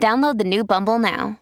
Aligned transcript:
Download 0.00 0.38
the 0.38 0.44
new 0.44 0.64
Bumble 0.64 0.98
now. 0.98 1.38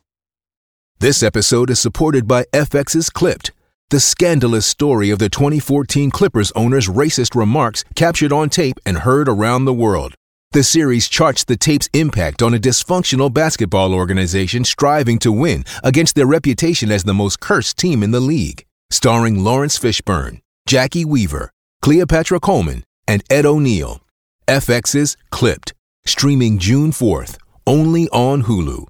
This 0.98 1.22
episode 1.22 1.70
is 1.70 1.78
supported 1.78 2.26
by 2.26 2.44
FX's 2.52 3.08
Clipped, 3.08 3.52
the 3.90 4.00
scandalous 4.00 4.66
story 4.66 5.10
of 5.10 5.20
the 5.20 5.28
2014 5.28 6.10
Clippers 6.10 6.50
owner's 6.56 6.88
racist 6.88 7.36
remarks 7.36 7.84
captured 7.94 8.32
on 8.32 8.50
tape 8.50 8.80
and 8.84 8.98
heard 8.98 9.28
around 9.28 9.64
the 9.64 9.72
world. 9.72 10.14
The 10.50 10.64
series 10.64 11.08
charts 11.08 11.44
the 11.44 11.56
tape's 11.56 11.88
impact 11.92 12.42
on 12.42 12.52
a 12.52 12.58
dysfunctional 12.58 13.32
basketball 13.32 13.94
organization 13.94 14.64
striving 14.64 15.20
to 15.20 15.30
win 15.30 15.64
against 15.84 16.16
their 16.16 16.26
reputation 16.26 16.90
as 16.90 17.04
the 17.04 17.14
most 17.14 17.38
cursed 17.38 17.76
team 17.76 18.02
in 18.02 18.10
the 18.10 18.20
league. 18.20 18.64
Starring 18.90 19.44
Laurence 19.44 19.78
Fishburne, 19.78 20.40
Jacki 20.68 21.04
Weaver, 21.04 21.52
Cleopatra 21.80 22.40
Coleman, 22.40 22.82
and 23.06 23.22
Ed 23.30 23.46
O'Neill. 23.46 24.00
FX's 24.48 25.16
Clipped, 25.30 25.74
streaming 26.06 26.58
June 26.58 26.90
4th, 26.90 27.36
only 27.68 28.08
on 28.08 28.44
Hulu. 28.44 28.86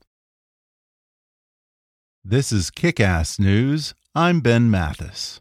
This 2.24 2.52
is 2.52 2.70
Kick 2.70 3.00
Ass 3.00 3.36
News. 3.36 3.92
I'm 4.14 4.40
Ben 4.40 4.70
Mathis. 4.70 5.40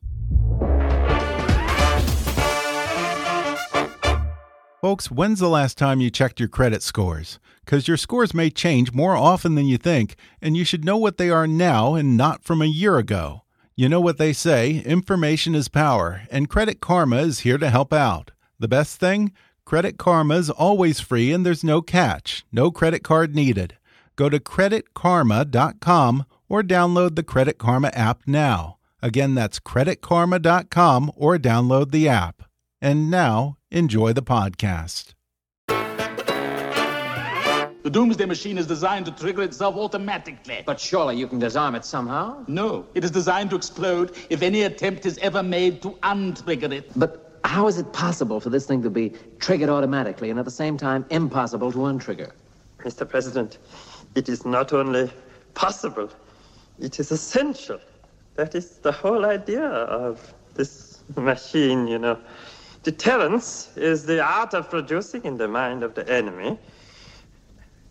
Folks, 4.81 5.11
when's 5.11 5.37
the 5.37 5.49
last 5.49 5.77
time 5.77 6.01
you 6.01 6.09
checked 6.09 6.39
your 6.39 6.49
credit 6.49 6.81
scores? 6.81 7.37
Because 7.63 7.87
your 7.87 7.95
scores 7.95 8.33
may 8.33 8.49
change 8.49 8.91
more 8.91 9.15
often 9.15 9.53
than 9.53 9.67
you 9.67 9.77
think, 9.77 10.15
and 10.41 10.57
you 10.57 10.65
should 10.65 10.83
know 10.83 10.97
what 10.97 11.17
they 11.17 11.29
are 11.29 11.45
now 11.45 11.93
and 11.93 12.17
not 12.17 12.43
from 12.43 12.63
a 12.63 12.65
year 12.65 12.97
ago. 12.97 13.43
You 13.75 13.87
know 13.87 14.01
what 14.01 14.17
they 14.17 14.33
say 14.33 14.79
information 14.79 15.53
is 15.53 15.67
power, 15.67 16.23
and 16.31 16.49
Credit 16.49 16.81
Karma 16.81 17.17
is 17.17 17.41
here 17.41 17.59
to 17.59 17.69
help 17.69 17.93
out. 17.93 18.31
The 18.57 18.67
best 18.67 18.99
thing? 18.99 19.31
Credit 19.67 19.97
Karma 19.97 20.35
is 20.35 20.49
always 20.49 21.01
free 21.01 21.33
and 21.33 21.45
there's 21.45 21.61
no 21.61 21.81
catch, 21.81 22.45
no 22.53 22.71
credit 22.71 23.03
card 23.03 23.35
needed. 23.35 23.75
Go 24.15 24.29
to 24.29 24.39
creditkarma.com 24.39 26.25
or 26.47 26.63
download 26.63 27.17
the 27.17 27.23
Credit 27.23 27.57
Karma 27.57 27.89
app 27.89 28.21
now. 28.25 28.77
Again, 29.01 29.35
that's 29.35 29.59
creditkarma.com 29.59 31.11
or 31.17 31.37
download 31.37 31.91
the 31.91 32.07
app. 32.07 32.43
And 32.81 33.11
now, 33.11 33.57
enjoy 33.69 34.13
the 34.13 34.23
podcast. 34.23 35.15
The 37.83 37.89
Doomsday 37.91 38.25
Machine 38.25 38.57
is 38.57 38.67
designed 38.67 39.05
to 39.07 39.11
trigger 39.11 39.43
itself 39.43 39.75
automatically. 39.75 40.63
But 40.65 40.79
surely 40.79 41.17
you 41.17 41.27
can 41.27 41.39
disarm 41.39 41.75
it 41.75 41.83
somehow? 41.83 42.45
No, 42.47 42.85
it 42.95 43.03
is 43.03 43.11
designed 43.11 43.49
to 43.49 43.57
explode 43.57 44.15
if 44.29 44.41
any 44.41 44.61
attempt 44.61 45.05
is 45.05 45.17
ever 45.17 45.43
made 45.43 45.81
to 45.81 45.89
untrigger 46.03 46.71
it. 46.71 46.91
But 46.95 47.26
how 47.43 47.67
is 47.67 47.77
it 47.77 47.91
possible 47.93 48.39
for 48.39 48.49
this 48.49 48.65
thing 48.65 48.81
to 48.83 48.89
be 48.89 49.13
triggered 49.39 49.69
automatically 49.69 50.29
and 50.29 50.39
at 50.39 50.45
the 50.45 50.51
same 50.51 50.77
time 50.77 51.05
impossible 51.09 51.71
to 51.71 51.79
untrigger? 51.79 52.31
Mr. 52.79 53.07
President, 53.07 53.57
it 54.15 54.29
is 54.29 54.45
not 54.45 54.73
only 54.73 55.11
possible, 55.53 56.09
it 56.79 56.99
is 56.99 57.11
essential. 57.11 57.79
That 58.35 58.53
is 58.53 58.77
the 58.77 58.91
whole 58.91 59.25
idea 59.25 59.65
of 59.65 60.33
this 60.53 60.99
machine, 61.15 61.87
you 61.87 61.97
know. 61.97 62.19
Deterrence 62.83 63.75
is 63.75 64.05
the 64.05 64.21
art 64.23 64.53
of 64.53 64.69
producing 64.69 65.25
in 65.25 65.37
the 65.37 65.47
mind 65.47 65.83
of 65.83 65.95
the 65.95 66.07
enemy 66.09 66.57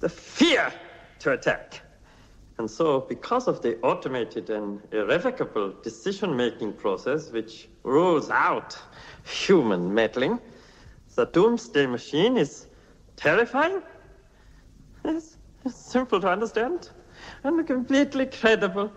the 0.01 0.09
fear 0.09 0.73
to 1.21 1.33
attack. 1.33 1.81
And 2.59 2.71
so, 2.71 3.01
because 3.01 3.49
of 3.49 3.61
the 3.61 3.79
automated 3.83 4.49
and 4.49 4.81
irrevocable 4.93 5.75
decision 5.83 6.35
making 6.35 6.73
process 6.75 7.31
which 7.31 7.69
rules 7.83 8.31
out 8.31 8.79
human 9.25 9.93
meddling, 9.93 10.39
the 11.15 11.27
doomsday 11.27 11.87
machine 11.87 12.37
is 12.39 12.67
terrifying. 13.17 13.83
It's, 15.05 15.37
it's 15.65 15.77
simple 15.77 16.21
to 16.21 16.29
understand 16.29 16.91
and 17.45 17.67
completely 17.67 18.27
credible 18.27 18.91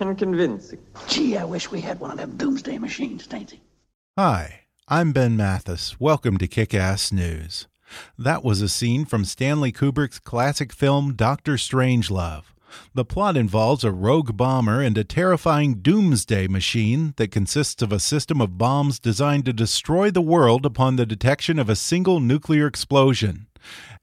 and 0.00 0.18
convincing. 0.18 0.78
Gee, 1.08 1.36
I 1.36 1.44
wish 1.44 1.70
we 1.70 1.80
had 1.80 2.00
one 2.00 2.10
of 2.10 2.18
them 2.18 2.36
Doomsday 2.36 2.78
Machines, 2.78 3.26
Tainty. 3.26 3.60
Hi, 4.18 4.62
I'm 4.88 5.12
Ben 5.12 5.36
Mathis. 5.36 5.98
Welcome 6.00 6.38
to 6.38 6.46
Kick 6.46 6.74
Ass 6.74 7.12
News. 7.12 7.66
That 8.18 8.44
was 8.44 8.60
a 8.60 8.68
scene 8.68 9.04
from 9.04 9.24
Stanley 9.24 9.72
Kubrick's 9.72 10.18
classic 10.18 10.72
film 10.72 11.14
Doctor 11.14 11.54
Strangelove. 11.54 12.44
The 12.94 13.04
plot 13.04 13.36
involves 13.36 13.84
a 13.84 13.90
rogue 13.90 14.36
bomber 14.36 14.80
and 14.80 14.96
a 14.96 15.04
terrifying 15.04 15.76
doomsday 15.76 16.48
machine 16.48 17.14
that 17.16 17.30
consists 17.30 17.82
of 17.82 17.92
a 17.92 18.00
system 18.00 18.40
of 18.40 18.58
bombs 18.58 18.98
designed 18.98 19.44
to 19.46 19.52
destroy 19.52 20.10
the 20.10 20.22
world 20.22 20.64
upon 20.64 20.96
the 20.96 21.06
detection 21.06 21.58
of 21.58 21.68
a 21.68 21.76
single 21.76 22.20
nuclear 22.20 22.66
explosion. 22.66 23.46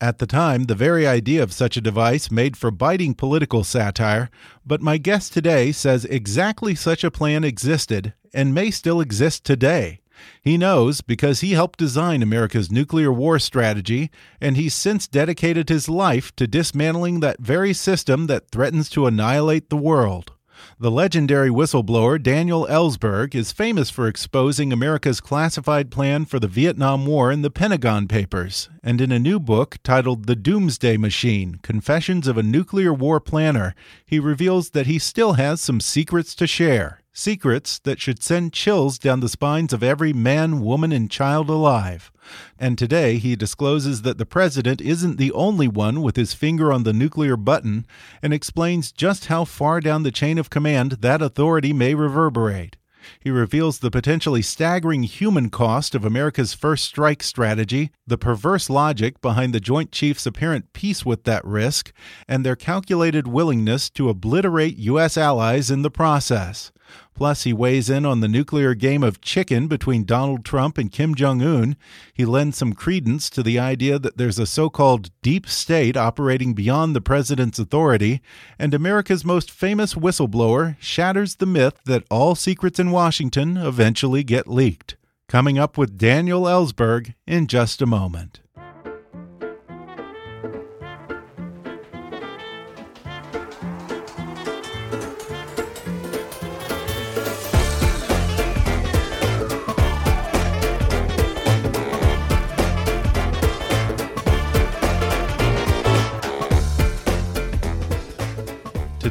At 0.02 0.20
the 0.20 0.28
time, 0.28 0.66
the 0.66 0.76
very 0.76 1.08
idea 1.08 1.42
of 1.42 1.54
such 1.54 1.78
a 1.78 1.82
device 1.82 2.30
made 2.30 2.58
for 2.58 2.72
biting 2.72 3.14
political 3.14 3.64
satire, 3.64 4.30
but 4.66 4.82
my 4.82 4.98
guest 4.98 5.34
today 5.34 5.72
says 5.72 6.06
exactly 6.06 6.76
such 6.76 7.04
a 7.04 7.12
plan 7.12 7.44
existed 7.44 8.14
and 8.34 8.54
may 8.54 8.72
still 8.72 9.00
exist 9.00 9.44
today. 9.44 10.02
He 10.42 10.58
knows 10.58 11.02
because 11.02 11.42
he 11.42 11.52
helped 11.52 11.80
design 11.80 12.22
America's 12.22 12.72
nuclear 12.72 13.12
war 13.12 13.40
strategy, 13.40 14.12
and 14.42 14.58
he's 14.58 14.74
since 14.74 15.08
dedicated 15.08 15.70
his 15.70 15.90
life 15.90 16.36
to 16.36 16.48
dismantling 16.48 17.20
that 17.20 17.40
very 17.40 17.74
system 17.74 18.28
that 18.28 18.50
threatens 18.50 18.90
to 18.90 19.06
annihilate 19.06 19.70
the 19.70 19.78
world. 19.78 20.34
The 20.80 20.92
legendary 20.92 21.50
whistleblower 21.50 22.22
Daniel 22.22 22.66
Ellsberg 22.70 23.36
is 23.36 23.52
famous 23.52 23.90
for 23.90 24.08
exposing 24.08 24.72
America's 24.72 25.20
classified 25.20 25.92
plan 25.92 26.26
for 26.26 26.40
the 26.40 26.48
Vietnam 26.48 27.06
War 27.06 27.32
in 27.32 27.42
the 27.42 27.52
Pentagon 27.52 28.08
Papers, 28.08 28.70
and 28.82 29.02
in 29.02 29.12
a 29.12 29.20
new 29.20 29.40
book 29.40 29.78
titled 29.84 30.26
The 30.26 30.36
Doomsday 30.36 30.98
Machine 30.98 31.60
Confessions 31.62 32.28
of 32.28 32.38
a 32.38 32.44
Nuclear 32.44 32.94
War 32.94 33.20
Planner, 33.20 33.76
he 34.06 34.20
reveals 34.20 34.72
that 34.72 34.88
he 34.88 35.00
still 35.00 35.34
has 35.34 35.62
some 35.62 35.80
secrets 35.80 36.34
to 36.36 36.48
share. 36.48 37.03
Secrets 37.16 37.78
that 37.78 38.02
should 38.02 38.24
send 38.24 38.54
chills 38.54 38.98
down 38.98 39.20
the 39.20 39.30
spines 39.30 39.72
of 39.72 39.84
every 39.84 40.14
man, 40.14 40.62
woman, 40.62 40.92
and 40.92 41.12
child 41.12 41.48
alive. 41.48 42.12
And 42.58 42.76
today 42.76 43.18
he 43.18 43.36
discloses 43.36 44.02
that 44.02 44.18
the 44.18 44.26
president 44.26 44.82
isn't 44.82 45.18
the 45.18 45.32
only 45.34 45.68
one 45.68 46.02
with 46.02 46.16
his 46.16 46.34
finger 46.34 46.74
on 46.74 46.82
the 46.84 46.92
nuclear 46.92 47.38
button 47.38 47.86
and 48.24 48.34
explains 48.34 48.92
just 48.92 49.26
how 49.28 49.46
far 49.46 49.80
down 49.80 50.02
the 50.02 50.12
chain 50.12 50.40
of 50.40 50.50
command 50.50 50.94
that 51.02 51.22
authority 51.22 51.72
may 51.72 51.94
reverberate. 51.94 52.78
He 53.20 53.30
reveals 53.30 53.80
the 53.80 53.92
potentially 53.92 54.42
staggering 54.42 55.04
human 55.04 55.50
cost 55.50 55.94
of 55.94 56.06
America's 56.06 56.54
first 56.54 56.86
strike 56.86 57.22
strategy, 57.22 57.92
the 58.08 58.18
perverse 58.18 58.70
logic 58.70 59.22
behind 59.22 59.54
the 59.54 59.60
Joint 59.60 59.92
Chiefs' 59.92 60.26
apparent 60.26 60.74
peace 60.74 61.06
with 61.06 61.26
that 61.26 61.46
risk, 61.46 61.92
and 62.28 62.46
their 62.46 62.56
calculated 62.56 63.28
willingness 63.28 63.90
to 63.92 64.10
obliterate 64.10 64.78
U.S. 64.78 65.18
allies 65.18 65.70
in 65.70 65.82
the 65.82 65.92
process. 65.92 66.72
Plus, 67.16 67.44
he 67.44 67.54
weighs 67.54 67.90
in 67.90 68.06
on 68.06 68.20
the 68.20 68.28
nuclear 68.28 68.74
game 68.74 69.04
of 69.04 69.22
chicken 69.22 69.68
between 69.68 70.04
Donald 70.04 70.44
Trump 70.44 70.78
and 70.78 70.92
Kim 70.92 71.14
Jong 71.16 71.42
un. 71.42 71.76
He 72.14 72.26
lends 72.26 72.58
some 72.58 72.74
credence 72.74 73.30
to 73.32 73.44
the 73.44 73.60
idea 73.60 74.00
that 74.00 74.18
there's 74.18 74.40
a 74.40 74.46
so 74.46 74.70
called 74.70 75.12
deep 75.22 75.48
state 75.48 75.96
operating 75.96 76.54
beyond 76.54 76.96
the 76.96 77.02
president's 77.02 77.60
authority. 77.60 78.22
And 78.58 78.74
America's 78.74 79.24
most 79.24 79.52
famous 79.52 79.94
whistleblower 79.94 80.76
shatters 80.80 81.36
the 81.36 81.46
myth 81.46 81.80
that 81.86 82.06
all 82.10 82.36
secrets 82.36 82.80
in 82.80 82.92
Washington 82.92 83.58
eventually 83.58 84.24
get 84.24 84.48
leaked. 84.48 84.96
Coming 85.28 85.58
up 85.58 85.78
with 85.78 85.98
Daniel 85.98 86.44
Ellsberg 86.44 87.16
in 87.26 87.48
just 87.48 87.82
a 87.82 87.88
moment. 87.88 88.43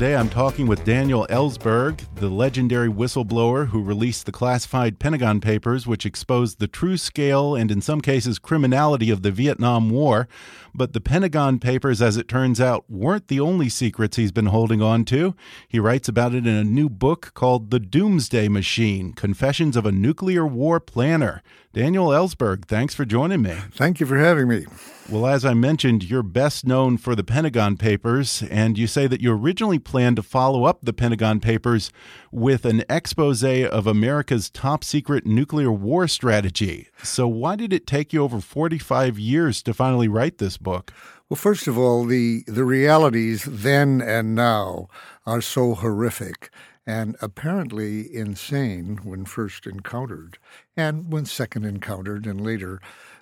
Today 0.03 0.17
I'm 0.17 0.31
talking 0.31 0.67
with 0.67 0.85
Daniel 0.85 1.29
Ellsberg, 1.31 2.01
the 2.17 2.29
legendary 2.29 2.89
whistleblower 2.89 3.69
who 3.69 3.81
released 3.81 4.27
the 4.27 4.33
classified 4.33 4.99
Pentagon 4.99 5.41
Papers, 5.41 5.87
which 5.87 6.05
exposed 6.05 6.59
the 6.59 6.67
true 6.67 6.97
scale 6.97 7.55
and, 7.55 7.71
in 7.71 7.81
some 7.81 8.01
cases, 8.01 8.41
criminality 8.41 9.11
of 9.11 9.23
the 9.23 9.31
Vietnam 9.31 9.91
War. 9.91 10.27
But 10.75 10.95
the 10.95 11.01
Pentagon 11.01 11.59
Papers, 11.59 12.01
as 12.01 12.17
it 12.17 12.29
turns 12.29 12.61
out, 12.61 12.85
weren't 12.89 13.29
the 13.29 13.41
only 13.41 13.69
secrets 13.69 14.17
he's 14.17 14.33
been 14.33 14.47
holding 14.47 14.81
on 14.81 15.05
to. 15.07 15.35
He 15.69 15.79
writes 15.79 16.09
about 16.09 16.35
it 16.35 16.47
in 16.47 16.55
a 16.55 16.65
new 16.65 16.89
book 16.89 17.33
called 17.35 17.71
The 17.71 17.81
Doomsday 17.81 18.49
Machine 18.49 19.13
Confessions 19.13 19.77
of 19.77 19.85
a 19.85 19.93
Nuclear 19.93 20.47
War 20.47 20.81
Planner. 20.81 21.43
Daniel 21.75 22.09
Ellsberg, 22.09 22.67
thanks 22.67 22.95
for 22.95 23.07
joining 23.07 23.41
me. 23.41 23.57
Thank 23.73 23.99
you 23.99 24.05
for 24.05 24.19
having 24.19 24.47
me. 24.47 24.67
Well, 25.09 25.27
as 25.27 25.45
I 25.45 25.55
mentioned, 25.55 26.05
you're 26.05 26.23
best 26.23 26.67
known 26.67 26.99
for 26.99 27.15
the 27.15 27.25
Pentagon 27.25 27.79
Papers, 27.79 28.43
and 28.51 28.77
you 28.77 28.87
say 28.87 29.07
that 29.07 29.23
you 29.23 29.33
originally 29.33 29.79
planned 29.79 30.17
to 30.17 30.23
follow 30.23 30.65
up 30.65 30.81
the 30.83 30.93
Pentagon 30.93 31.41
Papers 31.41 31.91
with 32.31 32.67
an 32.67 32.85
expose 32.91 33.43
of 33.43 33.87
America's 33.87 34.51
top 34.51 34.85
secret 34.85 35.27
nuclear 35.27 35.73
war 35.73 36.07
strategy. 36.07 36.89
So, 37.03 37.27
why 37.27 37.57
did 37.57 37.73
it 37.73 37.87
take 37.87 38.13
you 38.13 38.23
over 38.23 38.41
45 38.41 39.19
years 39.19 39.63
to 39.63 39.75
finally 39.75 40.09
write 40.09 40.39
this 40.39 40.59
book? 40.63 40.93
Well, 41.29 41.37
first 41.37 41.67
of 41.67 41.79
all, 41.79 42.05
the, 42.05 42.45
the 42.47 42.65
realities 42.65 43.45
then 43.45 44.01
and 44.01 44.35
now 44.35 44.89
are 45.27 45.41
so 45.41 45.75
horrific 45.75 46.51
and 46.87 47.17
apparently 47.23 48.15
insane 48.15 48.99
when 49.05 49.25
first 49.25 49.67
encountered, 49.67 50.39
and 50.77 51.13
when 51.13 51.25
second 51.25 51.65
encountered 51.65 52.27
and 52.27 52.41
later, 52.41 52.81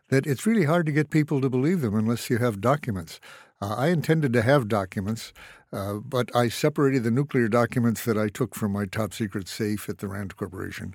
that 0.09 0.27
it's 0.27 0.47
really 0.47 0.65
hard 0.65 0.87
to 0.87 0.93
get 0.93 1.11
people 1.11 1.41
to 1.41 1.51
believe 1.51 1.83
them 1.83 1.95
unless 1.95 2.31
you 2.31 2.39
have 2.39 2.61
documents. 2.61 3.21
Uh, 3.61 3.75
I 3.77 3.89
intended 3.89 4.33
to 4.33 4.43
have 4.43 4.69
documents, 4.69 5.33
uh, 5.73 5.95
but 5.95 6.35
I 6.35 6.49
separated 6.49 7.05
the 7.05 7.11
nuclear 7.11 7.49
documents 7.49 8.05
that 8.07 8.17
I 8.17 8.29
took 8.29 8.55
from 8.55 8.73
my 8.73 8.87
top 8.87 9.13
secret 9.13 9.47
safe 9.47 9.89
at 9.89 9.99
the 9.99 10.09
Rand 10.09 10.37
Corporation 10.37 10.95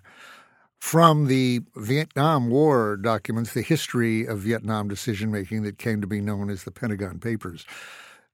from 0.86 1.26
the 1.26 1.62
Vietnam 1.78 2.48
War 2.48 2.96
documents, 2.96 3.56
the 3.56 3.64
history 3.64 4.24
of 4.24 4.42
Vietnam 4.42 4.88
decision 4.88 5.32
making 5.32 5.64
that 5.64 5.80
came 5.80 6.00
to 6.00 6.06
be 6.06 6.22
known 6.22 6.48
as 6.52 6.64
the 6.64 6.70
Pentagon 6.70 7.18
Papers. 7.18 7.66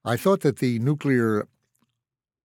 I 0.04 0.18
thought 0.18 0.42
that 0.42 0.58
the 0.58 0.78
nuclear 0.78 1.48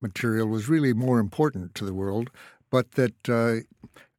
material 0.01 0.47
was 0.47 0.69
really 0.69 0.93
more 0.93 1.19
important 1.19 1.75
to 1.75 1.83
the 1.83 1.93
world, 1.93 2.29
but 2.71 2.93
that 2.93 3.27
uh, 3.27 3.57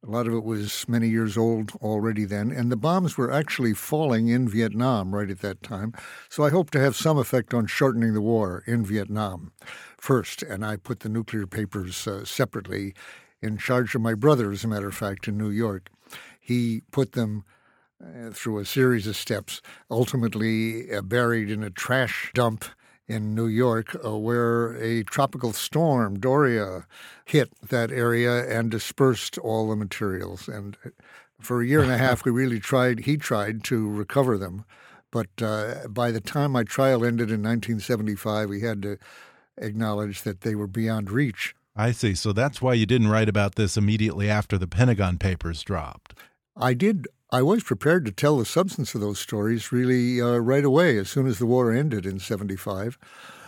a 0.03 0.07
lot 0.07 0.27
of 0.27 0.35
it 0.35 0.43
was 0.43 0.87
many 0.87 1.09
years 1.09 1.35
old 1.35 1.71
already 1.81 2.23
then, 2.23 2.51
and 2.51 2.71
the 2.71 2.77
bombs 2.77 3.17
were 3.17 3.31
actually 3.31 3.73
falling 3.73 4.27
in 4.27 4.47
Vietnam 4.47 5.15
right 5.15 5.31
at 5.31 5.39
that 5.39 5.63
time. 5.63 5.91
So 6.29 6.43
I 6.43 6.51
hope 6.51 6.69
to 6.71 6.79
have 6.79 6.95
some 6.95 7.17
effect 7.17 7.51
on 7.51 7.65
shortening 7.65 8.13
the 8.13 8.21
war 8.21 8.63
in 8.67 8.85
Vietnam 8.85 9.53
first, 9.97 10.43
and 10.43 10.63
I 10.63 10.75
put 10.75 10.99
the 10.99 11.09
nuclear 11.09 11.47
papers 11.47 12.07
uh, 12.07 12.25
separately 12.25 12.93
in 13.41 13.57
charge 13.57 13.95
of 13.95 14.01
my 14.01 14.13
brother, 14.13 14.51
as 14.51 14.63
a 14.63 14.67
matter 14.67 14.87
of 14.87 14.95
fact, 14.95 15.27
in 15.27 15.37
New 15.37 15.49
York. 15.49 15.89
He 16.39 16.81
put 16.91 17.13
them 17.13 17.43
uh, 18.01 18.31
through 18.31 18.59
a 18.59 18.65
series 18.65 19.07
of 19.07 19.15
steps, 19.15 19.61
ultimately 19.91 20.93
uh, 20.93 21.01
buried 21.01 21.51
in 21.51 21.63
a 21.63 21.69
trash 21.69 22.31
dump 22.33 22.65
in 23.07 23.33
New 23.33 23.47
York, 23.47 23.95
uh, 24.05 24.17
where 24.17 24.73
a 24.75 25.03
tropical 25.03 25.51
storm, 25.51 26.19
Doria, 26.19 26.85
hit 27.25 27.51
that 27.69 27.91
area 27.91 28.47
and 28.47 28.69
dispersed 28.69 29.37
all 29.39 29.69
the 29.69 29.75
materials. 29.75 30.47
And 30.47 30.77
for 31.39 31.61
a 31.61 31.65
year 31.65 31.81
and 31.81 31.91
a 31.91 31.97
half, 32.05 32.23
we 32.23 32.31
really 32.31 32.59
tried, 32.59 33.01
he 33.01 33.17
tried 33.17 33.63
to 33.65 33.89
recover 33.89 34.37
them. 34.37 34.63
But 35.11 35.29
uh, 35.41 35.87
by 35.89 36.11
the 36.11 36.21
time 36.21 36.51
my 36.51 36.63
trial 36.63 37.03
ended 37.03 37.31
in 37.31 37.41
1975, 37.41 38.49
we 38.49 38.61
had 38.61 38.81
to 38.83 38.97
acknowledge 39.57 40.21
that 40.21 40.41
they 40.41 40.55
were 40.55 40.67
beyond 40.67 41.09
reach. 41.09 41.55
I 41.79 41.91
see. 41.91 42.13
So 42.13 42.33
that's 42.33 42.61
why 42.61 42.73
you 42.73 42.85
didn't 42.85 43.07
write 43.07 43.29
about 43.29 43.55
this 43.55 43.77
immediately 43.77 44.29
after 44.29 44.57
the 44.57 44.67
Pentagon 44.67 45.17
Papers 45.17 45.63
dropped. 45.63 46.13
I 46.57 46.73
did 46.73 47.07
I 47.31 47.41
was 47.41 47.63
prepared 47.63 48.03
to 48.05 48.11
tell 48.11 48.37
the 48.37 48.45
substance 48.45 48.93
of 48.93 49.01
those 49.01 49.17
stories 49.17 49.71
really 49.71 50.21
uh, 50.21 50.39
right 50.39 50.65
away 50.65 50.97
as 50.97 51.09
soon 51.09 51.25
as 51.25 51.39
the 51.39 51.45
war 51.45 51.71
ended 51.71 52.05
in 52.05 52.19
75. 52.19 52.97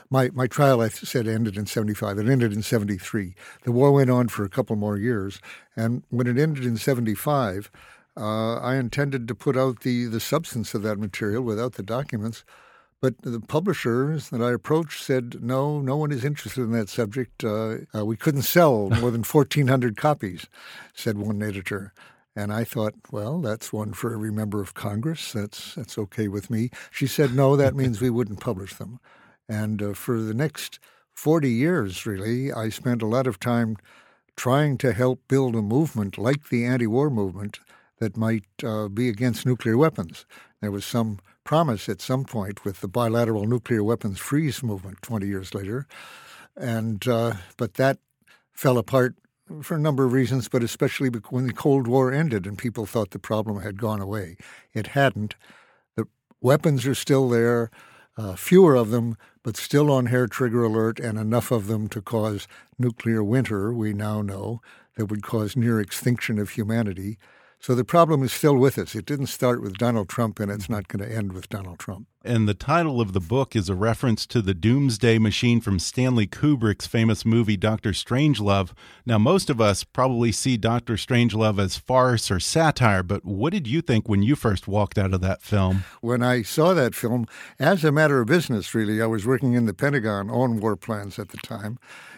My, 0.10 0.30
my 0.34 0.48
trial, 0.48 0.80
I 0.80 0.88
said, 0.88 1.28
ended 1.28 1.58
in 1.58 1.66
75. 1.66 2.20
It 2.20 2.30
ended 2.30 2.54
in 2.54 2.62
73. 2.62 3.36
The 3.64 3.72
war 3.74 3.92
went 3.92 4.10
on 4.10 4.30
for 4.30 4.46
a 4.46 4.50
couple 4.50 4.78
more 4.78 4.98
years. 4.98 5.42
And 5.76 6.04
when 6.10 6.28
it 6.28 6.38
ended 6.38 6.64
in 6.64 6.78
75, 6.78 7.70
uh, 8.16 8.58
I 8.58 8.76
intended 8.76 9.28
to 9.28 9.36
put 9.36 9.58
out 9.58 9.82
the, 9.82 10.06
the 10.06 10.20
substance 10.22 10.74
of 10.74 10.84
that 10.84 11.00
material 11.00 11.44
without 11.44 11.74
the 11.74 11.84
documents. 11.84 12.46
But 13.02 13.20
the 13.24 13.40
publishers 13.40 14.30
that 14.30 14.42
I 14.42 14.52
approached 14.52 15.04
said, 15.04 15.42
no, 15.42 15.82
no 15.82 15.98
one 15.98 16.12
is 16.12 16.24
interested 16.24 16.62
in 16.62 16.72
that 16.74 16.88
subject. 16.88 17.44
Uh, 17.44 17.78
uh, 17.96 18.06
we 18.06 18.16
couldn't 18.16 18.44
sell 18.44 18.90
more 19.02 19.10
than 19.10 19.24
1,400 19.24 19.98
copies, 19.98 20.48
said 20.94 21.18
one 21.18 21.42
editor. 21.42 21.94
And 22.36 22.54
I 22.54 22.64
thought, 22.64 22.94
well, 23.12 23.40
that's 23.42 23.74
one 23.74 23.94
for 23.94 24.14
every 24.14 24.32
member 24.32 24.62
of 24.62 24.74
Congress. 24.74 25.34
That's 25.34 25.76
that's 25.76 25.98
okay 25.98 26.30
with 26.30 26.50
me. 26.50 26.70
She 26.90 27.08
said, 27.08 27.34
no, 27.34 27.58
that 27.58 27.76
means 27.76 28.00
we 28.00 28.10
wouldn't 28.10 28.40
publish 28.40 28.76
them. 28.76 29.00
And 29.50 29.82
uh, 29.82 29.94
for 29.94 30.22
the 30.22 30.34
next 30.34 30.80
40 31.14 31.50
years, 31.50 32.06
really, 32.06 32.54
I 32.54 32.70
spent 32.70 33.02
a 33.02 33.08
lot 33.08 33.28
of 33.28 33.40
time 33.40 33.76
trying 34.38 34.78
to 34.78 34.94
help 34.94 35.28
build 35.28 35.56
a 35.56 35.62
movement 35.62 36.18
like 36.18 36.50
the 36.50 36.64
anti-war 36.66 37.10
movement 37.10 37.60
that 38.00 38.16
might 38.16 38.46
uh, 38.64 38.88
be 38.88 39.10
against 39.10 39.46
nuclear 39.46 39.78
weapons. 39.78 40.26
There 40.62 40.72
was 40.72 40.86
some 40.86 41.20
promise 41.44 41.90
at 41.90 42.02
some 42.02 42.24
point 42.24 42.64
with 42.64 42.82
the 42.82 42.88
bilateral 42.88 43.46
nuclear 43.46 43.84
weapons 43.84 44.20
freeze 44.20 44.64
movement 44.64 45.02
20 45.02 45.28
years 45.28 45.54
later, 45.54 45.88
and 46.56 47.08
uh, 47.08 47.34
but 47.58 47.76
that 47.76 47.98
fell 48.54 48.78
apart 48.78 49.16
for 49.62 49.76
a 49.76 49.80
number 49.80 50.06
of 50.06 50.14
reasons, 50.14 50.48
but 50.48 50.64
especially 50.64 51.10
when 51.30 51.48
the 51.48 51.54
Cold 51.54 51.88
War 51.88 52.12
ended 52.12 52.46
and 52.46 52.58
people 52.58 52.86
thought 52.86 53.12
the 53.12 53.20
problem 53.20 53.62
had 53.62 53.82
gone 53.82 54.02
away. 54.02 54.38
It 54.74 54.88
hadn't. 54.88 55.36
The 55.96 56.08
weapons 56.42 56.86
are 56.86 56.96
still 56.96 57.28
there, 57.28 57.70
uh, 58.18 58.36
fewer 58.36 58.76
of 58.76 58.92
them, 58.92 59.18
but 59.44 59.58
still 59.58 59.92
on 59.92 60.06
hair 60.08 60.28
trigger 60.28 60.64
alert, 60.64 61.00
and 61.00 61.18
enough 61.18 61.52
of 61.52 61.68
them 61.68 61.90
to 61.90 62.02
cause 62.02 62.48
nuclear 62.78 63.24
winter, 63.24 63.74
we 63.74 63.94
now 63.94 64.22
know, 64.22 64.62
that 64.96 65.08
would 65.08 65.24
cause 65.24 65.56
near 65.56 65.80
extinction 65.80 66.38
of 66.38 66.52
humanity. 66.52 67.18
So 67.62 67.76
the 67.76 67.86
problem 67.86 68.24
is 68.24 68.34
still 68.34 68.58
with 68.58 68.80
us. 68.80 68.96
It 68.96 69.06
didn't 69.06 69.28
start 69.28 69.62
with 69.62 69.78
Donald 69.78 70.10
Trump, 70.10 70.40
and 70.40 70.52
it's 70.52 70.68
not 70.68 70.88
going 70.88 71.08
to 71.08 71.16
end 71.16 71.32
with 71.32 71.48
Donald 71.48 71.78
Trump. 71.78 72.08
And 72.26 72.50
the 72.50 72.56
title 72.56 73.00
of 73.00 73.14
the 73.14 73.20
book 73.20 73.56
is 73.56 73.70
a 73.70 73.76
reference 73.76 74.26
to 74.28 74.42
the 74.42 74.56
doomsday 74.56 75.20
machine 75.20 75.62
from 75.62 75.78
Stanley 75.78 76.26
Kubrick's 76.26 76.88
famous 76.88 77.24
movie, 77.24 77.58
Doctor 77.58 77.92
Strangelove. 77.92 78.72
Now, 79.06 79.20
most 79.20 79.52
of 79.52 79.62
us 79.62 79.84
probably 79.84 80.32
see 80.32 80.58
Doctor 80.58 80.96
Strangelove 80.96 81.60
as 81.60 81.78
farce 81.78 82.32
or 82.32 82.40
satire, 82.40 83.04
but 83.04 83.24
what 83.24 83.54
did 83.54 83.68
you 83.68 83.84
think 83.84 84.10
when 84.10 84.24
you 84.24 84.36
first 84.36 84.68
walked 84.68 84.98
out 84.98 85.14
of 85.14 85.22
that 85.22 85.44
film? 85.44 85.84
When 86.02 86.24
I 86.24 86.42
saw 86.42 86.74
that 86.74 86.96
film, 86.96 87.28
as 87.60 87.84
a 87.84 87.92
matter 87.92 88.22
of 88.22 88.28
business, 88.28 88.74
really, 88.74 89.00
I 89.04 89.06
was 89.06 89.28
working 89.28 89.54
in 89.54 89.68
the 89.68 89.74
Pentagon 89.76 90.32
on 90.32 90.60
war 90.60 90.76
plans 90.76 91.20
at 91.20 91.30
the 91.30 91.38
time 91.38 91.78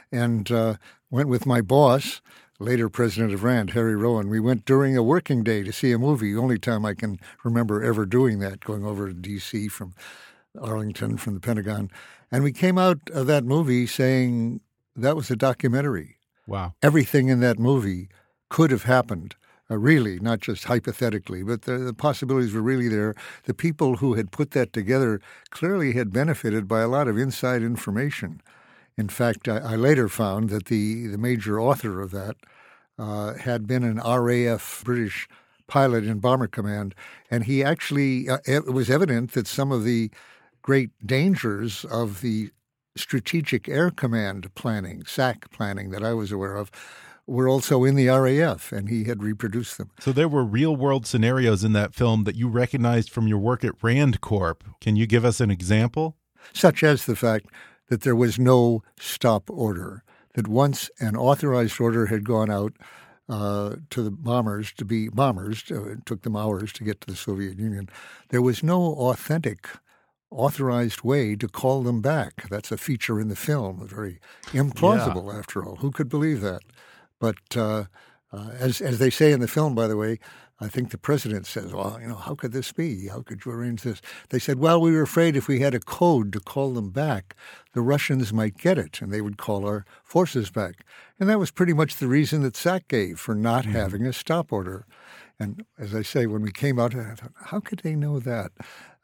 and 0.09 0.49
uh, 0.49 0.75
went 1.11 1.27
with 1.27 1.45
my 1.45 1.59
boss 1.59 2.21
later 2.63 2.89
president 2.89 3.33
of 3.33 3.43
RAND, 3.43 3.71
Harry 3.71 3.95
Rowen. 3.95 4.29
We 4.29 4.39
went 4.39 4.65
during 4.65 4.95
a 4.95 5.03
working 5.03 5.43
day 5.43 5.63
to 5.63 5.73
see 5.73 5.91
a 5.91 5.99
movie. 5.99 6.33
The 6.33 6.39
only 6.39 6.57
time 6.57 6.85
I 6.85 6.93
can 6.93 7.19
remember 7.43 7.83
ever 7.83 8.05
doing 8.05 8.39
that, 8.39 8.61
going 8.61 8.85
over 8.85 9.07
to 9.07 9.13
D.C. 9.13 9.67
from 9.67 9.93
Arlington, 10.59 11.17
from 11.17 11.33
the 11.33 11.39
Pentagon. 11.39 11.91
And 12.31 12.43
we 12.43 12.51
came 12.51 12.77
out 12.77 12.99
of 13.11 13.27
that 13.27 13.43
movie 13.43 13.85
saying 13.85 14.61
that 14.95 15.15
was 15.15 15.29
a 15.29 15.35
documentary. 15.35 16.17
Wow. 16.47 16.73
Everything 16.81 17.27
in 17.27 17.39
that 17.41 17.59
movie 17.59 18.09
could 18.49 18.71
have 18.71 18.83
happened. 18.83 19.35
Uh, 19.71 19.77
really, 19.77 20.19
not 20.19 20.41
just 20.41 20.65
hypothetically, 20.65 21.41
but 21.41 21.61
the, 21.61 21.77
the, 21.77 21.93
possibilities 21.93 22.53
were 22.53 22.61
really 22.61 22.89
there. 22.89 23.15
The 23.45 23.53
people 23.53 23.95
who 23.95 24.15
had 24.15 24.29
put 24.29 24.51
that 24.51 24.73
together 24.73 25.21
clearly 25.51 25.93
had 25.93 26.11
benefited 26.11 26.67
by 26.67 26.81
a 26.81 26.87
lot 26.89 27.07
of 27.07 27.17
inside 27.17 27.63
information. 27.63 28.41
In 28.97 29.09
fact, 29.09 29.47
I, 29.47 29.57
I 29.57 29.75
later 29.75 30.09
found 30.09 30.49
that 30.49 30.65
the, 30.65 31.07
the 31.07 31.17
major 31.17 31.59
author 31.59 32.01
of 32.01 32.11
that 32.11 32.35
uh, 32.97 33.33
had 33.33 33.67
been 33.67 33.83
an 33.83 33.99
RAF 33.99 34.83
British 34.85 35.27
pilot 35.67 36.03
in 36.03 36.19
Bomber 36.19 36.47
Command, 36.47 36.93
and 37.31 37.45
he 37.45 37.63
actually 37.63 38.29
uh, 38.29 38.37
it 38.45 38.71
was 38.71 38.89
evident 38.89 39.31
that 39.31 39.47
some 39.47 39.71
of 39.71 39.83
the 39.83 40.11
great 40.61 40.91
dangers 41.05 41.85
of 41.85 42.21
the 42.21 42.51
Strategic 42.95 43.67
Air 43.67 43.89
Command 43.89 44.53
planning, 44.55 45.03
SAC 45.05 45.49
planning 45.49 45.89
that 45.89 46.03
I 46.03 46.13
was 46.13 46.31
aware 46.31 46.55
of, 46.55 46.69
were 47.25 47.47
also 47.47 47.83
in 47.83 47.95
the 47.95 48.07
RAF, 48.07 48.71
and 48.71 48.89
he 48.89 49.05
had 49.05 49.23
reproduced 49.23 49.77
them. 49.77 49.89
So 49.99 50.11
there 50.11 50.27
were 50.27 50.43
real 50.43 50.75
world 50.75 51.07
scenarios 51.07 51.63
in 51.63 51.73
that 51.73 51.95
film 51.95 52.25
that 52.25 52.35
you 52.35 52.47
recognized 52.47 53.09
from 53.09 53.27
your 53.27 53.39
work 53.39 53.63
at 53.63 53.81
Rand 53.81 54.21
Corp. 54.21 54.63
Can 54.81 54.95
you 54.95 55.07
give 55.07 55.25
us 55.25 55.39
an 55.39 55.49
example? 55.49 56.17
Such 56.51 56.83
as 56.83 57.05
the 57.05 57.15
fact 57.15 57.47
that 57.93 58.01
there 58.01 58.15
was 58.15 58.39
no 58.39 58.81
stop 58.99 59.51
order 59.51 60.03
that 60.33 60.47
once 60.47 60.89
an 60.99 61.15
authorized 61.15 61.79
order 61.79 62.07
had 62.07 62.25
gone 62.25 62.49
out 62.49 62.73
uh, 63.29 63.75
to 63.91 64.01
the 64.01 64.09
bombers 64.09 64.73
to 64.73 64.83
be 64.83 65.09
bombers, 65.09 65.63
uh, 65.69 65.83
it 65.91 66.03
took 66.07 66.23
them 66.23 66.35
hours 66.35 66.73
to 66.73 66.83
get 66.83 66.99
to 67.01 67.07
the 67.07 67.15
Soviet 67.15 67.59
Union, 67.59 67.87
there 68.29 68.41
was 68.41 68.63
no 68.63 68.81
authentic 68.95 69.69
authorized 70.31 71.03
way 71.03 71.35
to 71.35 71.47
call 71.47 71.83
them 71.83 72.01
back. 72.01 72.49
That's 72.49 72.71
a 72.71 72.77
feature 72.77 73.19
in 73.19 73.27
the 73.27 73.35
film, 73.35 73.87
very 73.87 74.19
implausible 74.47 75.31
yeah. 75.31 75.37
after 75.37 75.63
all. 75.63 75.75
Who 75.75 75.91
could 75.91 76.09
believe 76.09 76.41
that? 76.41 76.63
But 77.19 77.55
uh, 77.55 77.83
uh, 78.31 78.49
as 78.57 78.81
as 78.81 78.97
they 78.97 79.11
say 79.11 79.33
in 79.33 79.39
the 79.39 79.47
film, 79.47 79.75
by 79.75 79.85
the 79.85 79.97
way, 79.97 80.17
I 80.59 80.67
think 80.67 80.91
the 80.91 80.97
president 80.97 81.45
says, 81.45 81.73
"Well, 81.73 81.97
you 82.01 82.07
know, 82.07 82.15
how 82.15 82.35
could 82.35 82.51
this 82.51 82.71
be? 82.71 83.07
How 83.07 83.21
could 83.21 83.43
you 83.43 83.51
arrange 83.51 83.81
this?" 83.81 84.01
They 84.29 84.39
said, 84.39 84.59
"Well, 84.59 84.79
we 84.79 84.91
were 84.91 85.01
afraid 85.01 85.35
if 85.35 85.47
we 85.47 85.59
had 85.59 85.73
a 85.73 85.79
code 85.79 86.31
to 86.33 86.39
call 86.39 86.73
them 86.73 86.89
back, 86.89 87.35
the 87.73 87.81
Russians 87.81 88.31
might 88.31 88.57
get 88.57 88.77
it, 88.77 89.01
and 89.01 89.11
they 89.11 89.21
would 89.21 89.37
call 89.37 89.65
our 89.65 89.85
forces 90.03 90.49
back." 90.49 90.85
And 91.19 91.29
that 91.29 91.39
was 91.39 91.51
pretty 91.51 91.73
much 91.73 91.95
the 91.95 92.07
reason 92.07 92.43
that 92.43 92.55
SAC 92.55 92.87
gave 92.87 93.19
for 93.19 93.35
not 93.35 93.63
mm-hmm. 93.63 93.73
having 93.73 94.05
a 94.05 94.13
stop 94.13 94.53
order. 94.53 94.85
And 95.39 95.65
as 95.77 95.93
I 95.95 96.03
say, 96.03 96.27
when 96.27 96.43
we 96.43 96.51
came 96.51 96.79
out, 96.79 96.95
I 96.95 97.15
thought, 97.15 97.33
"How 97.45 97.59
could 97.59 97.79
they 97.79 97.95
know 97.95 98.19
that?" 98.19 98.51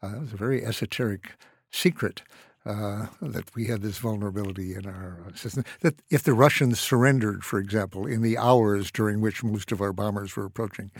Uh, 0.02 0.12
that 0.12 0.20
was 0.20 0.32
a 0.32 0.36
very 0.36 0.64
esoteric 0.64 1.32
secret 1.70 2.22
uh, 2.66 3.06
that 3.22 3.54
we 3.54 3.66
had 3.66 3.82
this 3.82 3.98
vulnerability 3.98 4.74
in 4.74 4.86
our 4.86 5.18
system. 5.34 5.64
That 5.80 6.02
if 6.10 6.22
the 6.22 6.34
Russians 6.34 6.78
surrendered, 6.78 7.44
for 7.44 7.58
example, 7.58 8.06
in 8.06 8.22
the 8.22 8.36
hours 8.36 8.90
during 8.90 9.20
which 9.20 9.42
most 9.42 9.72
of 9.72 9.80
our 9.80 9.92
bombers 9.92 10.36
were 10.36 10.44
approaching, 10.44 10.90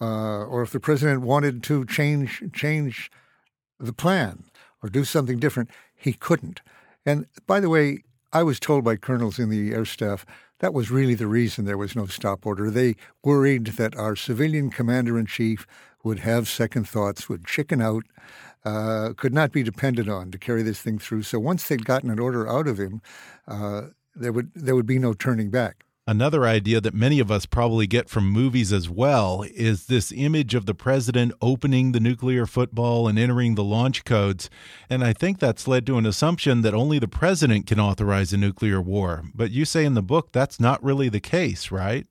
uh, 0.00 0.44
or 0.44 0.62
if 0.62 0.70
the 0.70 0.80
president 0.80 1.22
wanted 1.22 1.62
to 1.64 1.84
change 1.84 2.42
change 2.52 3.10
the 3.78 3.92
plan 3.92 4.44
or 4.82 4.88
do 4.88 5.04
something 5.04 5.38
different, 5.38 5.70
he 5.94 6.12
couldn't. 6.12 6.60
And 7.04 7.26
by 7.46 7.60
the 7.60 7.68
way, 7.68 8.04
I 8.32 8.42
was 8.42 8.60
told 8.60 8.84
by 8.84 8.96
colonels 8.96 9.38
in 9.38 9.48
the 9.48 9.72
air 9.72 9.84
staff 9.84 10.24
that 10.60 10.74
was 10.74 10.90
really 10.90 11.14
the 11.14 11.26
reason 11.26 11.64
there 11.64 11.78
was 11.78 11.96
no 11.96 12.06
stop 12.06 12.46
order. 12.46 12.70
They 12.70 12.94
worried 13.24 13.66
that 13.66 13.96
our 13.96 14.14
civilian 14.14 14.70
commander 14.70 15.18
in 15.18 15.26
chief 15.26 15.66
would 16.04 16.20
have 16.20 16.48
second 16.48 16.88
thoughts, 16.88 17.28
would 17.28 17.46
chicken 17.46 17.80
out, 17.80 18.04
uh, 18.64 19.12
could 19.16 19.32
not 19.32 19.52
be 19.52 19.62
depended 19.62 20.08
on 20.08 20.30
to 20.30 20.38
carry 20.38 20.62
this 20.62 20.80
thing 20.80 20.98
through. 20.98 21.22
So 21.22 21.38
once 21.38 21.66
they'd 21.66 21.84
gotten 21.84 22.10
an 22.10 22.18
order 22.18 22.48
out 22.48 22.66
of 22.66 22.78
him, 22.78 23.00
uh, 23.48 23.82
there 24.14 24.32
would 24.32 24.50
there 24.54 24.74
would 24.74 24.86
be 24.86 24.98
no 24.98 25.14
turning 25.14 25.50
back. 25.50 25.84
Another 26.06 26.44
idea 26.44 26.80
that 26.80 26.92
many 26.92 27.20
of 27.20 27.30
us 27.30 27.46
probably 27.46 27.86
get 27.86 28.08
from 28.08 28.28
movies 28.28 28.72
as 28.72 28.90
well 28.90 29.44
is 29.54 29.86
this 29.86 30.10
image 30.10 30.56
of 30.56 30.66
the 30.66 30.74
president 30.74 31.32
opening 31.40 31.92
the 31.92 32.00
nuclear 32.00 32.46
football 32.46 33.06
and 33.06 33.16
entering 33.16 33.54
the 33.54 33.62
launch 33.62 34.04
codes. 34.04 34.50
And 34.88 35.04
I 35.04 35.12
think 35.12 35.38
that's 35.38 35.68
led 35.68 35.86
to 35.86 35.98
an 35.98 36.06
assumption 36.06 36.62
that 36.62 36.74
only 36.74 36.98
the 36.98 37.06
president 37.06 37.68
can 37.68 37.78
authorize 37.78 38.32
a 38.32 38.38
nuclear 38.38 38.80
war. 38.80 39.22
But 39.34 39.52
you 39.52 39.64
say 39.64 39.84
in 39.84 39.94
the 39.94 40.02
book 40.02 40.32
that's 40.32 40.58
not 40.58 40.82
really 40.82 41.08
the 41.08 41.20
case, 41.20 41.70
right? 41.70 42.08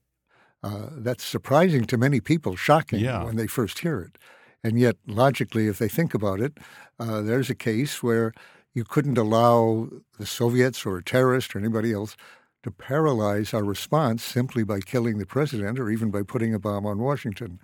Uh, 0.63 0.87
that's 0.91 1.25
surprising 1.25 1.85
to 1.85 1.97
many 1.97 2.21
people, 2.21 2.55
shocking 2.55 2.99
yeah. 2.99 3.23
when 3.23 3.35
they 3.35 3.47
first 3.47 3.79
hear 3.79 3.99
it. 3.99 4.17
And 4.63 4.79
yet, 4.79 4.97
logically, 5.07 5.67
if 5.67 5.79
they 5.79 5.87
think 5.87 6.13
about 6.13 6.41
it, 6.41 6.57
uh, 6.99 7.21
there's 7.21 7.49
a 7.49 7.55
case 7.55 8.03
where 8.03 8.33
you 8.73 8.83
couldn't 8.83 9.17
allow 9.17 9.89
the 10.17 10.25
Soviets 10.25 10.85
or 10.85 10.97
a 10.97 11.03
terrorist 11.03 11.55
or 11.55 11.59
anybody 11.59 11.93
else 11.93 12.15
to 12.63 12.71
paralyze 12.71 13.53
our 13.53 13.63
response 13.63 14.23
simply 14.23 14.63
by 14.63 14.79
killing 14.81 15.17
the 15.17 15.25
president 15.25 15.79
or 15.79 15.89
even 15.89 16.11
by 16.11 16.23
putting 16.23 16.53
a 16.53 16.59
bomb 16.59 16.85
on 16.85 16.99
Washington. 16.99 17.59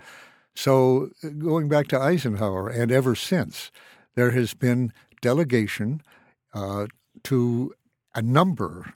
So, 0.55 1.09
uh, 1.23 1.29
going 1.29 1.67
back 1.67 1.87
to 1.89 1.99
Eisenhower, 1.99 2.69
and 2.69 2.91
ever 2.91 3.13
since, 3.13 3.71
there 4.15 4.31
has 4.31 4.53
been 4.53 4.93
delegation 5.21 6.01
uh, 6.53 6.87
to 7.23 7.73
a 8.13 8.21
number. 8.21 8.93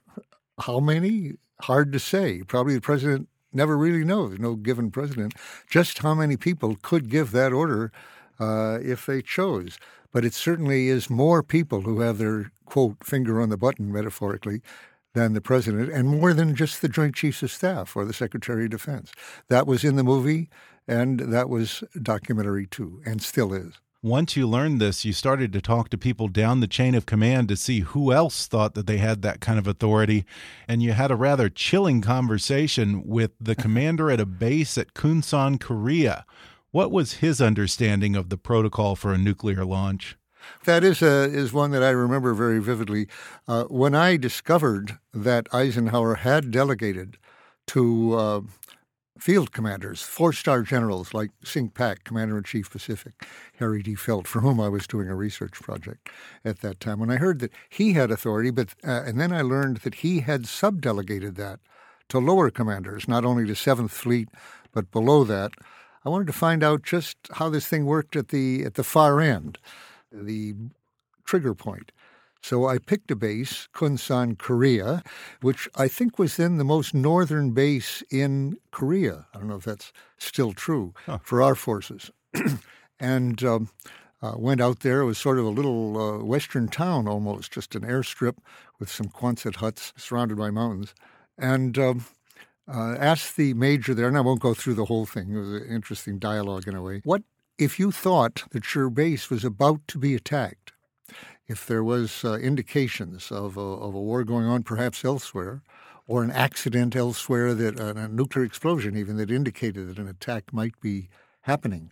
How 0.58 0.80
many? 0.80 1.34
Hard 1.62 1.92
to 1.92 1.98
say. 1.98 2.42
Probably 2.42 2.74
the 2.74 2.80
president 2.80 3.28
never 3.52 3.76
really 3.76 4.04
knows, 4.04 4.38
no 4.38 4.54
given 4.54 4.90
president, 4.90 5.34
just 5.68 5.98
how 5.98 6.14
many 6.14 6.36
people 6.36 6.76
could 6.82 7.08
give 7.08 7.32
that 7.32 7.52
order 7.52 7.92
uh, 8.38 8.78
if 8.82 9.06
they 9.06 9.22
chose. 9.22 9.78
But 10.12 10.24
it 10.24 10.34
certainly 10.34 10.88
is 10.88 11.08
more 11.08 11.42
people 11.42 11.82
who 11.82 12.00
have 12.00 12.18
their, 12.18 12.50
quote, 12.64 13.04
finger 13.04 13.40
on 13.40 13.48
the 13.48 13.56
button, 13.56 13.92
metaphorically, 13.92 14.60
than 15.14 15.32
the 15.32 15.40
president, 15.40 15.90
and 15.90 16.08
more 16.08 16.32
than 16.32 16.54
just 16.54 16.82
the 16.82 16.88
Joint 16.88 17.14
Chiefs 17.14 17.42
of 17.42 17.50
Staff 17.50 17.96
or 17.96 18.04
the 18.04 18.12
Secretary 18.12 18.64
of 18.64 18.70
Defense. 18.70 19.12
That 19.48 19.66
was 19.66 19.84
in 19.84 19.96
the 19.96 20.04
movie, 20.04 20.48
and 20.86 21.20
that 21.20 21.48
was 21.48 21.82
documentary 22.00 22.66
too, 22.66 23.02
and 23.04 23.20
still 23.22 23.52
is 23.52 23.80
once 24.02 24.34
you 24.34 24.48
learned 24.48 24.80
this, 24.80 25.04
you 25.04 25.12
started 25.12 25.52
to 25.52 25.60
talk 25.60 25.90
to 25.90 25.98
people 25.98 26.28
down 26.28 26.60
the 26.60 26.66
chain 26.66 26.94
of 26.94 27.04
command 27.04 27.48
to 27.48 27.56
see 27.56 27.80
who 27.80 28.12
else 28.12 28.46
thought 28.46 28.74
that 28.74 28.86
they 28.86 28.96
had 28.96 29.20
that 29.20 29.40
kind 29.40 29.58
of 29.58 29.66
authority. 29.66 30.24
And 30.66 30.82
you 30.82 30.92
had 30.92 31.10
a 31.10 31.16
rather 31.16 31.50
chilling 31.50 32.00
conversation 32.00 33.06
with 33.06 33.32
the 33.38 33.54
commander 33.56 34.10
at 34.10 34.20
a 34.20 34.26
base 34.26 34.78
at 34.78 34.94
Kunsan, 34.94 35.60
Korea. 35.60 36.24
What 36.70 36.90
was 36.90 37.14
his 37.14 37.42
understanding 37.42 38.16
of 38.16 38.30
the 38.30 38.38
protocol 38.38 38.96
for 38.96 39.12
a 39.12 39.18
nuclear 39.18 39.64
launch? 39.64 40.16
That 40.64 40.82
is 40.82 41.02
a, 41.02 41.24
is 41.24 41.52
one 41.52 41.70
that 41.72 41.82
I 41.82 41.90
remember 41.90 42.32
very 42.32 42.60
vividly. 42.60 43.06
Uh, 43.46 43.64
when 43.64 43.94
I 43.94 44.16
discovered 44.16 44.98
that 45.12 45.46
Eisenhower 45.52 46.16
had 46.16 46.50
delegated 46.50 47.18
to 47.68 48.14
uh, 48.14 48.40
field 49.20 49.52
commanders, 49.52 50.02
four 50.02 50.32
star 50.32 50.62
generals 50.62 51.12
like 51.12 51.30
CINCPAC, 51.44 52.04
Commander 52.04 52.38
in 52.38 52.44
Chief 52.44 52.70
Pacific, 52.70 53.12
Harry 53.58 53.82
D. 53.82 53.94
Felt, 53.94 54.26
for 54.26 54.40
whom 54.40 54.58
I 54.58 54.68
was 54.68 54.86
doing 54.86 55.08
a 55.08 55.14
research 55.14 55.52
project 55.52 56.08
at 56.44 56.60
that 56.60 56.80
time. 56.80 56.98
When 56.98 57.10
I 57.10 57.16
heard 57.16 57.40
that 57.40 57.52
he 57.68 57.92
had 57.92 58.10
authority, 58.10 58.50
but 58.50 58.74
uh, 58.86 59.02
and 59.04 59.20
then 59.20 59.32
I 59.32 59.42
learned 59.42 59.78
that 59.78 59.96
he 59.96 60.20
had 60.20 60.44
subdelegated 60.44 61.36
that 61.36 61.60
to 62.08 62.18
lower 62.18 62.50
commanders, 62.50 63.06
not 63.06 63.24
only 63.24 63.46
to 63.46 63.54
Seventh 63.54 63.92
Fleet, 63.92 64.28
but 64.72 64.90
below 64.90 65.24
that. 65.24 65.52
I 66.04 66.08
wanted 66.08 66.28
to 66.28 66.32
find 66.32 66.64
out 66.64 66.82
just 66.82 67.18
how 67.34 67.50
this 67.50 67.66
thing 67.66 67.84
worked 67.84 68.16
at 68.16 68.28
the 68.28 68.64
at 68.64 68.74
the 68.74 68.84
far 68.84 69.20
end, 69.20 69.58
the 70.10 70.54
trigger 71.24 71.54
point. 71.54 71.92
So 72.42 72.66
I 72.66 72.78
picked 72.78 73.10
a 73.10 73.16
base, 73.16 73.68
Kunsan, 73.74 74.38
Korea, 74.38 75.02
which 75.42 75.68
I 75.74 75.88
think 75.88 76.18
was 76.18 76.36
then 76.36 76.56
the 76.56 76.64
most 76.64 76.94
northern 76.94 77.50
base 77.50 78.02
in 78.10 78.56
Korea. 78.70 79.26
I 79.34 79.38
don't 79.38 79.48
know 79.48 79.56
if 79.56 79.64
that's 79.64 79.92
still 80.18 80.52
true 80.52 80.94
huh. 81.06 81.18
for 81.22 81.42
our 81.42 81.54
forces. 81.54 82.10
and 83.00 83.42
um, 83.44 83.70
uh, 84.22 84.34
went 84.36 84.60
out 84.60 84.80
there. 84.80 85.00
It 85.00 85.06
was 85.06 85.18
sort 85.18 85.38
of 85.38 85.44
a 85.44 85.50
little 85.50 85.98
uh, 85.98 86.24
western 86.24 86.68
town 86.68 87.08
almost, 87.08 87.52
just 87.52 87.74
an 87.74 87.82
airstrip 87.82 88.36
with 88.78 88.90
some 88.90 89.08
Quonset 89.08 89.56
huts 89.56 89.92
surrounded 89.96 90.38
by 90.38 90.50
mountains. 90.50 90.94
And 91.38 91.78
um, 91.78 92.06
uh, 92.72 92.96
asked 92.98 93.36
the 93.36 93.54
major 93.54 93.94
there, 93.94 94.08
and 94.08 94.16
I 94.16 94.20
won't 94.20 94.40
go 94.40 94.54
through 94.54 94.74
the 94.74 94.84
whole 94.84 95.06
thing. 95.06 95.34
It 95.34 95.38
was 95.38 95.62
an 95.62 95.68
interesting 95.68 96.18
dialogue 96.18 96.68
in 96.68 96.74
a 96.74 96.82
way. 96.82 97.00
What 97.04 97.22
if 97.58 97.78
you 97.78 97.90
thought 97.90 98.44
that 98.50 98.74
your 98.74 98.90
base 98.90 99.30
was 99.30 99.44
about 99.44 99.86
to 99.88 99.98
be 99.98 100.14
attacked? 100.14 100.72
If 101.50 101.66
there 101.66 101.82
was 101.82 102.24
uh, 102.24 102.34
indications 102.34 103.32
of 103.32 103.56
a, 103.56 103.60
of 103.60 103.92
a 103.92 104.00
war 104.00 104.22
going 104.22 104.46
on 104.46 104.62
perhaps 104.62 105.04
elsewhere, 105.04 105.62
or 106.06 106.22
an 106.22 106.30
accident 106.30 106.94
elsewhere 106.94 107.54
that 107.54 107.80
uh, 107.80 107.92
a 107.94 108.06
nuclear 108.06 108.44
explosion 108.44 108.96
even 108.96 109.16
that 109.16 109.32
indicated 109.32 109.88
that 109.88 109.98
an 109.98 110.06
attack 110.06 110.52
might 110.52 110.80
be 110.80 111.08
happening, 111.42 111.90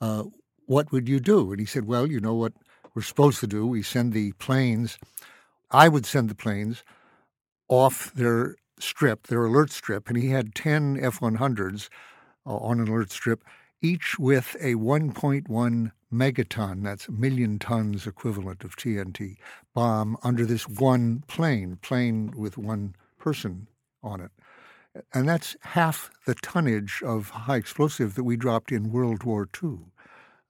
uh, 0.00 0.24
what 0.66 0.90
would 0.90 1.08
you 1.08 1.20
do? 1.20 1.52
And 1.52 1.60
he 1.60 1.66
said, 1.66 1.86
well, 1.86 2.04
you 2.04 2.18
know 2.18 2.34
what 2.34 2.52
we're 2.94 3.02
supposed 3.02 3.38
to 3.40 3.46
do. 3.46 3.64
We 3.64 3.80
send 3.80 4.12
the 4.12 4.32
planes. 4.32 4.98
I 5.70 5.86
would 5.88 6.04
send 6.04 6.28
the 6.28 6.34
planes 6.34 6.82
off 7.68 8.12
their 8.12 8.56
strip, 8.80 9.28
their 9.28 9.44
alert 9.44 9.70
strip, 9.70 10.08
and 10.08 10.18
he 10.18 10.30
had 10.30 10.52
10 10.52 10.98
F-100s 11.00 11.88
uh, 12.44 12.56
on 12.56 12.80
an 12.80 12.88
alert 12.88 13.12
strip, 13.12 13.44
each 13.80 14.18
with 14.18 14.56
a 14.60 14.74
1.1 14.74 15.92
megaton, 16.12 16.82
that's 16.82 17.08
a 17.08 17.12
million 17.12 17.58
tons 17.58 18.06
equivalent 18.06 18.64
of 18.64 18.76
TNT, 18.76 19.36
bomb 19.74 20.16
under 20.22 20.44
this 20.44 20.68
one 20.68 21.22
plane, 21.26 21.78
plane 21.82 22.32
with 22.36 22.56
one 22.56 22.94
person 23.18 23.66
on 24.02 24.20
it. 24.20 24.30
And 25.12 25.28
that's 25.28 25.56
half 25.60 26.10
the 26.26 26.34
tonnage 26.34 27.02
of 27.02 27.30
high 27.30 27.56
explosive 27.56 28.14
that 28.14 28.24
we 28.24 28.36
dropped 28.36 28.72
in 28.72 28.92
World 28.92 29.24
War 29.24 29.48
II. 29.62 29.78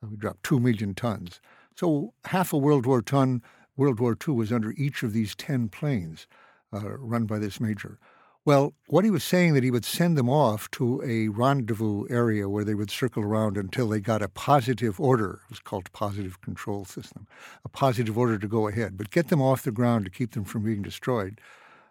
We 0.08 0.16
dropped 0.16 0.44
two 0.44 0.60
million 0.60 0.94
tons. 0.94 1.40
So 1.74 2.12
half 2.26 2.52
a 2.52 2.58
World 2.58 2.86
War 2.86 3.02
ton, 3.02 3.42
World 3.76 3.98
War 3.98 4.16
II 4.26 4.34
was 4.34 4.52
under 4.52 4.72
each 4.72 5.02
of 5.02 5.12
these 5.12 5.34
10 5.34 5.68
planes 5.68 6.26
uh, 6.72 6.96
run 6.98 7.24
by 7.24 7.38
this 7.38 7.60
major. 7.60 7.98
Well, 8.46 8.74
what 8.86 9.04
he 9.04 9.10
was 9.10 9.24
saying 9.24 9.54
that 9.54 9.64
he 9.64 9.72
would 9.72 9.84
send 9.84 10.16
them 10.16 10.30
off 10.30 10.70
to 10.70 11.02
a 11.04 11.26
rendezvous 11.26 12.06
area 12.08 12.48
where 12.48 12.62
they 12.62 12.76
would 12.76 12.92
circle 12.92 13.24
around 13.24 13.56
until 13.56 13.88
they 13.88 13.98
got 13.98 14.22
a 14.22 14.28
positive 14.28 15.00
order. 15.00 15.40
It 15.46 15.50
was 15.50 15.58
called 15.58 15.92
positive 15.92 16.40
control 16.42 16.84
system, 16.84 17.26
a 17.64 17.68
positive 17.68 18.16
order 18.16 18.38
to 18.38 18.46
go 18.46 18.68
ahead, 18.68 18.96
but 18.96 19.10
get 19.10 19.30
them 19.30 19.42
off 19.42 19.64
the 19.64 19.72
ground 19.72 20.04
to 20.04 20.12
keep 20.12 20.30
them 20.30 20.44
from 20.44 20.62
being 20.62 20.80
destroyed. 20.80 21.40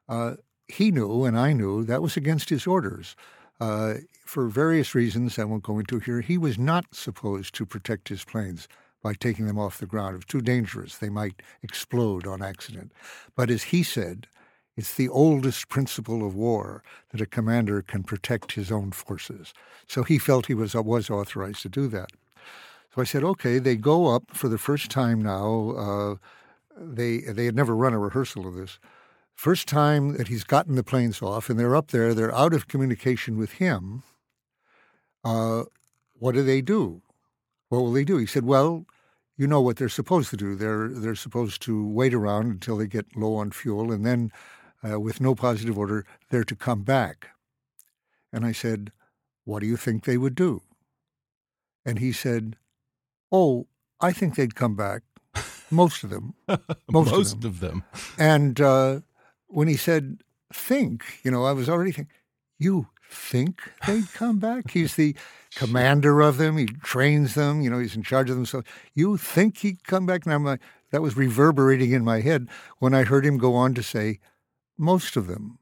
Uh, 0.08 0.36
he 0.70 0.92
knew, 0.92 1.26
and 1.26 1.38
I 1.38 1.52
knew, 1.52 1.84
that 1.84 2.02
was 2.02 2.16
against 2.16 2.48
his 2.48 2.66
orders. 2.66 3.18
Uh, 3.60 3.96
for 4.26 4.48
various 4.48 4.96
reasons 4.96 5.38
I 5.38 5.44
won't 5.44 5.64
go 5.64 5.78
into 5.78 6.00
here, 6.00 6.22
he 6.22 6.38
was 6.38 6.58
not 6.58 6.86
supposed 6.96 7.54
to 7.56 7.66
protect 7.66 8.08
his 8.08 8.24
planes 8.24 8.70
by 9.04 9.14
taking 9.14 9.46
them 9.46 9.60
off 9.60 9.80
the 9.80 9.86
ground. 9.86 10.14
It 10.14 10.20
was 10.20 10.26
too 10.26 10.42
dangerous. 10.42 10.98
They 11.00 11.10
might 11.10 11.42
explode 11.62 12.26
on 12.26 12.42
accident. 12.42 12.94
But 13.36 13.50
as 13.50 13.64
he 13.64 13.84
said, 13.84 14.28
it's 14.78 14.96
the 14.96 15.10
oldest 15.10 15.70
principle 15.70 16.26
of 16.26 16.36
war 16.36 16.84
that 17.12 17.22
a 17.22 17.26
commander 17.26 17.82
can 17.82 18.04
protect 18.04 18.54
his 18.54 18.72
own 18.72 18.92
forces. 18.92 19.54
So 19.88 20.04
he 20.04 20.18
felt 20.18 20.48
he 20.48 20.54
was, 20.54 20.76
was 20.76 21.10
authorized 21.10 21.62
to 21.62 21.70
do 21.70 21.88
that. 21.90 22.10
So 22.94 23.02
I 23.02 23.06
said, 23.06 23.24
okay, 23.24 23.60
they 23.60 23.76
go 23.76 24.08
up 24.08 24.24
for 24.32 24.48
the 24.50 24.58
first 24.58 24.90
time 24.90 25.22
now. 25.22 25.72
Uh, 25.72 26.16
they, 26.78 27.20
they 27.20 27.46
had 27.46 27.56
never 27.56 27.76
run 27.76 27.94
a 27.94 28.00
rehearsal 28.00 28.48
of 28.48 28.56
this. 28.56 28.80
First 29.34 29.68
time 29.68 30.16
that 30.18 30.30
he's 30.30 30.46
gotten 30.46 30.76
the 30.76 30.84
planes 30.84 31.22
off, 31.22 31.50
and 31.50 31.60
they're 31.60 31.76
up 31.76 31.92
there, 31.92 32.14
they're 32.14 32.34
out 32.34 32.54
of 32.54 32.70
communication 32.70 33.38
with 33.38 33.54
him. 33.54 34.04
Uh, 35.26 35.64
what 36.14 36.34
do 36.34 36.44
they 36.44 36.62
do? 36.62 37.02
What 37.68 37.80
will 37.80 37.92
they 37.92 38.06
do? 38.06 38.18
He 38.18 38.26
said, 38.26 38.46
Well, 38.46 38.86
you 39.38 39.48
know 39.48 39.60
what 39.60 39.76
they're 39.78 39.90
supposed 39.90 40.30
to 40.30 40.38
do. 40.38 40.56
They're 40.56 40.88
they're 40.88 41.16
supposed 41.16 41.62
to 41.64 41.86
wait 41.86 42.14
around 42.14 42.46
until 42.46 42.78
they 42.78 42.88
get 42.88 43.18
low 43.18 43.36
on 43.36 43.52
fuel, 43.52 43.92
and 43.92 44.06
then, 44.06 44.32
uh, 44.86 45.00
with 45.00 45.22
no 45.22 45.36
positive 45.36 45.78
order, 45.78 46.06
they're 46.30 46.44
to 46.44 46.56
come 46.56 46.84
back. 46.84 47.30
And 48.32 48.46
I 48.46 48.52
said, 48.52 48.92
"What 49.46 49.62
do 49.62 49.68
you 49.68 49.78
think 49.78 50.04
they 50.04 50.18
would 50.18 50.36
do?" 50.36 50.62
And 51.86 52.00
he 52.00 52.12
said, 52.12 52.58
"Oh, 53.32 53.68
I 54.00 54.12
think 54.12 54.36
they'd 54.36 54.56
come 54.56 54.76
back. 54.76 55.04
Most 55.72 56.04
of 56.04 56.10
them. 56.10 56.36
Most, 56.90 57.12
Most, 57.12 57.44
of, 57.44 57.60
them. 57.60 57.84
And 58.18 58.60
uh, 58.62 59.00
when 59.48 59.68
he 59.68 59.78
said, 59.78 60.24
"Think," 60.54 61.04
you 61.24 61.32
know, 61.32 61.46
I 61.46 61.54
was 61.54 61.70
already 61.70 61.92
thinking, 61.92 62.14
"You 62.60 62.88
think 63.10 63.62
they'd 63.88 64.12
come 64.14 64.40
back?" 64.40 64.72
He's 64.72 64.96
the 64.96 65.16
commander 65.56 66.22
of 66.22 66.38
them. 66.38 66.58
He 66.58 66.66
trains 66.66 67.34
them. 67.34 67.62
You 67.62 67.70
know, 67.70 67.80
he's 67.80 67.96
in 67.96 68.04
charge 68.04 68.30
of 68.30 68.36
them. 68.36 68.46
So 68.46 68.64
you 68.94 69.18
think 69.18 69.60
he'd 69.60 69.84
come 69.86 70.06
back? 70.06 70.26
And 70.26 70.34
I'm 70.34 70.44
like, 70.44 70.62
that 70.92 71.02
was 71.02 71.18
reverberating 71.18 71.92
in 71.92 72.04
my 72.04 72.22
head 72.22 72.48
when 72.80 72.94
I 72.94 73.04
heard 73.04 73.26
him 73.26 73.38
go 73.38 73.56
on 73.56 73.74
to 73.74 73.84
say, 73.84 74.20
most 74.78 75.16
of 75.16 75.28
them, 75.28 75.60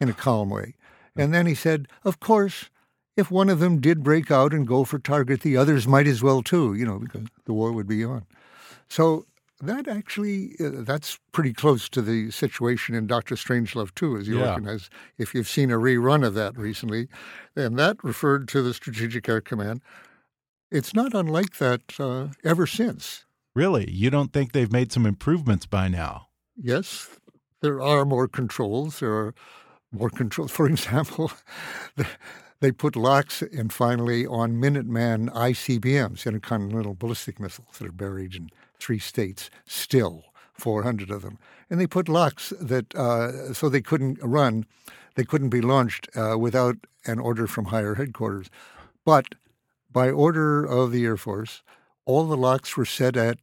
in 0.00 0.08
a 0.08 0.12
calm 0.12 0.50
way. 0.50 0.74
And 1.16 1.32
then 1.32 1.46
he 1.46 1.54
said, 1.54 1.86
of 2.04 2.18
course, 2.18 2.70
if 3.16 3.30
one 3.30 3.48
of 3.48 3.60
them 3.60 3.80
did 3.80 4.02
break 4.02 4.30
out 4.30 4.52
and 4.52 4.66
go 4.66 4.84
for 4.84 4.98
target, 4.98 5.42
the 5.42 5.56
others 5.56 5.86
might 5.86 6.06
as 6.08 6.22
well 6.22 6.42
too, 6.42 6.74
you 6.74 6.84
know, 6.84 6.98
because 6.98 7.26
the 7.44 7.52
war 7.52 7.70
would 7.72 7.86
be 7.86 8.02
on. 8.04 8.24
So 8.88 9.26
that 9.60 9.86
actually, 9.86 10.56
uh, 10.58 10.82
that's 10.82 11.18
pretty 11.30 11.52
close 11.52 11.88
to 11.90 12.02
the 12.02 12.30
situation 12.32 12.96
in 12.96 13.06
Doctor 13.06 13.36
Strangelove 13.36 13.94
too, 13.94 14.16
as 14.16 14.26
you 14.26 14.38
Yeah. 14.38 14.48
recognize. 14.48 14.90
If 15.16 15.34
you've 15.34 15.48
seen 15.48 15.70
a 15.70 15.78
rerun 15.78 16.26
of 16.26 16.34
that 16.34 16.58
recently, 16.58 17.06
and 17.54 17.78
that 17.78 18.02
referred 18.02 18.48
to 18.48 18.62
the 18.62 18.74
Strategic 18.74 19.28
Air 19.28 19.40
Command. 19.40 19.80
It's 20.72 20.92
not 20.92 21.14
unlike 21.14 21.58
that 21.58 21.82
uh, 22.00 22.28
ever 22.42 22.66
since. 22.66 23.24
Really? 23.54 23.88
You 23.88 24.10
don't 24.10 24.32
think 24.32 24.50
they've 24.50 24.72
made 24.72 24.90
some 24.90 25.06
improvements 25.06 25.66
by 25.66 25.86
now? 25.86 26.28
Yes, 26.56 27.08
there 27.64 27.80
are 27.80 28.04
more 28.04 28.28
controls. 28.28 29.00
There 29.00 29.14
are 29.14 29.34
more 29.90 30.10
controls. 30.10 30.50
For 30.50 30.66
example, 30.66 31.32
they 32.60 32.70
put 32.70 32.94
locks 32.94 33.40
and 33.40 33.72
finally 33.72 34.26
on 34.26 34.60
Minuteman 34.60 35.30
ICBMs, 35.30 36.26
intercontinental 36.26 36.94
ballistic 36.94 37.40
missiles 37.40 37.78
that 37.78 37.88
are 37.88 37.92
buried 37.92 38.34
in 38.34 38.50
three 38.78 38.98
states 38.98 39.48
still, 39.64 40.24
400 40.52 41.10
of 41.10 41.22
them. 41.22 41.38
And 41.70 41.80
they 41.80 41.86
put 41.86 42.06
locks 42.06 42.52
that 42.60 42.94
uh, 42.94 43.54
so 43.54 43.70
they 43.70 43.80
couldn't 43.80 44.18
run, 44.22 44.66
they 45.14 45.24
couldn't 45.24 45.48
be 45.48 45.62
launched 45.62 46.10
uh, 46.14 46.36
without 46.38 46.76
an 47.06 47.18
order 47.18 47.46
from 47.46 47.66
higher 47.66 47.94
headquarters. 47.94 48.50
But 49.06 49.36
by 49.90 50.10
order 50.10 50.66
of 50.66 50.92
the 50.92 51.06
Air 51.06 51.16
Force, 51.16 51.62
all 52.04 52.26
the 52.26 52.36
locks 52.36 52.76
were 52.76 52.84
set 52.84 53.16
at 53.16 53.38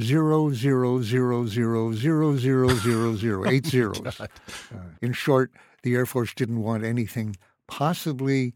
zero 0.00 0.52
zero 0.52 1.02
zero 1.02 1.46
zero 1.46 1.92
zero 1.92 2.36
zero 2.36 2.68
zero 2.74 3.14
zero 3.16 3.46
eight 3.46 3.66
zeros. 3.66 4.20
Uh, 4.20 4.26
in 5.00 5.12
short, 5.12 5.52
the 5.82 5.94
Air 5.94 6.06
Force 6.06 6.34
didn't 6.34 6.62
want 6.62 6.84
anything 6.84 7.36
possibly 7.66 8.54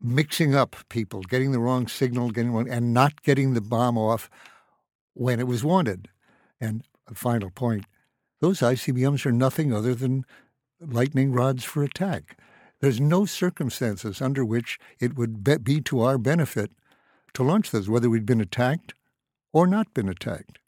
mixing 0.00 0.54
up 0.54 0.76
people, 0.88 1.22
getting 1.22 1.52
the 1.52 1.58
wrong 1.58 1.86
signal, 1.88 2.30
getting 2.30 2.52
wrong, 2.52 2.68
and 2.68 2.94
not 2.94 3.22
getting 3.22 3.54
the 3.54 3.60
bomb 3.60 3.98
off 3.98 4.30
when 5.14 5.40
it 5.40 5.46
was 5.46 5.64
wanted. 5.64 6.08
And 6.60 6.84
a 7.08 7.14
final 7.14 7.50
point: 7.50 7.84
those 8.40 8.60
ICBMs 8.60 9.26
are 9.26 9.32
nothing 9.32 9.72
other 9.72 9.94
than 9.94 10.24
lightning 10.80 11.32
rods 11.32 11.64
for 11.64 11.82
attack. 11.82 12.38
There's 12.80 13.00
no 13.00 13.26
circumstances 13.26 14.20
under 14.20 14.44
which 14.44 14.78
it 14.98 15.16
would 15.16 15.44
be 15.62 15.80
to 15.82 16.00
our 16.00 16.18
benefit 16.18 16.72
to 17.34 17.44
launch 17.44 17.70
those, 17.70 17.88
whether 17.88 18.10
we'd 18.10 18.26
been 18.26 18.40
attacked 18.40 18.94
or 19.52 19.66
not 19.66 19.94
been 19.94 20.08
attacked. 20.08 20.58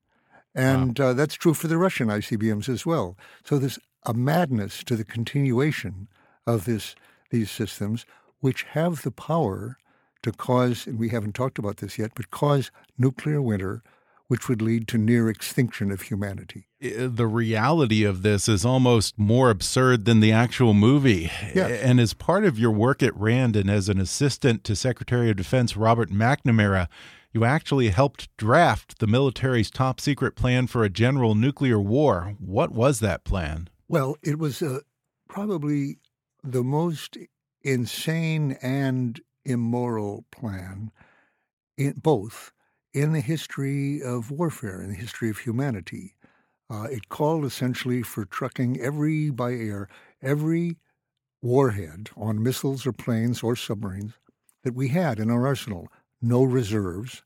And 0.54 0.98
uh, 1.00 1.14
that's 1.14 1.34
true 1.34 1.54
for 1.54 1.68
the 1.68 1.78
Russian 1.78 2.08
ICBMs 2.08 2.68
as 2.68 2.86
well. 2.86 3.16
So 3.44 3.58
there's 3.58 3.78
a 4.04 4.14
madness 4.14 4.84
to 4.84 4.96
the 4.96 5.04
continuation 5.04 6.08
of 6.46 6.64
this 6.64 6.94
these 7.30 7.50
systems, 7.50 8.06
which 8.40 8.62
have 8.70 9.02
the 9.02 9.10
power 9.10 9.78
to 10.22 10.32
cause, 10.32 10.86
and 10.86 10.98
we 10.98 11.08
haven't 11.08 11.34
talked 11.34 11.58
about 11.58 11.78
this 11.78 11.98
yet, 11.98 12.12
but 12.14 12.30
cause 12.30 12.70
nuclear 12.96 13.42
winter, 13.42 13.82
which 14.28 14.48
would 14.48 14.62
lead 14.62 14.86
to 14.88 14.98
near 14.98 15.28
extinction 15.28 15.90
of 15.90 16.02
humanity. 16.02 16.66
The 16.80 17.26
reality 17.26 18.04
of 18.04 18.22
this 18.22 18.48
is 18.48 18.64
almost 18.64 19.18
more 19.18 19.50
absurd 19.50 20.04
than 20.04 20.20
the 20.20 20.32
actual 20.32 20.74
movie. 20.74 21.30
Yes. 21.54 21.82
And 21.82 22.00
as 22.00 22.14
part 22.14 22.44
of 22.44 22.58
your 22.58 22.70
work 22.70 23.02
at 23.02 23.16
RAND 23.16 23.56
and 23.56 23.70
as 23.70 23.88
an 23.88 23.98
assistant 23.98 24.64
to 24.64 24.76
Secretary 24.76 25.30
of 25.30 25.36
Defense 25.36 25.76
Robert 25.76 26.10
McNamara, 26.10 26.88
you 27.34 27.44
actually 27.44 27.88
helped 27.88 28.34
draft 28.36 29.00
the 29.00 29.08
military's 29.08 29.70
top 29.70 30.00
secret 30.00 30.36
plan 30.36 30.68
for 30.68 30.84
a 30.84 30.88
general 30.88 31.34
nuclear 31.34 31.80
war. 31.80 32.36
What 32.38 32.70
was 32.70 33.00
that 33.00 33.24
plan? 33.24 33.68
Well, 33.88 34.16
it 34.22 34.38
was 34.38 34.62
uh, 34.62 34.80
probably 35.28 35.98
the 36.44 36.62
most 36.62 37.18
insane 37.62 38.56
and 38.62 39.20
immoral 39.44 40.24
plan, 40.30 40.92
in 41.76 41.94
both 41.94 42.52
in 42.92 43.12
the 43.12 43.20
history 43.20 44.00
of 44.00 44.30
warfare, 44.30 44.80
in 44.80 44.90
the 44.90 44.94
history 44.94 45.28
of 45.28 45.38
humanity. 45.38 46.14
Uh, 46.70 46.84
it 46.84 47.08
called 47.08 47.44
essentially 47.44 48.02
for 48.02 48.24
trucking 48.24 48.80
every 48.80 49.30
by 49.30 49.52
air, 49.52 49.88
every 50.22 50.76
warhead 51.42 52.10
on 52.16 52.42
missiles 52.42 52.86
or 52.86 52.92
planes 52.92 53.42
or 53.42 53.56
submarines 53.56 54.14
that 54.62 54.74
we 54.74 54.88
had 54.88 55.18
in 55.18 55.30
our 55.30 55.46
arsenal, 55.46 55.88
no 56.24 56.42
reserves. 56.42 57.22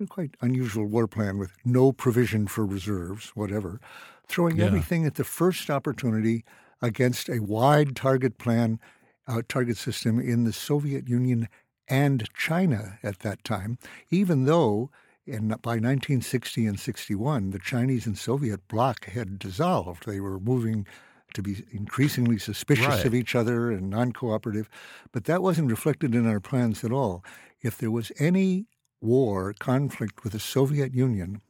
A 0.00 0.06
quite 0.06 0.36
unusual 0.40 0.86
war 0.86 1.06
plan 1.06 1.38
with 1.38 1.52
no 1.64 1.92
provision 1.92 2.46
for 2.46 2.66
reserves, 2.66 3.30
whatever, 3.34 3.80
throwing 4.28 4.56
Yeah. 4.58 4.66
everything 4.66 5.06
at 5.06 5.14
the 5.14 5.24
first 5.24 5.70
opportunity 5.70 6.44
against 6.82 7.28
a 7.28 7.38
wide 7.40 7.94
target 7.96 8.36
plan, 8.38 8.80
uh, 9.26 9.42
target 9.48 9.76
system 9.76 10.18
in 10.18 10.44
the 10.44 10.52
Soviet 10.52 11.08
Union 11.08 11.48
and 11.88 12.28
China 12.34 12.98
at 13.02 13.20
that 13.20 13.44
time, 13.44 13.78
even 14.10 14.44
though 14.44 14.90
in, 15.26 15.48
by 15.62 15.78
1960 15.78 16.66
and 16.66 16.78
61, 16.78 17.50
the 17.50 17.58
Chinese 17.58 18.04
and 18.06 18.18
Soviet 18.18 18.66
bloc 18.68 19.06
had 19.06 19.38
dissolved. 19.38 20.04
They 20.06 20.20
were 20.20 20.38
moving 20.38 20.86
to 21.34 21.42
be 21.42 21.64
increasingly 21.72 22.38
suspicious 22.38 22.86
Right. 22.86 23.04
of 23.06 23.14
each 23.14 23.34
other 23.34 23.70
and 23.70 23.88
non 23.90 24.12
cooperative. 24.12 24.68
But 25.12 25.24
that 25.24 25.42
wasn't 25.42 25.70
reflected 25.70 26.14
in 26.14 26.26
our 26.26 26.40
plans 26.40 26.84
at 26.84 26.92
all. 26.92 27.24
If 27.64 27.78
there 27.78 27.90
was 27.90 28.12
any 28.18 28.66
war, 29.00 29.54
conflict 29.58 30.22
with 30.22 30.34
the 30.34 30.38
Soviet 30.38 30.94
Union, 30.94 31.40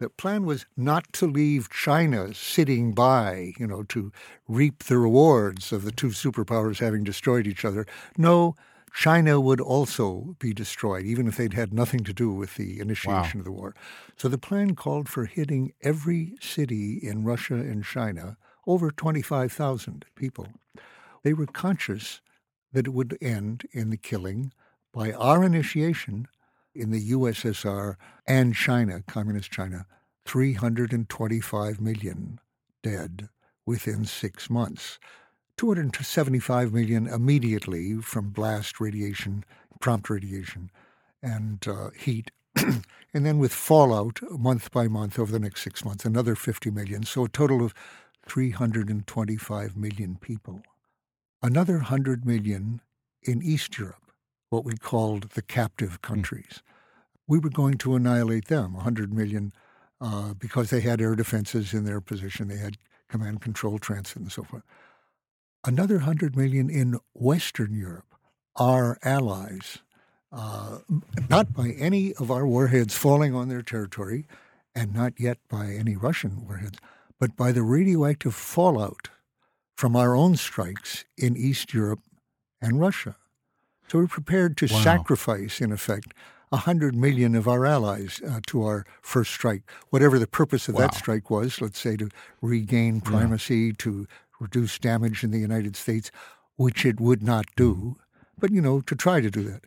the 0.00 0.10
plan 0.10 0.44
was 0.44 0.66
not 0.76 1.12
to 1.14 1.26
leave 1.26 1.70
China 1.70 2.34
sitting 2.34 2.92
by, 2.92 3.54
you 3.56 3.66
know, 3.68 3.84
to 3.84 4.10
reap 4.48 4.84
the 4.84 4.98
rewards 4.98 5.72
of 5.72 5.84
the 5.84 5.92
two 5.92 6.08
superpowers 6.08 6.80
having 6.80 7.04
destroyed 7.04 7.46
each 7.46 7.64
other. 7.64 7.86
No, 8.18 8.56
China 8.92 9.40
would 9.40 9.60
also 9.60 10.34
be 10.40 10.52
destroyed, 10.52 11.06
even 11.06 11.28
if 11.28 11.36
they'd 11.36 11.54
had 11.54 11.72
nothing 11.72 12.02
to 12.02 12.12
do 12.12 12.32
with 12.32 12.56
the 12.56 12.80
initiation 12.80 13.38
of 13.38 13.44
the 13.44 13.52
war. 13.52 13.72
So 14.16 14.28
the 14.28 14.38
plan 14.38 14.74
called 14.74 15.08
for 15.08 15.26
hitting 15.26 15.72
every 15.80 16.34
city 16.40 16.98
in 17.00 17.22
Russia 17.22 17.54
and 17.54 17.84
China, 17.84 18.36
over 18.66 18.90
25,000 18.90 20.06
people. 20.16 20.48
They 21.22 21.32
were 21.32 21.46
conscious 21.46 22.20
that 22.72 22.88
it 22.88 22.92
would 22.92 23.16
end 23.20 23.68
in 23.70 23.90
the 23.90 23.96
killing 23.96 24.52
by 24.96 25.12
our 25.12 25.44
initiation 25.44 26.26
in 26.74 26.90
the 26.90 27.10
USSR 27.10 27.96
and 28.26 28.54
China, 28.54 29.02
Communist 29.06 29.50
China, 29.50 29.84
325 30.24 31.82
million 31.82 32.40
dead 32.82 33.28
within 33.66 34.06
six 34.06 34.48
months. 34.48 34.98
275 35.58 36.72
million 36.72 37.06
immediately 37.06 37.96
from 37.96 38.30
blast 38.30 38.80
radiation, 38.80 39.44
prompt 39.80 40.08
radiation, 40.08 40.70
and 41.22 41.68
uh, 41.68 41.90
heat. 41.90 42.30
and 42.56 43.26
then 43.26 43.38
with 43.38 43.52
fallout 43.52 44.20
month 44.30 44.70
by 44.70 44.88
month 44.88 45.18
over 45.18 45.30
the 45.30 45.38
next 45.38 45.60
six 45.60 45.84
months, 45.84 46.06
another 46.06 46.34
50 46.34 46.70
million. 46.70 47.02
So 47.02 47.26
a 47.26 47.28
total 47.28 47.62
of 47.62 47.74
325 48.26 49.76
million 49.76 50.16
people. 50.18 50.62
Another 51.42 51.74
100 51.74 52.24
million 52.24 52.80
in 53.22 53.42
East 53.42 53.76
Europe, 53.78 54.05
what 54.50 54.64
we 54.64 54.76
called 54.76 55.30
the 55.30 55.42
captive 55.42 56.02
countries. 56.02 56.62
We 57.26 57.38
were 57.38 57.50
going 57.50 57.78
to 57.78 57.94
annihilate 57.96 58.46
them, 58.46 58.74
100 58.74 59.12
million, 59.12 59.52
uh, 60.00 60.34
because 60.34 60.70
they 60.70 60.80
had 60.80 61.00
air 61.00 61.16
defenses 61.16 61.72
in 61.74 61.84
their 61.84 62.00
position, 62.00 62.48
they 62.48 62.56
had 62.56 62.76
command 63.08 63.40
control 63.40 63.78
transit 63.78 64.16
and 64.16 64.32
so 64.32 64.42
forth. 64.42 64.62
Another 65.64 65.96
100 65.96 66.36
million 66.36 66.70
in 66.70 66.98
Western 67.14 67.74
Europe, 67.74 68.14
our 68.56 68.98
allies, 69.02 69.78
uh, 70.30 70.78
not 71.28 71.52
by 71.52 71.70
any 71.70 72.14
of 72.14 72.30
our 72.30 72.46
warheads 72.46 72.96
falling 72.96 73.34
on 73.34 73.48
their 73.48 73.62
territory, 73.62 74.26
and 74.74 74.94
not 74.94 75.14
yet 75.18 75.38
by 75.48 75.70
any 75.70 75.96
Russian 75.96 76.46
warheads, 76.46 76.78
but 77.18 77.36
by 77.36 77.50
the 77.50 77.62
radioactive 77.62 78.34
fallout 78.34 79.08
from 79.76 79.96
our 79.96 80.14
own 80.14 80.36
strikes 80.36 81.04
in 81.16 81.36
East 81.36 81.72
Europe 81.74 82.00
and 82.60 82.80
Russia. 82.80 83.16
So 83.88 83.98
we're 83.98 84.06
prepared 84.08 84.56
to 84.58 84.66
Wow. 84.66 84.80
sacrifice, 84.82 85.60
in 85.60 85.72
effect, 85.72 86.12
a 86.52 86.58
hundred 86.58 86.94
million 86.94 87.34
of 87.34 87.48
our 87.48 87.66
allies 87.66 88.20
uh, 88.28 88.40
to 88.46 88.62
our 88.64 88.84
first 89.02 89.32
strike, 89.32 89.62
whatever 89.90 90.18
the 90.18 90.26
purpose 90.26 90.68
of 90.68 90.76
that 90.76 90.94
strike 90.94 91.30
was. 91.30 91.60
Let's 91.60 91.78
say 91.78 91.96
to 91.96 92.08
regain 92.40 93.00
primacy, 93.00 93.72
to 93.74 94.06
reduce 94.40 94.78
damage 94.78 95.24
in 95.24 95.30
the 95.30 95.38
United 95.38 95.76
States, 95.76 96.10
which 96.56 96.84
it 96.84 97.00
would 97.00 97.22
not 97.22 97.46
do, 97.56 97.96
but 98.38 98.50
you 98.52 98.60
know, 98.60 98.80
to 98.82 98.94
try 98.94 99.20
to 99.20 99.30
do 99.30 99.42
that. 99.44 99.64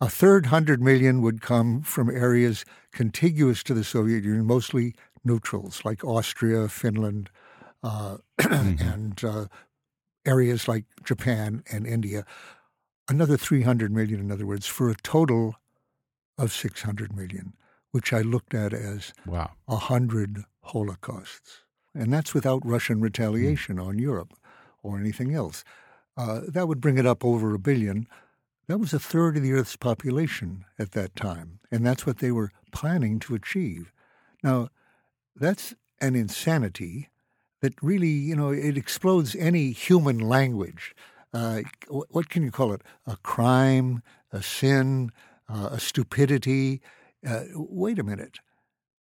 A 0.00 0.08
third 0.10 0.46
hundred 0.46 0.82
million 0.82 1.22
would 1.22 1.40
come 1.40 1.80
from 1.82 2.10
areas 2.10 2.64
contiguous 2.92 3.62
to 3.64 3.74
the 3.74 3.84
Soviet 3.84 4.24
Union, 4.24 4.44
mostly 4.46 4.94
neutrals 5.24 5.84
like 5.84 6.04
Austria, 6.04 6.68
Finland, 6.68 7.30
uh, 7.82 8.18
and 8.50 9.22
uh, 9.24 9.46
areas 10.26 10.68
like 10.68 10.84
Japan 11.04 11.62
and 11.72 11.86
India. 11.86 12.24
Another 13.08 13.36
300 13.36 13.92
million, 13.92 14.20
in 14.20 14.32
other 14.32 14.46
words, 14.46 14.66
for 14.66 14.90
a 14.90 14.96
total 14.96 15.54
of 16.38 16.52
600 16.52 17.14
million, 17.16 17.54
which 17.92 18.12
I 18.12 18.20
looked 18.20 18.52
at 18.54 18.72
as 18.72 19.12
Wow. 19.24 19.52
a 19.68 19.76
hundred 19.76 20.44
holocausts. 20.62 21.62
And 21.94 22.12
that's 22.12 22.34
without 22.34 22.66
Russian 22.66 23.00
retaliation 23.00 23.78
on 23.78 23.98
Europe 23.98 24.34
or 24.82 24.98
anything 24.98 25.32
else. 25.34 25.64
Uh, 26.16 26.40
that 26.48 26.66
would 26.68 26.80
bring 26.80 26.98
it 26.98 27.06
up 27.06 27.24
over 27.24 27.54
a 27.54 27.58
billion. 27.58 28.06
That 28.66 28.78
was 28.78 28.92
a 28.92 28.98
third 28.98 29.36
of 29.36 29.42
the 29.42 29.52
Earth's 29.52 29.76
population 29.76 30.64
at 30.78 30.92
that 30.92 31.14
time. 31.14 31.60
And 31.70 31.86
that's 31.86 32.04
what 32.06 32.18
they 32.18 32.32
were 32.32 32.50
planning 32.72 33.18
to 33.20 33.34
achieve. 33.34 33.92
Now, 34.42 34.68
that's 35.34 35.74
an 36.00 36.14
insanity 36.16 37.08
that 37.62 37.74
really, 37.82 38.08
you 38.08 38.36
know, 38.36 38.50
it 38.50 38.76
explodes 38.76 39.34
any 39.36 39.70
human 39.72 40.18
language. 40.18 40.94
Uh, 41.32 41.62
what 41.88 42.28
can 42.28 42.42
you 42.42 42.50
call 42.50 42.72
it? 42.72 42.82
A 43.06 43.16
crime, 43.18 44.02
a 44.32 44.42
sin, 44.42 45.10
uh, 45.48 45.70
a 45.72 45.80
stupidity. 45.80 46.80
Uh, 47.26 47.44
wait 47.54 47.98
a 47.98 48.04
minute. 48.04 48.38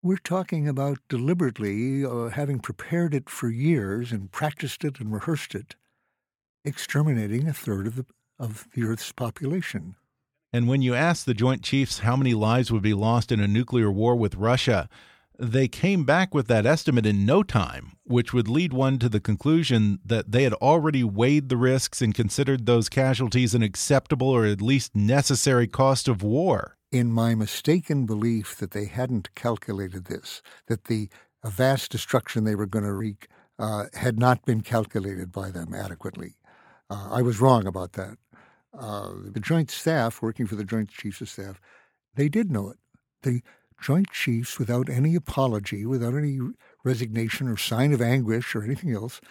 We're 0.02 0.18
talking 0.18 0.68
about 0.68 1.00
deliberately, 1.10 2.06
uh, 2.06 2.30
having 2.30 2.60
prepared 2.60 3.16
it 3.16 3.30
for 3.30 3.50
years 3.50 4.12
and 4.12 4.32
practiced 4.32 4.84
it 4.84 5.00
and 5.00 5.12
rehearsed 5.12 5.56
it, 5.56 5.76
exterminating 6.64 7.48
a 7.48 7.54
third 7.54 7.88
of 7.88 7.96
the, 7.96 8.06
of 8.38 8.68
the 8.76 8.84
Earth's 8.84 9.12
population. 9.12 9.96
And 10.54 10.68
when 10.68 10.82
you 10.82 10.94
ask 10.94 11.26
the 11.26 11.34
Joint 11.34 11.64
Chiefs 11.64 12.00
how 12.00 12.16
many 12.16 12.34
lives 12.34 12.72
would 12.72 12.84
be 12.84 12.94
lost 12.94 13.32
in 13.32 13.40
a 13.40 13.48
nuclear 13.48 13.92
war 13.92 14.16
with 14.16 14.36
Russia, 14.36 14.88
they 15.40 15.68
came 15.68 16.04
back 16.06 16.34
with 16.34 16.48
that 16.48 16.66
estimate 16.66 17.06
in 17.06 17.26
no 17.26 17.44
time, 17.44 17.94
which 18.04 18.34
would 18.34 18.48
lead 18.48 18.74
one 18.74 19.00
to 19.00 19.10
the 19.10 19.20
conclusion 19.20 20.00
that 20.06 20.32
they 20.32 20.44
had 20.44 20.54
already 20.54 21.04
weighed 21.04 21.50
the 21.50 21.58
risks 21.58 22.02
and 22.02 22.14
considered 22.14 22.66
those 22.66 22.90
casualties 22.90 23.54
an 23.54 23.62
acceptable 23.64 24.30
or 24.30 24.46
at 24.46 24.62
least 24.62 24.96
necessary 24.96 25.68
cost 25.68 26.08
of 26.08 26.24
war. 26.24 26.78
in 26.92 27.12
my 27.12 27.36
mistaken 27.36 28.06
belief 28.06 28.56
that 28.58 28.72
they 28.72 28.86
hadn't 28.86 29.34
calculated 29.36 30.06
this, 30.06 30.42
that 30.68 30.86
the 30.86 31.10
vast 31.44 31.92
destruction 31.92 32.44
they 32.44 32.56
were 32.56 32.66
going 32.66 32.86
to 32.86 32.94
wreak 32.94 33.28
uh, 33.60 33.86
had 33.94 34.18
not 34.18 34.46
been 34.46 34.62
calculated 34.62 35.32
by 35.32 35.52
them 35.52 35.74
adequately. 35.74 36.36
Uh, 36.90 37.10
I 37.12 37.22
was 37.22 37.42
wrong 37.42 37.68
about 37.68 37.94
that. 37.94 38.18
Uh, 38.78 39.12
the 39.32 39.40
Joint 39.40 39.72
Staff, 39.72 40.22
working 40.22 40.48
for 40.48 40.56
the 40.56 40.64
Joint 40.64 40.90
Chiefs 40.90 41.22
of 41.22 41.30
Staff, 41.30 41.60
they 42.16 42.30
did 42.30 42.52
know 42.52 42.70
it. 42.70 42.78
The 43.24 43.42
Joint 43.82 44.10
Chiefs, 44.12 44.58
without 44.58 44.90
any 44.90 45.16
apology, 45.16 45.86
without 45.86 46.16
any 46.16 46.40
resignation 46.84 47.48
or 47.48 47.58
sign 47.58 47.94
of 47.94 48.02
anguish 48.02 48.56
or 48.56 48.64
anything 48.64 48.94
else, 48.94 49.22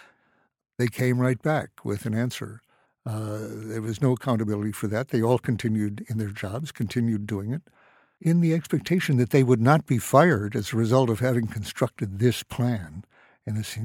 they 0.78 0.88
came 0.88 1.20
right 1.20 1.40
back 1.40 1.85
with 1.85 2.07
an 2.07 2.14
answer. 2.14 2.61
Uh, 3.07 3.38
there 3.50 3.83
was 3.83 4.00
no 4.00 4.12
accountability 4.12 4.72
for 4.72 4.87
that. 4.88 5.09
They 5.09 5.22
all 5.22 5.38
continued 5.38 6.04
in 6.09 6.18
their 6.18 6.28
jobs, 6.28 6.72
continued 6.72 7.26
doing 7.26 7.52
it, 7.52 7.62
in 8.20 8.40
the 8.40 8.54
expectation 8.54 9.16
that 9.18 9.30
they 9.30 9.42
would 9.42 9.61
not 9.61 9.87
be 9.87 9.98
fired 9.98 10.57
as 10.57 10.72
a 10.72 10.76
result 10.76 11.11
of 11.11 11.20
having 11.20 11.46
constructed 11.46 12.18
this 12.18 12.42
plan. 12.42 13.04
And, 13.46 13.59
this, 13.59 13.78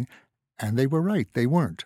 and 0.58 0.78
they 0.78 0.88
were 0.88 1.02
right, 1.02 1.28
they 1.34 1.46
weren't. 1.46 1.86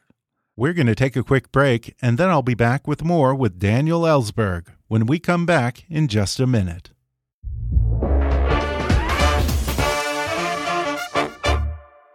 We're 0.55 0.73
going 0.73 0.87
to 0.87 0.93
take 0.93 1.15
a 1.15 1.23
quick 1.23 1.51
break, 1.51 1.95
and 1.99 2.19
then 2.19 2.29
I'll 2.29 2.43
be 2.43 2.53
back 2.53 2.87
with 2.87 3.03
more 3.03 3.33
with 3.33 3.57
Daniel 3.57 4.01
Ellsberg 4.01 4.67
when 4.87 5.07
we 5.07 5.17
come 5.17 5.47
back 5.47 5.83
in 5.89 6.07
just 6.07 6.39
a 6.39 6.45
minute. 6.45 6.91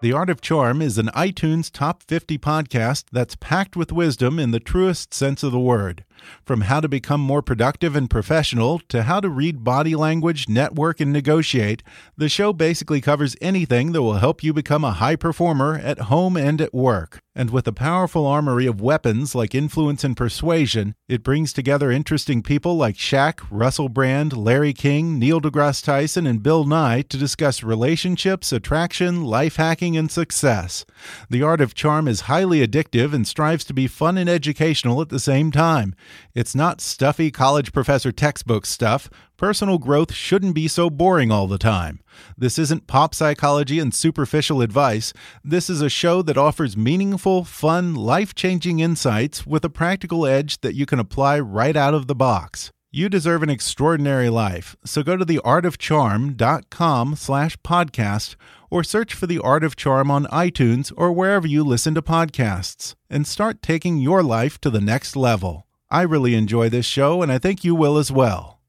The 0.00 0.12
Art 0.12 0.30
of 0.30 0.40
Charm 0.40 0.80
is 0.80 0.96
an 0.96 1.08
iTunes 1.08 1.72
Top 1.72 2.04
50 2.04 2.38
podcast 2.38 3.06
that's 3.10 3.34
packed 3.34 3.74
with 3.74 3.90
wisdom 3.90 4.38
in 4.38 4.52
the 4.52 4.60
truest 4.60 5.12
sense 5.12 5.42
of 5.42 5.50
the 5.50 5.58
word. 5.58 6.04
From 6.44 6.62
how 6.62 6.80
to 6.80 6.88
become 6.88 7.20
more 7.20 7.42
productive 7.42 7.94
and 7.94 8.08
professional 8.08 8.80
to 8.88 9.04
how 9.04 9.20
to 9.20 9.28
read 9.28 9.64
body 9.64 9.94
language, 9.94 10.48
network, 10.48 11.00
and 11.00 11.12
negotiate, 11.12 11.82
the 12.16 12.28
show 12.28 12.52
basically 12.52 13.00
covers 13.00 13.36
anything 13.40 13.92
that 13.92 14.02
will 14.02 14.14
help 14.14 14.42
you 14.42 14.52
become 14.52 14.84
a 14.84 14.92
high 14.92 15.16
performer 15.16 15.76
at 15.76 16.00
home 16.00 16.36
and 16.36 16.60
at 16.60 16.74
work. 16.74 17.20
And 17.38 17.50
with 17.50 17.68
a 17.68 17.72
powerful 17.72 18.26
armory 18.26 18.66
of 18.66 18.80
weapons 18.80 19.32
like 19.32 19.54
influence 19.54 20.02
and 20.02 20.16
persuasion, 20.16 20.96
it 21.08 21.22
brings 21.22 21.52
together 21.52 21.88
interesting 21.88 22.42
people 22.42 22.76
like 22.76 22.96
Shaq, 22.96 23.46
Russell 23.48 23.88
Brand, 23.88 24.36
Larry 24.36 24.72
King, 24.72 25.20
Neil 25.20 25.40
deGrasse 25.40 25.84
Tyson, 25.84 26.26
and 26.26 26.42
Bill 26.42 26.64
Nye 26.64 27.02
to 27.02 27.16
discuss 27.16 27.62
relationships, 27.62 28.52
attraction, 28.52 29.22
life 29.22 29.54
hacking, 29.54 29.96
and 29.96 30.10
success. 30.10 30.84
The 31.30 31.44
Art 31.44 31.60
of 31.60 31.74
Charm 31.74 32.08
is 32.08 32.22
highly 32.22 32.66
addictive 32.66 33.14
and 33.14 33.24
strives 33.24 33.64
to 33.66 33.72
be 33.72 33.86
fun 33.86 34.18
and 34.18 34.28
educational 34.28 35.00
at 35.00 35.10
the 35.10 35.20
same 35.20 35.52
time. 35.52 35.94
It's 36.34 36.54
not 36.54 36.80
stuffy 36.80 37.30
college 37.30 37.72
professor 37.72 38.12
textbook 38.12 38.66
stuff. 38.66 39.08
Personal 39.36 39.78
growth 39.78 40.12
shouldn't 40.12 40.54
be 40.54 40.68
so 40.68 40.90
boring 40.90 41.30
all 41.30 41.46
the 41.46 41.58
time. 41.58 42.00
This 42.36 42.58
isn't 42.58 42.86
pop 42.86 43.14
psychology 43.14 43.78
and 43.78 43.94
superficial 43.94 44.62
advice. 44.62 45.12
This 45.44 45.70
is 45.70 45.80
a 45.80 45.88
show 45.88 46.22
that 46.22 46.38
offers 46.38 46.76
meaningful, 46.76 47.44
fun, 47.44 47.94
life 47.94 48.34
changing 48.34 48.80
insights 48.80 49.46
with 49.46 49.64
a 49.64 49.70
practical 49.70 50.26
edge 50.26 50.60
that 50.62 50.74
you 50.74 50.86
can 50.86 50.98
apply 50.98 51.38
right 51.38 51.76
out 51.76 51.94
of 51.94 52.06
the 52.06 52.14
box. 52.14 52.72
You 52.90 53.10
deserve 53.10 53.42
an 53.42 53.50
extraordinary 53.50 54.30
life, 54.30 54.74
so 54.82 55.02
go 55.02 55.18
to 55.18 55.26
theartofcharm.com 55.26 57.16
slash 57.16 57.56
podcast 57.58 58.34
or 58.70 58.82
search 58.82 59.12
for 59.12 59.26
The 59.26 59.38
Art 59.38 59.62
of 59.62 59.76
Charm 59.76 60.10
on 60.10 60.24
iTunes 60.26 60.90
or 60.96 61.12
wherever 61.12 61.46
you 61.46 61.62
listen 61.62 61.94
to 61.94 62.02
podcasts 62.02 62.94
and 63.10 63.26
start 63.26 63.60
taking 63.60 63.98
your 63.98 64.22
life 64.22 64.58
to 64.62 64.70
the 64.70 64.80
next 64.80 65.16
level. 65.16 65.67
I 65.90 66.02
really 66.02 66.34
enjoy 66.34 66.68
this 66.68 66.84
show, 66.84 67.22
and 67.22 67.32
I 67.32 67.38
think 67.38 67.64
you 67.64 67.74
will 67.74 67.96
as 67.96 68.12
well. 68.12 68.60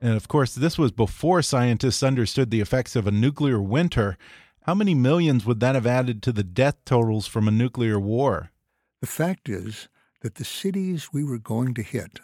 And 0.00 0.14
of 0.14 0.28
course, 0.28 0.54
this 0.54 0.78
was 0.78 0.92
before 0.92 1.42
scientists 1.42 2.02
understood 2.02 2.50
the 2.50 2.62
effects 2.62 2.96
of 2.96 3.06
a 3.06 3.10
nuclear 3.10 3.60
winter. 3.60 4.16
How 4.62 4.74
many 4.74 4.94
millions 4.94 5.44
would 5.44 5.60
that 5.60 5.74
have 5.74 5.86
added 5.86 6.22
to 6.22 6.32
the 6.32 6.42
death 6.42 6.76
totals 6.86 7.26
from 7.26 7.46
a 7.46 7.50
nuclear 7.50 8.00
war? 8.00 8.50
The 9.02 9.06
fact 9.06 9.50
is 9.50 9.88
that 10.22 10.36
the 10.36 10.44
cities 10.44 11.10
we 11.12 11.22
were 11.22 11.38
going 11.38 11.74
to 11.74 11.82
hit, 11.82 12.20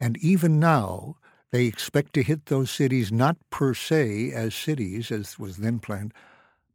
and 0.00 0.16
even 0.18 0.58
now, 0.58 1.16
they 1.52 1.66
expect 1.66 2.12
to 2.14 2.24
hit 2.24 2.46
those 2.46 2.72
cities 2.72 3.12
not 3.12 3.36
per 3.50 3.72
se 3.72 4.32
as 4.32 4.52
cities, 4.54 5.12
as 5.12 5.38
was 5.38 5.58
then 5.58 5.78
planned, 5.78 6.12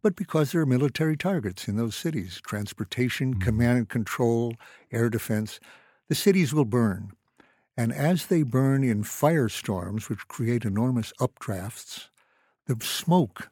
but 0.04 0.18
because 0.18 0.52
there 0.52 0.62
are 0.62 0.66
military 0.66 1.16
targets 1.16 1.68
in 1.68 1.78
those 1.78 1.96
cities 1.96 2.42
transportation, 2.46 3.40
command 3.40 3.78
and 3.78 3.90
control, 3.90 4.54
air 4.92 5.10
defense. 5.10 5.60
The 6.10 6.16
cities 6.16 6.54
will 6.54 6.66
burn. 6.66 7.14
And 7.76 7.92
as 7.92 8.28
they 8.28 8.44
burn 8.44 8.84
in 8.84 9.04
firestorms, 9.04 10.10
which 10.10 10.28
create 10.28 10.66
enormous 10.66 11.14
updrafts, 11.20 12.10
the 12.68 12.78
smoke 12.86 13.50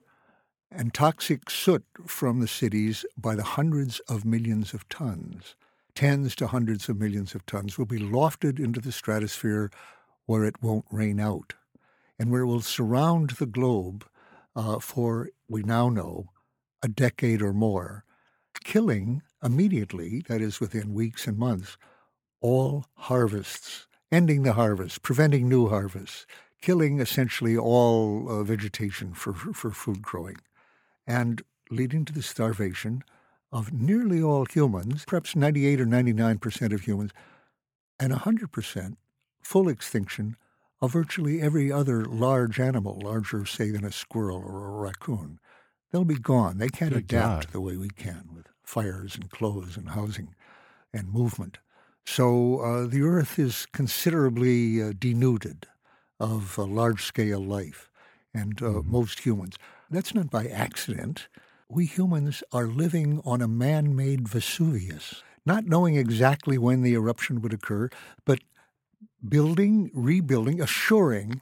and 0.69 0.93
toxic 0.93 1.49
soot 1.49 1.83
from 2.05 2.39
the 2.39 2.47
cities 2.47 3.05
by 3.17 3.33
the 3.35 3.43
hundreds 3.43 3.99
of 4.01 4.25
millions 4.25 4.73
of 4.73 4.87
tons, 4.89 5.55
tens 5.95 6.35
to 6.35 6.47
hundreds 6.47 6.87
of 6.87 6.99
millions 6.99 7.33
of 7.33 7.45
tons, 7.45 7.77
will 7.77 7.85
be 7.85 7.99
lofted 7.99 8.59
into 8.59 8.79
the 8.79 8.91
stratosphere 8.91 9.71
where 10.25 10.43
it 10.43 10.61
won't 10.61 10.85
rain 10.91 11.19
out 11.19 11.55
and 12.19 12.29
where 12.29 12.41
it 12.41 12.45
will 12.45 12.61
surround 12.61 13.31
the 13.31 13.45
globe 13.45 14.05
uh, 14.55 14.79
for, 14.79 15.29
we 15.49 15.63
now 15.63 15.89
know, 15.89 16.27
a 16.83 16.87
decade 16.87 17.41
or 17.41 17.53
more, 17.53 18.03
killing 18.63 19.21
immediately, 19.43 20.23
that 20.27 20.41
is 20.41 20.59
within 20.59 20.93
weeks 20.93 21.27
and 21.27 21.37
months, 21.37 21.77
all 22.41 22.85
harvests, 22.95 23.87
ending 24.11 24.43
the 24.43 24.53
harvest, 24.53 25.01
preventing 25.01 25.47
new 25.47 25.69
harvests, 25.69 26.25
killing 26.61 26.99
essentially 26.99 27.57
all 27.57 28.29
uh, 28.29 28.43
vegetation 28.43 29.13
for, 29.13 29.33
for 29.33 29.71
food 29.71 30.01
growing, 30.01 30.37
and 31.07 31.41
leading 31.69 32.05
to 32.05 32.13
the 32.13 32.21
starvation 32.21 33.03
of 33.51 33.73
nearly 33.73 34.21
all 34.21 34.45
humans, 34.45 35.03
perhaps 35.05 35.35
98 35.35 35.81
or 35.81 35.85
99 35.85 36.37
percent 36.37 36.73
of 36.73 36.81
humans, 36.81 37.11
and 37.99 38.11
100 38.11 38.51
percent 38.51 38.97
full 39.41 39.67
extinction 39.67 40.35
of 40.81 40.93
virtually 40.93 41.41
every 41.41 41.71
other 41.71 42.05
large 42.05 42.59
animal, 42.59 42.99
larger, 43.03 43.45
say, 43.45 43.69
than 43.69 43.85
a 43.85 43.91
squirrel 43.91 44.43
or 44.43 44.67
a 44.67 44.71
raccoon. 44.71 45.39
They'll 45.91 46.05
be 46.05 46.15
gone. 46.15 46.57
They 46.57 46.69
can't 46.69 46.93
Good 46.93 47.03
adapt 47.03 47.47
God. 47.47 47.53
the 47.53 47.61
way 47.61 47.77
we 47.77 47.89
can 47.89 48.29
with 48.33 48.47
fires 48.63 49.15
and 49.15 49.29
clothes 49.29 49.77
and 49.77 49.89
housing 49.89 50.33
and 50.93 51.11
movement. 51.11 51.59
So 52.05 52.59
uh, 52.59 52.87
the 52.87 53.03
Earth 53.03 53.37
is 53.37 53.67
considerably 53.73 54.81
uh, 54.81 54.93
denuded 54.97 55.67
of 56.19 56.57
uh, 56.57 56.63
large 56.63 57.03
scale 57.03 57.43
life 57.43 57.89
and 58.33 58.61
uh, 58.61 58.65
mm-hmm. 58.65 58.91
most 58.91 59.19
humans. 59.19 59.55
That's 59.89 60.15
not 60.15 60.29
by 60.29 60.45
accident. 60.47 61.27
We 61.69 61.85
humans 61.85 62.43
are 62.51 62.67
living 62.67 63.21
on 63.25 63.41
a 63.41 63.47
man 63.47 63.95
made 63.95 64.27
Vesuvius, 64.27 65.23
not 65.45 65.65
knowing 65.65 65.95
exactly 65.95 66.57
when 66.57 66.81
the 66.81 66.93
eruption 66.93 67.41
would 67.41 67.53
occur, 67.53 67.89
but 68.25 68.39
building, 69.27 69.91
rebuilding, 69.93 70.61
assuring 70.61 71.41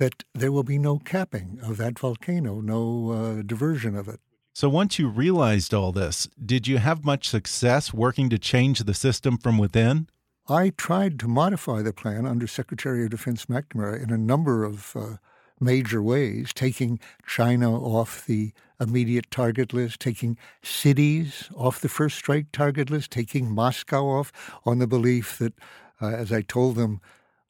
that 0.00 0.24
there 0.34 0.50
will 0.50 0.64
be 0.64 0.78
no 0.78 0.98
capping 0.98 1.60
of 1.62 1.76
that 1.76 1.98
volcano, 1.98 2.62
no 2.62 3.10
uh, 3.10 3.42
diversion 3.42 3.94
of 3.94 4.08
it. 4.08 4.18
So 4.54 4.68
once 4.68 4.98
you 4.98 5.08
realized 5.08 5.74
all 5.74 5.92
this, 5.92 6.26
did 6.44 6.66
you 6.66 6.78
have 6.78 7.04
much 7.04 7.28
success 7.28 7.92
working 7.92 8.30
to 8.30 8.38
change 8.38 8.80
the 8.80 8.94
system 8.94 9.36
from 9.36 9.58
within? 9.58 10.08
I 10.48 10.70
tried 10.70 11.20
to 11.20 11.28
modify 11.28 11.82
the 11.82 11.92
plan 11.92 12.26
under 12.26 12.46
Secretary 12.46 13.04
of 13.04 13.10
Defense 13.10 13.44
McNamara 13.44 14.02
in 14.02 14.10
a 14.10 14.16
number 14.16 14.64
of 14.64 14.96
uh, 14.96 15.16
major 15.60 16.02
ways, 16.02 16.52
taking 16.54 16.98
China 17.26 17.70
off 17.70 18.24
the 18.24 18.52
immediate 18.80 19.30
target 19.30 19.74
list, 19.74 20.00
taking 20.00 20.38
cities 20.62 21.50
off 21.54 21.82
the 21.82 21.90
first 21.90 22.16
strike 22.16 22.46
target 22.52 22.88
list, 22.88 23.10
taking 23.10 23.54
Moscow 23.54 24.06
off 24.06 24.32
on 24.64 24.78
the 24.78 24.86
belief 24.86 25.36
that, 25.38 25.52
uh, 26.00 26.06
as 26.06 26.32
I 26.32 26.40
told 26.40 26.76
them, 26.76 27.02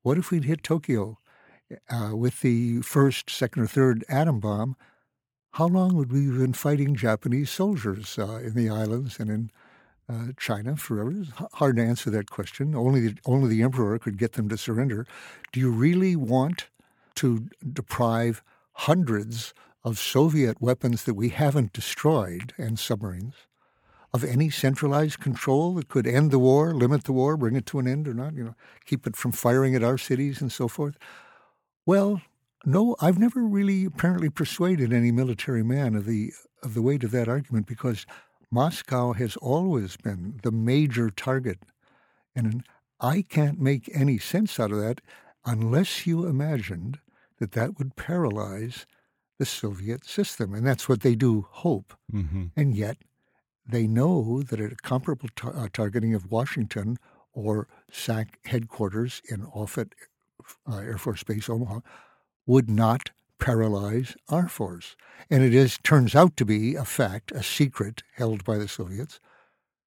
what 0.03 0.19
if 0.19 0.33
we'd 0.33 0.45
hit 0.45 0.65
Tokyo 0.65 1.17
uh, 1.91 2.17
with 2.17 2.41
the 2.41 2.83
first, 2.83 3.31
second, 3.31 3.63
or 3.63 3.67
third 3.67 4.05
atom 4.09 4.41
bomb? 4.41 4.77
How 5.53 5.67
long 5.67 5.97
would 5.97 6.13
we 6.13 6.27
have 6.27 6.39
been 6.39 6.53
fighting 6.53 6.95
Japanese 6.95 7.51
soldiers 7.51 8.19
uh, 8.19 8.37
in 8.37 8.55
the 8.55 8.69
islands 8.69 9.19
and 9.19 9.31
in 9.31 9.51
uh, 10.09 10.33
China 10.39 10.77
forever? 10.77 11.13
It's 11.13 11.31
hard 11.55 11.77
to 11.77 11.83
answer 11.83 12.11
that 12.11 12.31
question. 12.31 12.75
Only 12.75 13.09
the, 13.09 13.17
only 13.27 13.49
the 13.49 13.63
emperor 13.63 13.99
could 13.99 14.19
get 14.19 14.33
them 14.33 14.49
to 14.49 14.57
surrender. 14.57 15.07
Do 15.53 15.59
you 15.61 15.71
really 15.71 16.15
want 16.15 16.69
to 17.17 17.49
deprive 17.73 18.43
hundreds 18.73 19.53
of 19.83 19.99
Soviet 19.99 20.61
weapons 20.61 21.05
that 21.05 21.15
we 21.15 21.31
haven't 21.31 21.73
destroyed 21.73 22.53
and 22.59 22.79
submarines 22.79 23.35
of 24.13 24.25
any 24.25 24.51
centralized 24.51 25.21
control 25.21 25.75
that 25.75 25.89
could 25.89 26.07
end 26.07 26.31
the 26.31 26.39
war, 26.39 26.75
limit 26.75 27.05
the 27.05 27.13
war, 27.13 27.37
bring 27.37 27.57
it 27.57 27.67
to 27.67 27.79
an 27.79 27.87
end 27.87 28.09
or 28.09 28.15
not, 28.15 28.35
you 28.35 28.43
know, 28.43 28.55
keep 28.85 29.07
it 29.07 29.17
from 29.17 29.33
firing 29.33 29.75
at 29.75 29.85
our 29.85 29.99
cities 29.99 30.41
and 30.41 30.51
so 30.51 30.69
forth? 30.69 30.97
Well, 31.87 32.21
no, 32.65 32.97
I've 33.01 33.19
never 33.19 33.43
really 33.43 33.85
apparently 33.85 34.29
persuaded 34.29 34.93
any 34.93 35.11
military 35.11 35.63
man 35.63 35.95
of 35.95 36.05
the 36.05 36.33
of 36.63 36.75
the 36.75 36.83
weight 36.83 37.05
of 37.05 37.11
that 37.13 37.29
argument 37.29 37.67
because 37.67 38.05
Moscow 38.51 39.13
has 39.13 39.37
always 39.37 39.97
been 39.97 40.41
the 40.43 40.53
major 40.53 41.09
target. 41.09 41.61
And 42.35 42.65
I 43.01 43.23
can't 43.23 43.61
make 43.61 43.91
any 43.95 44.19
sense 44.19 44.61
out 44.61 44.73
of 44.73 44.81
that 44.81 45.01
unless 45.45 46.07
you 46.07 46.27
imagined 46.27 46.99
that 47.39 47.53
that 47.53 47.79
would 47.79 47.97
paralyze 47.97 48.87
the 49.39 49.47
Soviet 49.47 50.05
system. 50.05 50.53
And 50.53 50.67
that's 50.67 50.89
what 50.89 51.01
they 51.01 51.15
do 51.15 51.47
hope. 51.51 51.95
Mm-hmm. 52.13 52.47
And 52.57 52.77
yet 52.77 52.99
they 53.67 53.87
know 53.87 54.43
that 54.43 54.61
a 54.61 54.77
comparable 54.83 55.31
tar- 55.35 55.57
uh, 55.57 55.69
targeting 55.73 56.15
of 56.15 56.31
Washington 56.31 56.99
or 57.33 57.69
SAC 57.91 58.39
headquarters 58.45 59.23
in 59.31 59.47
Offutt 59.47 59.93
uh, 60.71 60.79
Air 60.79 60.99
Force 60.99 61.23
Base, 61.23 61.49
Omaha, 61.49 61.81
would 62.47 62.71
not 62.71 63.11
paralyze 63.39 64.17
our 64.29 64.49
force. 64.49 64.97
And 65.31 65.43
it 65.43 65.55
is 65.55 65.79
turns 65.83 66.15
out 66.15 66.37
to 66.37 66.45
be 66.45 66.75
a 66.75 66.85
fact, 66.85 67.33
a 67.33 67.43
secret 67.43 68.03
held 68.15 68.45
by 68.45 68.59
the 68.59 68.69
Soviets, 68.69 69.19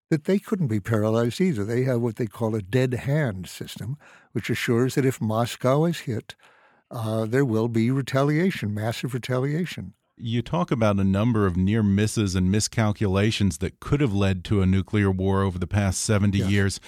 that 0.09 0.25
they 0.25 0.39
couldn't 0.39 0.67
be 0.67 0.79
paralyzed 0.79 1.39
either. 1.39 1.63
They 1.63 1.83
have 1.83 2.01
what 2.01 2.17
they 2.17 2.27
call 2.27 2.55
a 2.55 2.61
dead 2.61 2.93
hand 2.93 3.47
system, 3.47 3.97
which 4.31 4.49
assures 4.49 4.95
that 4.95 5.05
if 5.05 5.21
Moscow 5.21 5.85
is 5.85 6.01
hit, 6.01 6.35
uh, 6.91 7.25
there 7.25 7.45
will 7.45 7.67
be 7.67 7.89
retaliation, 7.89 8.73
massive 8.73 9.13
retaliation. 9.13 9.93
You 10.15 10.43
talk 10.43 10.69
about 10.69 10.99
a 10.99 11.03
number 11.03 11.47
of 11.47 11.57
near 11.57 11.81
misses 11.81 12.35
and 12.35 12.51
miscalculations 12.51 13.57
that 13.57 13.79
could 13.79 13.99
have 13.99 14.13
led 14.13 14.43
to 14.45 14.61
a 14.61 14.67
nuclear 14.67 15.09
war 15.09 15.41
over 15.41 15.57
the 15.57 15.65
past 15.65 16.01
70 16.01 16.37
yes. 16.37 16.49
years 16.49 16.79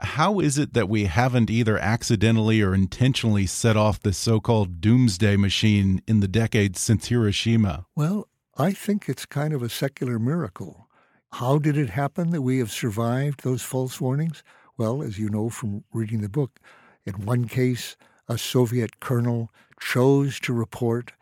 how 0.00 0.40
is 0.40 0.58
it 0.58 0.72
that 0.74 0.88
we 0.88 1.04
haven't 1.04 1.50
either 1.50 1.78
accidentally 1.78 2.62
or 2.62 2.74
intentionally 2.74 3.46
set 3.46 3.76
off 3.76 4.00
the 4.00 4.12
so 4.12 4.40
called 4.40 4.80
doomsday 4.80 5.36
machine 5.36 6.02
in 6.06 6.20
the 6.20 6.28
decades 6.28 6.80
since 6.80 7.08
Hiroshima? 7.08 7.86
Well, 7.94 8.28
I 8.56 8.72
think 8.72 9.08
it's 9.08 9.26
kind 9.26 9.54
of 9.54 9.62
a 9.62 9.68
secular 9.68 10.18
miracle. 10.18 10.88
How 11.32 11.58
did 11.58 11.76
it 11.76 11.90
happen 11.90 12.30
that 12.30 12.42
we 12.42 12.58
have 12.58 12.70
survived 12.70 13.42
those 13.42 13.62
false 13.62 14.00
warnings? 14.00 14.42
Well, 14.76 15.02
as 15.02 15.18
you 15.18 15.28
know 15.28 15.48
from 15.48 15.84
reading 15.92 16.20
the 16.20 16.28
book, 16.28 16.58
in 17.04 17.24
one 17.24 17.46
case, 17.46 17.96
a 18.28 18.36
Soviet 18.36 19.00
colonel 19.00 19.50
chose 19.80 20.40
to 20.40 20.52
report 20.52 21.12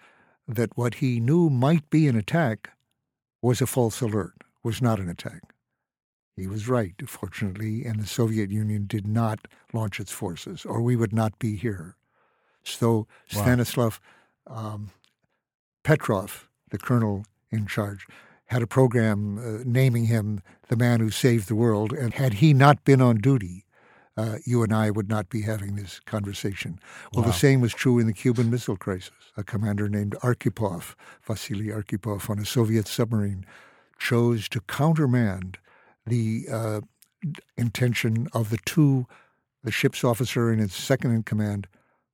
that 0.47 0.77
what 0.77 0.95
he 0.95 1.21
knew 1.21 1.51
might 1.51 1.89
be 1.91 2.09
an 2.09 2.17
attack 2.17 2.71
was 3.43 3.61
a 3.61 3.67
false 3.67 4.01
alert, 4.01 4.35
was 4.63 4.81
not 4.81 4.99
an 4.99 5.09
attack. 5.09 5.43
He 6.39 6.47
was 6.47 6.69
right, 6.69 6.95
fortunately, 7.07 7.85
and 7.85 8.01
the 8.01 8.07
Soviet 8.07 8.51
Union 8.51 8.87
did 8.87 9.07
not 9.07 9.49
launch 9.73 10.01
its 10.01 10.13
forces, 10.13 10.65
or 10.65 10.81
we 10.81 10.97
would 10.97 11.13
not 11.13 11.39
be 11.39 11.57
here. 11.57 11.97
So 12.63 13.07
wow. 13.35 13.43
Stanislav 13.43 14.01
um, 14.47 14.91
Petrov, 15.85 16.49
the 16.71 16.79
colonel 16.79 17.25
in 17.51 17.67
charge, 17.67 18.07
had 18.47 18.63
a 18.63 18.67
program 18.67 19.39
uh, 19.39 19.63
naming 19.65 20.07
him 20.07 20.41
the 20.69 20.77
man 20.77 21.01
who 21.01 21.11
saved 21.11 21.49
the 21.49 21.55
world. 21.55 21.93
And 21.93 22.15
had 22.15 22.35
he 22.35 22.55
not 22.55 22.85
been 22.85 23.01
on 23.01 23.17
duty, 23.19 23.65
uh, 24.17 24.39
you 24.45 24.63
and 24.63 24.73
I 24.75 24.91
would 24.91 25.09
not 25.09 25.29
be 25.29 25.43
having 25.43 25.77
this 25.77 26.01
conversation. 26.01 26.81
Well, 27.13 27.23
wow. 27.23 27.31
the 27.31 27.37
same 27.37 27.61
was 27.61 27.73
true 27.73 27.99
in 27.99 28.07
the 28.07 28.13
Cuban 28.13 28.51
Missile 28.51 28.77
Crisis. 28.77 29.33
A 29.37 29.45
commander 29.45 29.89
named 29.89 30.17
Arkhipov, 30.23 30.95
Vasily 31.23 31.67
Arkhipov, 31.67 32.29
on 32.29 32.39
a 32.39 32.45
Soviet 32.45 32.89
submarine, 32.89 33.47
chose 33.99 34.49
to 34.49 34.61
countermand 34.63 35.59
the 36.09 36.47
uh, 36.51 36.81
intention 37.57 38.29
of 38.33 38.51
the 38.51 38.59
two, 38.65 39.07
the 39.63 39.71
ship's 39.71 40.05
officer 40.05 40.51
and 40.51 40.61
his 40.61 40.75
second 40.75 41.13
in 41.13 41.23
command, 41.23 41.67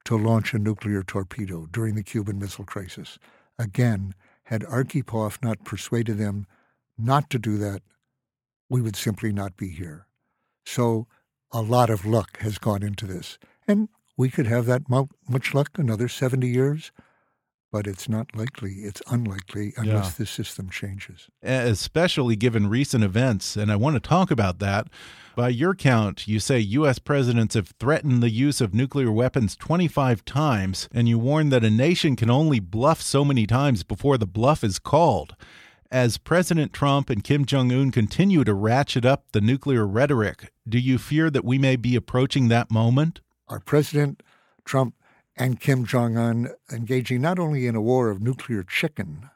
to 0.04 0.16
launch 0.16 0.52
a 0.52 0.59
nuclear 0.59 1.02
torpedo 1.02 1.66
during 1.70 1.94
the 1.94 2.02
Cuban 2.02 2.38
Missile 2.38 2.64
Crisis. 2.64 3.18
Again, 3.59 4.14
had 4.44 4.62
Arkhipov 4.62 5.42
not 5.42 5.64
persuaded 5.64 6.18
them 6.18 6.46
not 6.98 7.30
to 7.30 7.38
do 7.38 7.57
that, 7.59 7.83
we 8.68 8.80
would 8.80 8.96
simply 8.96 9.33
not 9.33 9.57
be 9.57 9.68
here. 9.68 10.07
So 10.66 11.07
a 11.52 11.62
lot 11.62 11.90
of 11.90 12.04
luck 12.04 12.38
has 12.38 12.59
gone 12.59 12.83
into 12.83 13.07
this. 13.07 13.38
And 13.66 13.88
we 14.16 14.28
could 14.28 14.46
have 14.46 14.66
that 14.66 14.83
much 15.28 15.54
luck 15.54 15.70
another 15.76 16.09
70 16.09 16.46
years 16.46 16.92
but 17.74 17.88
it's 17.88 18.08
not 18.08 18.37
likely. 18.37 18.70
It's 18.84 19.02
unlikely 19.08 19.74
unless 19.76 20.04
yeah. 20.04 20.12
the 20.18 20.26
system 20.26 20.70
changes. 20.70 21.26
Especially 21.42 22.37
given 22.37 22.68
recent 22.68 23.02
events. 23.02 23.56
And 23.56 23.68
I 23.68 23.74
want 23.74 23.96
to 23.96 24.08
talk 24.08 24.30
about 24.30 24.60
that. 24.60 24.87
By 25.34 25.48
your 25.48 25.74
count, 25.74 26.28
you 26.28 26.38
say 26.38 26.60
U.S. 26.60 27.00
presidents 27.00 27.56
have 27.56 27.74
threatened 27.80 28.22
the 28.22 28.30
use 28.30 28.60
of 28.60 28.74
nuclear 28.74 29.10
weapons 29.10 29.56
25 29.56 30.24
times, 30.24 30.88
and 30.94 31.08
you 31.08 31.18
warn 31.18 31.48
that 31.48 31.64
a 31.64 31.70
nation 31.70 32.14
can 32.14 32.30
only 32.30 32.60
bluff 32.60 33.02
so 33.02 33.24
many 33.24 33.44
times 33.44 33.82
before 33.82 34.18
the 34.18 34.24
bluff 34.24 34.62
is 34.62 34.78
called. 34.78 35.34
As 35.90 36.16
President 36.16 36.72
Trump 36.72 37.10
and 37.10 37.24
Kim 37.24 37.44
Jong 37.44 37.72
un 37.72 37.90
continue 37.90 38.44
to 38.44 38.54
ratchet 38.54 39.04
up 39.04 39.24
the 39.32 39.40
nuclear 39.40 39.84
rhetoric, 39.84 40.52
do 40.68 40.78
you 40.78 40.96
fear 40.96 41.28
that 41.28 41.44
we 41.44 41.58
may 41.58 41.74
be 41.74 41.96
approaching 41.96 42.46
that 42.46 42.70
moment? 42.70 43.20
Our 43.48 43.58
President 43.58 44.22
Trump 44.64 44.94
and 45.37 45.61
Kim 45.61 45.85
Jong 45.85 46.16
un 46.16 46.51
engaging 46.70 47.20
not 47.20 47.38
only 47.38 47.66
in 47.66 47.75
a 47.75 47.83
war 47.83 48.11
of 48.11 48.23
nuclear 48.23 48.62
chicken, 48.62 49.29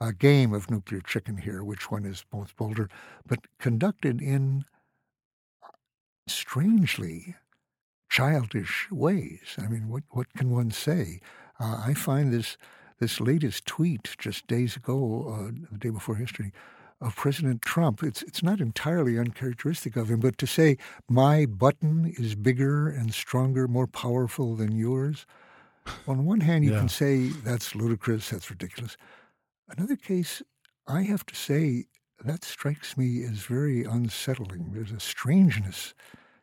a 0.00 0.12
game 0.12 0.54
of 0.54 0.70
nuclear 0.70 1.00
chicken 1.00 1.36
here, 1.36 1.62
which 1.62 1.90
one 1.90 2.04
is 2.04 2.24
most 2.32 2.56
bolder, 2.56 2.88
but 3.26 3.40
conducted 3.58 4.22
in 4.22 4.64
strangely 6.26 7.36
childish 8.10 8.88
ways. 8.90 9.56
I 9.58 9.68
mean, 9.68 9.88
what, 9.88 10.04
what 10.10 10.32
can 10.34 10.50
one 10.50 10.70
say? 10.70 11.20
Uh, 11.58 11.82
I 11.86 11.94
find 11.94 12.32
this 12.32 12.56
this 12.98 13.18
latest 13.18 13.64
tweet 13.64 14.14
just 14.18 14.46
days 14.46 14.76
ago, 14.76 15.34
uh, 15.34 15.52
the 15.72 15.78
day 15.78 15.88
before 15.88 16.16
history, 16.16 16.52
of 17.00 17.16
President 17.16 17.62
Trump, 17.62 18.02
it's 18.02 18.22
it's 18.22 18.42
not 18.42 18.60
entirely 18.60 19.18
uncharacteristic 19.18 19.96
of 19.96 20.10
him, 20.10 20.20
but 20.20 20.36
to 20.38 20.46
say 20.46 20.76
my 21.08 21.46
button 21.46 22.12
is 22.18 22.34
bigger 22.34 22.88
and 22.88 23.14
stronger, 23.14 23.66
more 23.66 23.86
powerful 23.86 24.54
than 24.54 24.76
yours. 24.76 25.26
On 26.06 26.26
one 26.26 26.40
hand, 26.40 26.64
you 26.64 26.72
yeah. 26.72 26.78
can 26.78 26.88
say 26.88 27.28
that's 27.28 27.74
ludicrous, 27.74 28.28
that's 28.30 28.50
ridiculous. 28.50 28.96
Another 29.68 29.96
case, 29.96 30.42
I 30.86 31.02
have 31.02 31.24
to 31.26 31.34
say 31.34 31.86
that 32.22 32.44
strikes 32.44 32.96
me 32.96 33.22
as 33.24 33.38
very 33.46 33.84
unsettling. 33.84 34.72
There's 34.72 34.92
a 34.92 35.00
strangeness 35.00 35.94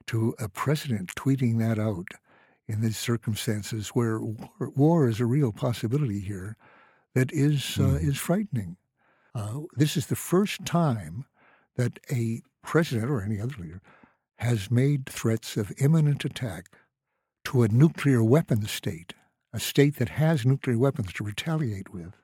to 0.08 0.34
a 0.40 0.50
president 0.50 1.14
tweeting 1.16 1.60
that 1.60 1.78
out 1.78 2.08
in 2.68 2.82
these 2.82 2.98
circumstances 2.98 3.90
where 3.90 4.20
war, 4.20 4.72
war 4.76 5.08
is 5.08 5.20
a 5.20 5.26
real 5.26 5.52
possibility 5.52 6.20
here 6.20 6.58
that 7.14 7.32
is 7.32 7.62
mm. 7.78 7.94
uh, 7.94 7.98
is 7.98 8.18
frightening. 8.18 8.78
Uh, 9.38 9.60
this 9.76 9.96
is 9.96 10.08
the 10.08 10.16
first 10.16 10.66
time 10.66 11.26
that 11.76 12.00
a 12.12 12.42
president 12.64 13.12
or 13.12 13.22
any 13.22 13.40
other 13.40 13.54
leader 13.60 13.82
has 14.40 14.72
made 14.72 15.06
threats 15.06 15.56
of 15.58 15.72
imminent 15.78 16.26
attack 16.26 16.72
to 17.46 17.62
a 17.62 17.68
nuclear 17.68 18.24
weapons 18.24 18.72
state, 18.72 19.14
a 19.54 19.60
state 19.60 19.98
that 19.98 20.10
has 20.10 20.44
nuclear 20.44 20.78
weapons 20.78 21.14
to 21.14 21.24
retaliate 21.24 21.94
with, 21.94 22.16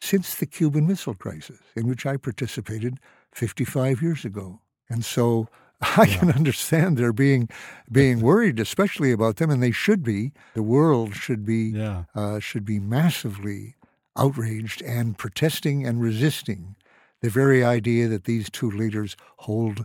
since 0.00 0.34
the 0.34 0.46
Cuban 0.46 0.86
Missile 0.86 1.14
Crisis, 1.14 1.60
in 1.76 1.86
which 1.86 2.06
I 2.06 2.16
participated 2.16 2.98
55 3.32 4.00
years 4.00 4.24
ago. 4.24 4.60
And 4.88 5.04
so 5.04 5.48
I 5.82 6.04
yeah. 6.04 6.18
can 6.18 6.32
understand 6.32 6.96
their 6.96 7.12
being 7.12 7.50
being 7.90 8.20
worried, 8.22 8.58
especially 8.58 9.12
about 9.12 9.36
them, 9.36 9.50
and 9.50 9.62
they 9.62 9.70
should 9.70 10.02
be. 10.02 10.32
The 10.54 10.62
world 10.62 11.14
should 11.14 11.44
be 11.44 11.72
yeah. 11.74 12.04
uh, 12.14 12.40
should 12.40 12.64
be 12.64 12.80
massively 12.80 13.76
outraged 14.16 14.82
and 14.82 15.18
protesting 15.18 15.86
and 15.86 16.00
resisting 16.00 16.76
the 17.20 17.30
very 17.30 17.64
idea 17.64 18.08
that 18.08 18.24
these 18.24 18.50
two 18.50 18.70
leaders 18.70 19.16
hold 19.38 19.84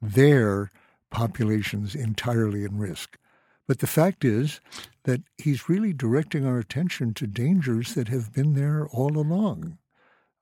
their 0.00 0.70
populations 1.10 1.94
entirely 1.94 2.64
in 2.64 2.78
risk. 2.78 3.18
But 3.66 3.80
the 3.80 3.86
fact 3.86 4.24
is 4.24 4.60
that 5.04 5.22
he's 5.36 5.68
really 5.68 5.92
directing 5.92 6.46
our 6.46 6.58
attention 6.58 7.12
to 7.14 7.26
dangers 7.26 7.94
that 7.94 8.08
have 8.08 8.32
been 8.32 8.54
there 8.54 8.86
all 8.88 9.18
along. 9.18 9.78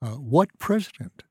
Uh, 0.00 0.10
what 0.10 0.56
president 0.58 1.24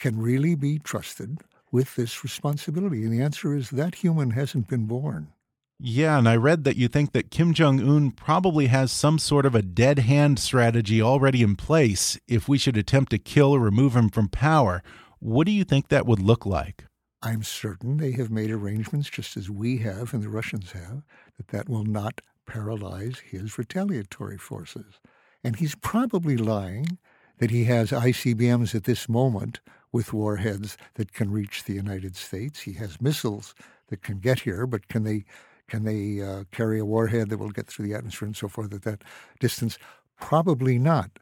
can 0.00 0.20
really 0.20 0.54
be 0.54 0.78
trusted 0.78 1.38
with 1.70 1.94
this 1.94 2.24
responsibility? 2.24 3.04
And 3.04 3.12
the 3.12 3.22
answer 3.22 3.54
is 3.54 3.70
that 3.70 3.96
human 3.96 4.30
hasn't 4.30 4.66
been 4.66 4.86
born. 4.86 5.32
Yeah, 5.80 6.18
and 6.18 6.28
I 6.28 6.34
read 6.34 6.64
that 6.64 6.76
you 6.76 6.88
think 6.88 7.12
that 7.12 7.30
Kim 7.30 7.54
Jong 7.54 7.78
un 7.80 8.10
probably 8.10 8.66
has 8.66 8.90
some 8.90 9.16
sort 9.16 9.46
of 9.46 9.54
a 9.54 9.62
dead 9.62 10.00
hand 10.00 10.40
strategy 10.40 11.00
already 11.00 11.40
in 11.40 11.54
place 11.54 12.18
if 12.26 12.48
we 12.48 12.58
should 12.58 12.76
attempt 12.76 13.10
to 13.12 13.18
kill 13.18 13.54
or 13.54 13.60
remove 13.60 13.94
him 13.94 14.08
from 14.08 14.28
power. 14.28 14.82
What 15.20 15.46
do 15.46 15.52
you 15.52 15.62
think 15.62 15.86
that 15.88 16.04
would 16.04 16.18
look 16.18 16.44
like? 16.44 16.86
I'm 17.22 17.44
certain 17.44 17.96
they 17.96 18.10
have 18.12 18.28
made 18.28 18.50
arrangements, 18.50 19.08
just 19.08 19.36
as 19.36 19.50
we 19.50 19.78
have 19.78 20.12
and 20.12 20.22
the 20.22 20.28
Russians 20.28 20.72
have, 20.72 21.02
that 21.36 21.48
that 21.48 21.68
will 21.68 21.84
not 21.84 22.22
paralyze 22.44 23.20
his 23.20 23.56
retaliatory 23.56 24.38
forces. 24.38 24.98
And 25.44 25.56
he's 25.56 25.76
probably 25.76 26.36
lying 26.36 26.98
that 27.38 27.52
he 27.52 27.64
has 27.64 27.92
ICBMs 27.92 28.74
at 28.74 28.82
this 28.82 29.08
moment 29.08 29.60
with 29.92 30.12
warheads 30.12 30.76
that 30.94 31.12
can 31.12 31.30
reach 31.30 31.64
the 31.64 31.74
United 31.74 32.16
States. 32.16 32.60
He 32.62 32.72
has 32.74 33.00
missiles 33.00 33.54
that 33.88 34.02
can 34.02 34.18
get 34.18 34.40
here, 34.40 34.66
but 34.66 34.88
can 34.88 35.04
they 35.04 35.24
can 35.68 35.84
they 35.84 36.20
uh, 36.22 36.44
carry 36.50 36.78
a 36.78 36.84
warhead 36.84 37.28
that 37.28 37.38
will 37.38 37.50
get 37.50 37.66
through 37.66 37.86
the 37.86 37.94
atmosphere 37.94 38.26
and 38.26 38.36
so 38.36 38.48
forth 38.48 38.72
at 38.72 38.82
that 38.82 39.02
distance? 39.38 39.78
Probably 40.20 40.78
not. 40.78 41.18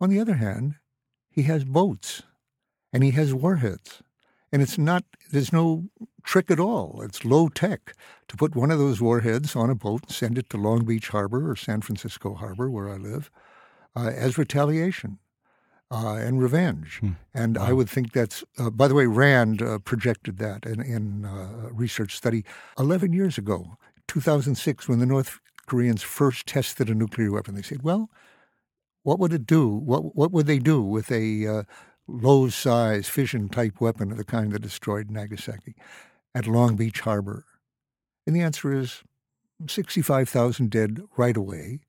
On 0.00 0.08
the 0.08 0.20
other 0.20 0.34
hand, 0.34 0.76
he 1.28 1.42
has 1.42 1.64
boats 1.64 2.22
and 2.92 3.02
he 3.02 3.10
has 3.12 3.34
warheads. 3.34 4.02
And 4.52 4.62
it's 4.62 4.78
not, 4.78 5.04
there's 5.32 5.52
no 5.52 5.86
trick 6.22 6.50
at 6.50 6.60
all. 6.60 7.02
It's 7.02 7.24
low 7.24 7.48
tech 7.48 7.94
to 8.28 8.36
put 8.36 8.54
one 8.54 8.70
of 8.70 8.78
those 8.78 9.00
warheads 9.00 9.56
on 9.56 9.68
a 9.68 9.74
boat 9.74 10.02
and 10.04 10.12
send 10.12 10.38
it 10.38 10.48
to 10.50 10.56
Long 10.56 10.84
Beach 10.84 11.08
Harbor 11.08 11.50
or 11.50 11.56
San 11.56 11.80
Francisco 11.80 12.34
Harbor, 12.34 12.70
where 12.70 12.88
I 12.88 12.96
live, 12.96 13.30
uh, 13.96 14.12
as 14.14 14.38
retaliation. 14.38 15.18
Uh, 15.96 16.16
and 16.16 16.42
revenge. 16.42 16.98
Hmm. 16.98 17.10
And 17.32 17.56
wow. 17.56 17.66
I 17.66 17.72
would 17.72 17.88
think 17.88 18.12
that's, 18.12 18.42
uh, 18.58 18.70
by 18.70 18.88
the 18.88 18.94
way, 18.94 19.06
Rand 19.06 19.62
uh, 19.62 19.78
projected 19.78 20.38
that 20.38 20.66
in, 20.66 20.82
in 20.82 21.24
uh, 21.24 21.68
a 21.68 21.72
research 21.72 22.16
study 22.16 22.44
11 22.80 23.12
years 23.12 23.38
ago, 23.38 23.76
2006, 24.08 24.88
when 24.88 24.98
the 24.98 25.06
North 25.06 25.38
Koreans 25.66 26.02
first 26.02 26.46
tested 26.46 26.90
a 26.90 26.94
nuclear 26.94 27.30
weapon. 27.30 27.54
They 27.54 27.62
said, 27.62 27.82
well, 27.82 28.10
what 29.02 29.18
would 29.18 29.32
it 29.32 29.46
do? 29.46 29.68
What, 29.68 30.16
what 30.16 30.32
would 30.32 30.46
they 30.46 30.58
do 30.58 30.82
with 30.82 31.10
a 31.10 31.46
uh, 31.46 31.62
low 32.06 32.48
size 32.48 33.08
fission 33.08 33.48
type 33.48 33.80
weapon 33.80 34.10
of 34.10 34.16
the 34.16 34.24
kind 34.24 34.52
that 34.52 34.62
destroyed 34.62 35.10
Nagasaki 35.10 35.74
at 36.34 36.46
Long 36.46 36.76
Beach 36.76 37.00
Harbor? 37.00 37.44
And 38.26 38.34
the 38.34 38.40
answer 38.40 38.72
is 38.72 39.02
65,000 39.68 40.70
dead 40.70 41.02
right 41.16 41.36
away, 41.36 41.80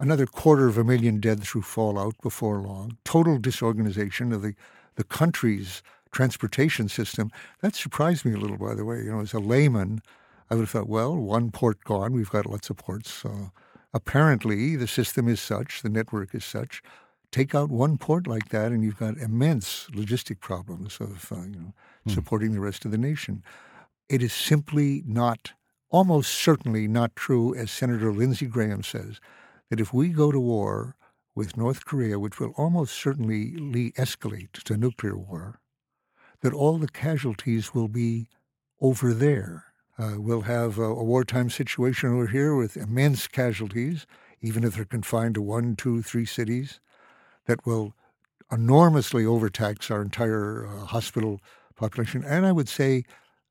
another 0.00 0.26
quarter 0.26 0.66
of 0.66 0.78
a 0.78 0.84
million 0.84 1.20
dead 1.20 1.42
through 1.42 1.62
fallout 1.62 2.14
before 2.22 2.60
long, 2.60 2.96
total 3.04 3.38
disorganization 3.38 4.32
of 4.32 4.42
the, 4.42 4.54
the 4.96 5.04
country's 5.04 5.82
transportation 6.12 6.88
system. 6.88 7.30
That 7.60 7.74
surprised 7.74 8.24
me 8.24 8.34
a 8.34 8.36
little, 8.36 8.56
by 8.58 8.74
the 8.74 8.84
way. 8.84 8.98
You 8.98 9.12
know, 9.12 9.20
as 9.20 9.34
a 9.34 9.38
layman, 9.38 10.00
I 10.50 10.54
would 10.54 10.62
have 10.62 10.70
thought, 10.70 10.88
well, 10.88 11.16
one 11.16 11.50
port 11.50 11.82
gone, 11.84 12.12
we've 12.12 12.30
got 12.30 12.46
lots 12.46 12.70
of 12.70 12.76
ports. 12.76 13.24
Uh, 13.24 13.48
apparently, 13.92 14.76
the 14.76 14.86
system 14.86 15.28
is 15.28 15.40
such, 15.40 15.82
the 15.82 15.88
network 15.88 16.34
is 16.34 16.44
such, 16.44 16.82
take 17.32 17.54
out 17.54 17.70
one 17.70 17.98
port 17.98 18.26
like 18.26 18.50
that, 18.50 18.70
and 18.70 18.84
you've 18.84 18.98
got 18.98 19.16
immense 19.16 19.88
logistic 19.92 20.40
problems 20.40 20.98
of 21.00 21.32
uh, 21.32 21.42
you 21.42 21.58
know, 21.58 21.74
hmm. 22.04 22.10
supporting 22.10 22.52
the 22.52 22.60
rest 22.60 22.84
of 22.84 22.90
the 22.90 22.98
nation. 22.98 23.42
It 24.08 24.22
is 24.22 24.32
simply 24.32 25.02
not, 25.06 25.52
almost 25.90 26.32
certainly 26.32 26.86
not 26.86 27.16
true, 27.16 27.54
as 27.54 27.70
Senator 27.70 28.12
Lindsey 28.12 28.46
Graham 28.46 28.82
says, 28.82 29.18
that 29.70 29.80
if 29.80 29.92
we 29.92 30.08
go 30.08 30.30
to 30.30 30.40
war 30.40 30.96
with 31.34 31.56
North 31.56 31.84
Korea, 31.84 32.18
which 32.18 32.38
will 32.38 32.52
almost 32.56 32.94
certainly 32.94 33.92
escalate 33.92 34.52
to 34.64 34.76
nuclear 34.76 35.16
war, 35.16 35.60
that 36.42 36.52
all 36.52 36.78
the 36.78 36.88
casualties 36.88 37.74
will 37.74 37.88
be 37.88 38.28
over 38.80 39.12
there. 39.14 39.64
Uh, 39.98 40.14
we'll 40.18 40.42
have 40.42 40.78
a, 40.78 40.82
a 40.82 41.04
wartime 41.04 41.50
situation 41.50 42.12
over 42.12 42.26
here 42.26 42.54
with 42.54 42.76
immense 42.76 43.26
casualties, 43.26 44.06
even 44.40 44.64
if 44.64 44.74
they're 44.74 44.84
confined 44.84 45.34
to 45.34 45.42
one, 45.42 45.74
two, 45.76 46.02
three 46.02 46.26
cities 46.26 46.80
that 47.46 47.64
will 47.66 47.94
enormously 48.52 49.24
overtax 49.24 49.90
our 49.90 50.02
entire 50.02 50.66
uh, 50.66 50.84
hospital 50.86 51.40
population, 51.76 52.22
and 52.24 52.46
I 52.46 52.52
would 52.52 52.68
say 52.68 53.04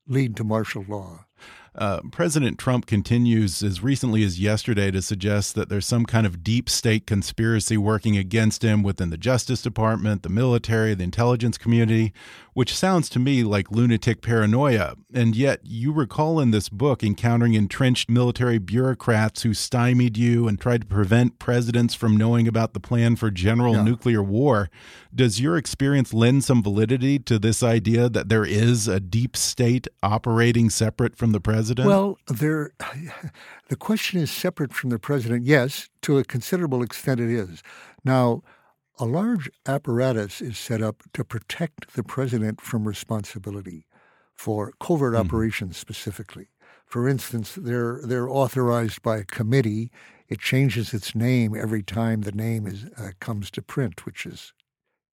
lead 0.07 0.35
to 0.37 0.43
martial 0.43 0.85
law. 0.87 1.25
Uh, 1.75 2.01
President 2.11 2.59
Trump 2.59 2.85
continues 2.85 3.63
as 3.63 3.81
recently 3.81 4.23
as 4.23 4.39
yesterday 4.39 4.91
to 4.91 5.01
suggest 5.01 5.55
that 5.55 5.69
there's 5.69 5.87
some 5.87 6.05
kind 6.05 6.27
of 6.27 6.43
deep 6.43 6.69
state 6.69 7.07
conspiracy 7.07 7.77
working 7.77 8.15
against 8.15 8.63
him 8.63 8.83
within 8.83 9.09
the 9.09 9.17
Justice 9.17 9.61
Department, 9.61 10.21
the 10.21 10.29
military, 10.29 10.93
the 10.93 11.03
intelligence 11.03 11.57
community, 11.57 12.13
which 12.53 12.75
sounds 12.75 13.09
to 13.09 13.19
me 13.19 13.43
like 13.43 13.71
lunatic 13.71 14.21
paranoia. 14.21 14.95
And 15.13 15.35
yet, 15.35 15.61
you 15.63 15.91
recall 15.91 16.39
in 16.39 16.51
this 16.51 16.69
book 16.69 17.03
encountering 17.03 17.53
entrenched 17.53 18.09
military 18.09 18.57
bureaucrats 18.57 19.43
who 19.43 19.53
stymied 19.53 20.17
you 20.17 20.47
and 20.47 20.59
tried 20.59 20.81
to 20.81 20.87
prevent 20.87 21.39
presidents 21.39 21.93
from 21.93 22.17
knowing 22.17 22.47
about 22.47 22.73
the 22.73 22.79
plan 22.79 23.15
for 23.15 23.31
general 23.31 23.75
yeah. 23.75 23.83
nuclear 23.83 24.21
war. 24.21 24.69
Does 25.13 25.39
your 25.39 25.57
experience 25.57 26.13
lend 26.13 26.43
some 26.43 26.63
validity 26.63 27.19
to 27.19 27.39
this 27.39 27.63
idea 27.63 28.09
that 28.09 28.29
there 28.29 28.45
is 28.45 28.87
a 28.87 28.99
deep 28.99 29.35
state 29.35 29.87
operating 30.01 30.69
separate 30.69 31.15
from 31.15 31.31
the 31.31 31.39
president? 31.39 31.87
Well, 31.87 32.17
there, 32.27 32.71
the 33.69 33.75
question 33.75 34.19
is 34.19 34.31
separate 34.31 34.73
from 34.73 34.89
the 34.89 34.99
president. 34.99 35.45
Yes, 35.45 35.89
to 36.03 36.17
a 36.17 36.23
considerable 36.23 36.83
extent 36.83 37.19
it 37.19 37.29
is. 37.29 37.63
Now, 38.03 38.43
a 38.99 39.05
large 39.05 39.49
apparatus 39.65 40.41
is 40.41 40.57
set 40.57 40.81
up 40.81 41.03
to 41.13 41.23
protect 41.23 41.95
the 41.95 42.03
president 42.03 42.61
from 42.61 42.87
responsibility 42.87 43.85
for 44.33 44.73
covert 44.79 45.13
mm-hmm. 45.13 45.25
operations 45.25 45.77
specifically. 45.77 46.47
For 46.85 47.07
instance, 47.09 47.55
they're 47.55 48.01
they're 48.03 48.29
authorized 48.29 49.01
by 49.01 49.17
a 49.17 49.23
committee. 49.23 49.89
It 50.29 50.39
changes 50.39 50.93
its 50.93 51.15
name 51.15 51.55
every 51.55 51.81
time 51.81 52.21
the 52.21 52.31
name 52.31 52.67
is 52.67 52.85
uh, 52.97 53.11
comes 53.19 53.49
to 53.51 53.61
print, 53.61 54.05
which 54.05 54.25
is 54.25 54.53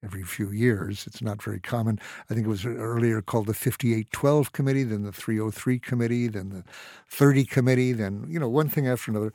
every 0.05 0.23
few 0.23 0.51
years. 0.51 1.07
It's 1.07 1.23
not 1.23 1.43
very 1.43 1.61
common. 1.61 1.99
I 2.29 2.35
think 2.35 2.47
it 2.47 2.51
was 2.51 2.67
earlier 2.67 3.23
called 3.23 3.47
the 3.47 3.55
5812 3.55 4.53
committee, 4.53 4.85
then 4.85 5.03
the 5.03 5.13
303 5.13 5.79
committee, 5.79 6.29
then 6.29 6.51
the 6.51 6.65
30 7.09 7.45
committee, 7.45 7.93
then 7.93 8.27
you 8.29 8.39
know 8.39 8.49
one 8.49 8.69
thing 8.69 8.87
after 8.87 9.11
another. 9.11 9.33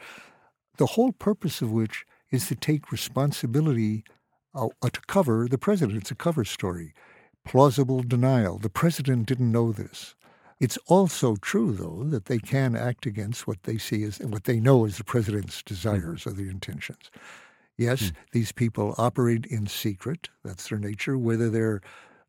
The 0.78 0.88
whole 0.88 1.14
purpose 1.14 1.62
of 1.62 1.72
which 1.72 2.06
is 2.32 2.48
to 2.48 2.56
take 2.56 2.92
responsibility 2.92 4.04
uh, 4.56 4.90
to 4.90 5.02
cover 5.08 5.48
the 5.50 5.58
president. 5.58 5.98
It's 5.98 6.12
a 6.12 6.16
cover 6.16 6.44
story. 6.44 6.94
Plausible 7.44 8.02
denial. 8.02 8.58
The 8.58 8.70
president 8.70 9.28
didn't 9.28 9.52
know 9.52 9.72
this. 9.72 10.16
It's 10.60 10.78
also 10.88 11.36
true, 11.36 11.74
though, 11.74 12.04
that 12.10 12.26
they 12.26 12.40
can 12.40 12.76
act 12.76 13.06
against 13.06 13.46
what 13.46 13.64
they 13.64 13.78
see 13.78 14.04
as 14.04 14.20
what 14.20 14.46
they 14.46 14.60
know 14.60 14.86
as 14.86 14.98
the 14.98 15.04
president's 15.04 15.62
desires 15.62 16.26
or 16.26 16.32
the 16.32 16.50
intentions. 16.50 17.12
Yes, 17.78 18.04
mm. 18.04 18.14
these 18.32 18.52
people 18.54 18.96
operate 18.98 19.46
in 19.48 19.68
secret. 19.68 20.30
That's 20.44 20.70
their 20.70 20.80
nature, 20.80 21.18
whether 21.18 21.50
they're 21.50 21.82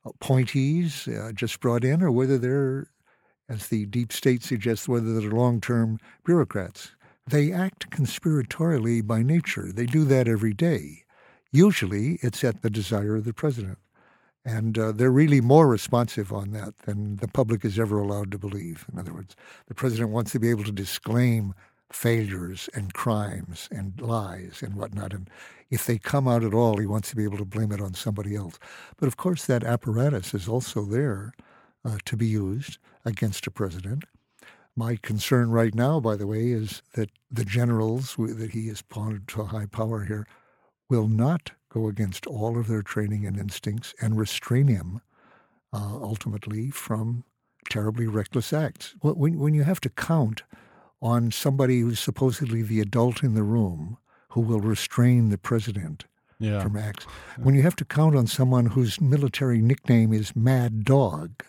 appointees 0.04 1.08
uh, 1.08 1.32
just 1.32 1.60
brought 1.60 1.84
in 1.84 2.02
or 2.02 2.10
whether 2.10 2.38
they're, 2.38 2.88
as 3.48 3.68
the 3.68 3.86
deep 3.86 4.12
state 4.12 4.42
suggests, 4.42 4.88
whether 4.88 5.18
they're 5.18 5.30
long 5.30 5.60
term 5.60 5.98
bureaucrats. 6.24 6.92
They 7.28 7.52
act 7.52 7.90
conspiratorially 7.90 9.06
by 9.06 9.22
nature. 9.22 9.72
They 9.72 9.86
do 9.86 10.04
that 10.04 10.28
every 10.28 10.52
day. 10.52 11.04
Usually, 11.56 12.18
it's 12.20 12.44
at 12.44 12.60
the 12.60 12.68
desire 12.68 13.16
of 13.16 13.24
the 13.24 13.32
president. 13.32 13.78
And 14.44 14.78
uh, 14.78 14.92
they're 14.92 15.10
really 15.10 15.40
more 15.40 15.66
responsive 15.66 16.30
on 16.30 16.50
that 16.50 16.76
than 16.80 17.16
the 17.16 17.28
public 17.28 17.64
is 17.64 17.78
ever 17.78 17.98
allowed 17.98 18.30
to 18.32 18.38
believe. 18.38 18.84
In 18.92 18.98
other 18.98 19.14
words, 19.14 19.34
the 19.66 19.74
president 19.74 20.10
wants 20.10 20.32
to 20.32 20.38
be 20.38 20.50
able 20.50 20.64
to 20.64 20.70
disclaim 20.70 21.54
failures 21.90 22.68
and 22.74 22.92
crimes 22.92 23.70
and 23.70 23.98
lies 23.98 24.62
and 24.62 24.74
whatnot. 24.74 25.14
And 25.14 25.30
if 25.70 25.86
they 25.86 25.96
come 25.96 26.28
out 26.28 26.44
at 26.44 26.52
all, 26.52 26.76
he 26.76 26.86
wants 26.86 27.08
to 27.10 27.16
be 27.16 27.24
able 27.24 27.38
to 27.38 27.46
blame 27.46 27.72
it 27.72 27.80
on 27.80 27.94
somebody 27.94 28.36
else. 28.36 28.58
But 28.98 29.06
of 29.06 29.16
course, 29.16 29.46
that 29.46 29.64
apparatus 29.64 30.34
is 30.34 30.46
also 30.46 30.84
there 30.84 31.32
uh, 31.86 31.96
to 32.04 32.18
be 32.18 32.26
used 32.26 32.76
against 33.06 33.46
a 33.46 33.50
president. 33.50 34.04
My 34.76 34.96
concern 34.96 35.50
right 35.50 35.74
now, 35.74 36.00
by 36.00 36.16
the 36.16 36.26
way, 36.26 36.50
is 36.50 36.82
that 36.96 37.08
the 37.30 37.46
generals 37.46 38.14
that 38.18 38.50
he 38.50 38.68
has 38.68 38.82
pawned 38.82 39.26
to 39.28 39.44
high 39.44 39.64
power 39.64 40.04
here 40.04 40.26
will 40.88 41.08
not 41.08 41.52
go 41.68 41.88
against 41.88 42.26
all 42.26 42.58
of 42.58 42.68
their 42.68 42.82
training 42.82 43.26
and 43.26 43.38
instincts 43.38 43.94
and 44.00 44.18
restrain 44.18 44.68
him 44.68 45.00
uh, 45.72 45.98
ultimately 46.00 46.70
from 46.70 47.24
terribly 47.68 48.06
reckless 48.06 48.52
acts. 48.52 48.94
When, 49.00 49.38
when 49.38 49.54
you 49.54 49.64
have 49.64 49.80
to 49.82 49.90
count 49.90 50.42
on 51.02 51.30
somebody 51.30 51.80
who's 51.80 52.00
supposedly 52.00 52.62
the 52.62 52.80
adult 52.80 53.22
in 53.22 53.34
the 53.34 53.42
room 53.42 53.98
who 54.30 54.40
will 54.40 54.60
restrain 54.60 55.28
the 55.28 55.38
president 55.38 56.04
yeah. 56.38 56.62
from 56.62 56.76
acts, 56.76 57.04
when 57.38 57.54
you 57.54 57.62
have 57.62 57.76
to 57.76 57.84
count 57.84 58.16
on 58.16 58.26
someone 58.26 58.66
whose 58.66 59.00
military 59.00 59.60
nickname 59.60 60.12
is 60.12 60.34
Mad 60.36 60.84
Dog, 60.84 61.44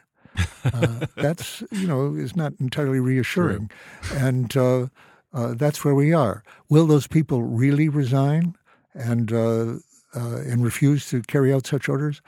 uh, 0.66 1.06
that's 1.16 1.64
you 1.72 1.88
know 1.88 2.16
is 2.16 2.36
not 2.36 2.54
entirely 2.60 3.00
reassuring, 3.00 3.70
True. 4.02 4.18
and 4.18 4.58
uh, 4.58 4.88
uh, 5.34 5.54
that's 5.56 5.84
where 5.84 5.96
we 5.96 6.14
are. 6.14 6.44
Will 6.70 6.86
those 6.86 7.08
people 7.08 7.44
really 7.44 7.90
resign 7.90 8.56
and 8.98 9.32
uh, 9.32 9.76
uh, 10.16 10.38
and 10.38 10.64
refuse 10.64 11.10
to 11.10 11.22
carry 11.24 11.54
out 11.54 11.68
such 11.68 11.88
orders? 11.88 12.22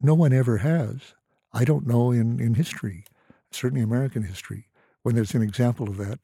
No 0.00 0.14
one 0.14 0.32
ever 0.32 0.58
has. 0.58 1.14
I 1.52 1.64
don't 1.64 1.86
know 1.86 2.12
in, 2.12 2.40
in 2.40 2.54
history, 2.54 3.04
certainly 3.50 3.82
American 3.82 4.22
history, 4.22 4.68
when 5.02 5.14
there's 5.14 5.34
an 5.34 5.42
example 5.42 5.88
of 5.88 5.96
that. 5.96 6.20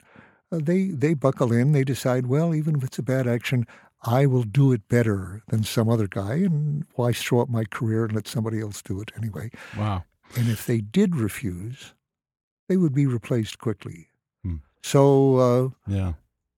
Uh, 0.51 0.59
they 0.61 0.85
they 0.85 1.13
buckle 1.13 1.51
in. 1.51 1.71
They 1.71 1.83
decide, 1.83 2.27
well, 2.27 2.53
even 2.55 2.75
if 2.75 2.83
it's 2.83 2.99
a 2.99 3.03
bad 3.03 3.27
action, 3.27 3.65
I 4.03 4.27
will 4.27 4.43
do 4.43 4.71
it 4.71 4.87
better 4.87 5.41
than 5.47 5.63
some 5.63 5.89
other 5.89 6.07
guy, 6.07 6.35
and 6.35 6.85
why 6.95 7.11
throw 7.11 7.41
up 7.41 7.49
my 7.49 7.65
career 7.65 8.05
and 8.05 8.13
let 8.13 8.27
somebody 8.27 8.61
else 8.61 8.81
do 8.81 9.01
it 9.01 9.11
anyway? 9.17 9.49
Wow. 9.77 10.03
And 10.35 10.49
if 10.49 10.65
they 10.65 10.79
did 10.79 11.15
refuse, 11.15 11.93
they 12.69 12.77
would 12.77 12.93
be 12.93 13.07
replaced 13.07 13.59
quickly. 13.59 14.09
Hmm. 14.43 14.57
So, 14.83 15.37
uh, 15.37 15.69
yeah. 15.87 16.13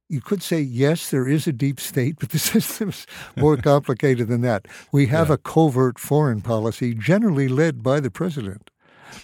You 0.10 0.22
could 0.22 0.41
say, 0.41 0.62
yes, 0.62 1.10
there 1.10 1.28
is 1.28 1.47
a 1.47 1.51
deep 1.51 1.80
state, 1.80 2.16
but 2.20 2.30
the 2.30 2.39
system's 2.53 3.05
more 3.36 3.58
complicated 3.58 4.28
than 4.28 4.41
that. 4.41 4.68
We 4.91 5.08
have 5.08 5.28
yeah. 5.28 5.36
a 5.36 5.38
covert 5.38 5.99
foreign 5.99 6.41
policy 6.41 6.93
generally 6.93 7.47
led 7.47 7.84
by 7.84 7.99
the 7.99 8.12
president. 8.12 8.70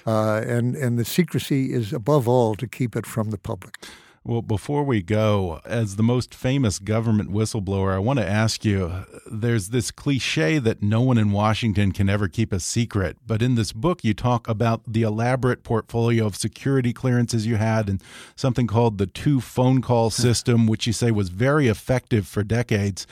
Uh, 0.06 0.42
and, 0.46 0.76
and 0.76 0.98
the 0.98 1.06
secrecy 1.06 1.72
is 1.72 1.94
above 1.94 2.28
all 2.28 2.56
to 2.56 2.68
keep 2.68 2.96
it 2.96 3.06
from 3.06 3.30
the 3.30 3.38
public. 3.38 3.86
Well, 4.26 4.42
before 4.42 4.86
we 4.86 5.02
go, 5.02 5.60
as 5.66 5.98
the 5.98 6.04
most 6.04 6.34
famous 6.34 6.80
government 6.80 7.30
whistleblower, 7.30 7.94
I 7.94 8.00
want 8.00 8.20
to 8.20 8.28
ask 8.28 8.64
you 8.64 9.04
there's 9.30 9.70
this 9.70 9.92
cliche 9.92 10.60
that 10.60 10.82
no 10.82 11.02
one 11.02 11.18
in 11.18 11.34
Washington 11.34 11.92
can 11.92 12.08
ever 12.08 12.30
keep 12.30 12.54
a 12.54 12.62
secret. 12.62 13.18
But 13.28 13.42
in 13.42 13.56
this 13.56 13.74
book, 13.74 14.02
you 14.02 14.14
talk 14.14 14.48
about 14.48 14.82
the 14.88 15.02
elaborate 15.02 15.64
portfolio 15.64 16.26
of 16.26 16.38
security 16.38 16.94
clearances 16.94 17.46
you 17.46 17.58
had 17.58 17.90
and 17.90 18.02
something 18.34 18.66
called 18.66 18.98
the 18.98 19.08
two 19.08 19.42
phone 19.42 19.82
call 19.82 20.10
system, 20.10 20.68
which 20.68 20.88
you 20.88 20.94
say 20.94 21.12
was 21.12 21.28
very 21.28 21.68
effective 21.68 22.26
for 22.26 22.46
decades. 22.46 23.06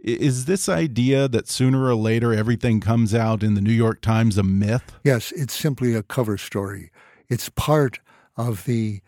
Is 0.00 0.46
this 0.46 0.68
idea 0.68 1.28
that 1.28 1.46
sooner 1.46 1.84
or 1.84 1.94
later 1.94 2.34
everything 2.34 2.80
comes 2.80 3.14
out 3.14 3.44
in 3.44 3.54
the 3.54 3.60
New 3.60 3.72
York 3.72 4.00
Times 4.00 4.36
a 4.36 4.42
myth? 4.42 4.94
Yes, 5.04 5.30
it's 5.30 5.54
simply 5.54 5.94
a 5.94 6.02
cover 6.02 6.36
story. 6.36 6.90
It's 7.28 7.50
part 7.50 8.00
of 8.36 8.64
the 8.64 9.00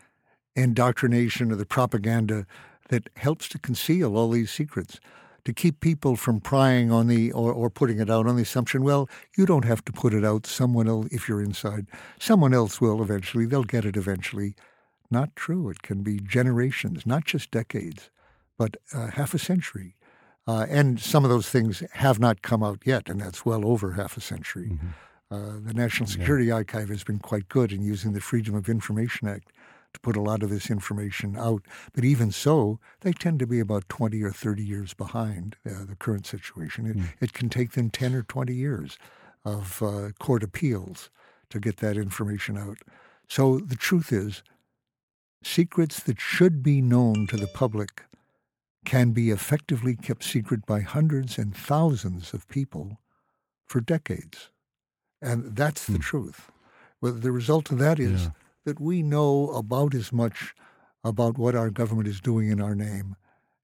indoctrination 0.55 1.51
or 1.51 1.55
the 1.55 1.65
propaganda 1.65 2.45
that 2.89 3.09
helps 3.15 3.47
to 3.49 3.59
conceal 3.59 4.17
all 4.17 4.29
these 4.29 4.51
secrets, 4.51 4.99
to 5.45 5.53
keep 5.53 5.79
people 5.79 6.15
from 6.15 6.39
prying 6.39 6.91
on 6.91 7.07
the 7.07 7.31
or, 7.31 7.53
or 7.53 7.69
putting 7.69 7.99
it 7.99 8.09
out 8.09 8.27
on 8.27 8.35
the 8.35 8.41
assumption, 8.41 8.83
well, 8.83 9.09
you 9.37 9.45
don't 9.45 9.65
have 9.65 9.83
to 9.85 9.91
put 9.91 10.13
it 10.13 10.25
out. 10.25 10.45
Someone 10.45 10.87
else, 10.87 11.07
if 11.11 11.29
you're 11.29 11.41
inside, 11.41 11.87
someone 12.19 12.53
else 12.53 12.81
will 12.81 13.01
eventually. 13.01 13.45
They'll 13.45 13.63
get 13.63 13.85
it 13.85 13.95
eventually. 13.95 14.55
Not 15.11 15.35
true. 15.35 15.69
It 15.69 15.81
can 15.81 16.03
be 16.03 16.19
generations, 16.19 17.05
not 17.05 17.25
just 17.25 17.51
decades, 17.51 18.09
but 18.57 18.77
uh, 18.93 19.07
half 19.07 19.33
a 19.33 19.39
century. 19.39 19.95
Uh, 20.47 20.65
and 20.69 20.99
some 20.99 21.23
of 21.23 21.29
those 21.29 21.49
things 21.49 21.83
have 21.93 22.19
not 22.19 22.41
come 22.41 22.63
out 22.63 22.79
yet, 22.85 23.07
and 23.07 23.21
that's 23.21 23.45
well 23.45 23.65
over 23.65 23.93
half 23.93 24.17
a 24.17 24.21
century. 24.21 24.71
Mm-hmm. 24.73 24.87
Uh, 25.31 25.59
the 25.63 25.73
National 25.73 26.07
Security 26.07 26.45
yeah. 26.45 26.55
Archive 26.55 26.89
has 26.89 27.03
been 27.03 27.19
quite 27.19 27.47
good 27.49 27.71
in 27.71 27.83
using 27.83 28.13
the 28.13 28.21
Freedom 28.21 28.55
of 28.55 28.67
Information 28.67 29.27
Act 29.27 29.51
to 29.93 29.99
put 29.99 30.15
a 30.15 30.21
lot 30.21 30.43
of 30.43 30.49
this 30.49 30.69
information 30.69 31.35
out. 31.35 31.63
But 31.93 32.03
even 32.03 32.31
so, 32.31 32.79
they 33.01 33.11
tend 33.11 33.39
to 33.39 33.47
be 33.47 33.59
about 33.59 33.89
20 33.89 34.21
or 34.23 34.31
30 34.31 34.63
years 34.63 34.93
behind 34.93 35.55
uh, 35.65 35.85
the 35.85 35.95
current 35.95 36.25
situation. 36.25 36.85
It, 36.85 36.97
mm. 36.97 37.07
it, 37.19 37.33
can 37.33 37.49
take 37.49 37.71
them 37.71 37.89
10 37.89 38.13
or 38.13 38.23
20 38.23 38.53
years 38.53 38.97
of 39.45 39.81
uh, 39.81 40.09
court 40.19 40.43
appeals 40.43 41.09
to 41.49 41.59
get 41.59 41.77
that 41.77 41.97
information 41.97 42.57
out. 42.57 42.77
So 43.27 43.59
the 43.59 43.75
truth 43.75 44.11
is, 44.11 44.43
secrets 45.43 46.01
that 46.03 46.19
should 46.19 46.61
be 46.61 46.81
known 46.81 47.27
to 47.27 47.37
the 47.37 47.47
public 47.47 48.03
can 48.85 49.11
be 49.11 49.29
effectively 49.29 49.95
kept 49.95 50.23
secret 50.23 50.65
by 50.65 50.81
hundreds 50.81 51.37
and 51.37 51.55
thousands 51.55 52.33
of 52.33 52.47
people 52.47 52.99
for 53.65 53.81
decades. 53.81 54.49
And 55.21 55.55
that's 55.55 55.85
the 55.85 55.97
mm. 55.97 56.01
truth. 56.01 56.51
Well, 57.01 57.13
the 57.13 57.31
result 57.31 57.71
of 57.71 57.77
that 57.79 57.99
is 57.99 58.23
yeah 58.23 58.29
that 58.69 58.79
we 58.79 59.01
know 59.01 59.49
about 59.49 59.95
as 59.95 60.13
much 60.13 60.53
about 61.03 61.39
what 61.39 61.55
our 61.55 61.71
government 61.71 62.07
is 62.07 62.21
doing 62.21 62.51
in 62.51 62.61
our 62.61 62.75
name 62.75 63.15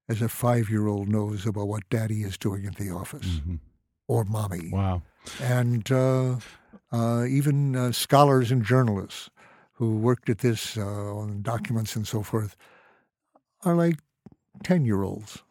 as 0.09 0.19
a 0.19 0.27
five 0.27 0.67
year 0.67 0.87
old 0.87 1.07
knows 1.07 1.45
about 1.45 1.67
what 1.67 1.87
daddy 1.91 2.23
is 2.23 2.39
doing 2.39 2.65
at 2.65 2.77
the 2.77 2.89
office 2.89 3.27
mm-hmm. 3.27 3.57
or 4.07 4.25
mommy. 4.25 4.71
Wow. 4.71 5.03
And 5.39 5.91
uh, 5.91 6.37
uh, 6.91 7.25
even 7.25 7.75
uh, 7.75 7.91
scholars 7.91 8.51
and 8.51 8.65
journalists 8.65 9.29
who 9.73 9.97
worked 9.97 10.27
at 10.27 10.39
this 10.39 10.75
uh, 10.75 10.81
on 10.81 11.43
documents 11.43 11.95
and 11.95 12.07
so 12.07 12.23
forth 12.23 12.55
are 13.63 13.75
like 13.75 13.99
10 14.63 14.85
year 14.85 15.03
olds. 15.03 15.43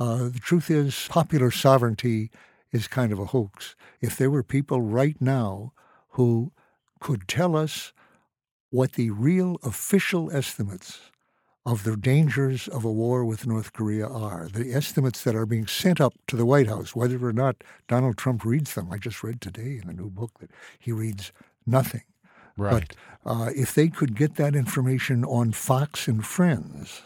Uh, 0.00 0.30
the 0.30 0.40
truth 0.40 0.70
is, 0.70 1.06
popular 1.10 1.50
sovereignty 1.50 2.30
is 2.72 2.88
kind 2.88 3.12
of 3.12 3.18
a 3.18 3.26
hoax. 3.26 3.76
If 4.00 4.16
there 4.16 4.30
were 4.30 4.42
people 4.42 4.80
right 4.80 5.20
now 5.20 5.74
who 6.12 6.52
could 6.98 7.28
tell 7.28 7.56
us 7.56 7.92
what 8.70 8.92
the 8.92 9.10
real 9.10 9.58
official 9.62 10.30
estimates 10.30 10.98
of 11.64 11.82
the 11.82 11.96
dangers 11.96 12.68
of 12.68 12.84
a 12.84 12.92
war 12.92 13.24
with 13.24 13.46
North 13.46 13.72
Korea 13.72 14.06
are, 14.06 14.48
the 14.48 14.72
estimates 14.72 15.24
that 15.24 15.34
are 15.34 15.46
being 15.46 15.66
sent 15.66 16.00
up 16.00 16.14
to 16.28 16.36
the 16.36 16.46
White 16.46 16.68
House, 16.68 16.94
whether 16.94 17.24
or 17.26 17.32
not 17.32 17.64
Donald 17.88 18.16
Trump 18.16 18.44
reads 18.44 18.74
them. 18.74 18.88
I 18.92 18.98
just 18.98 19.24
read 19.24 19.40
today 19.40 19.80
in 19.82 19.88
the 19.88 19.92
new 19.92 20.08
book 20.08 20.38
that 20.38 20.50
he 20.78 20.92
reads 20.92 21.32
nothing. 21.66 22.04
Right. 22.56 22.94
But 23.24 23.30
uh, 23.30 23.50
if 23.54 23.74
they 23.74 23.88
could 23.88 24.14
get 24.14 24.36
that 24.36 24.54
information 24.54 25.24
on 25.24 25.52
Fox 25.52 26.06
and 26.06 26.24
Friends 26.24 27.02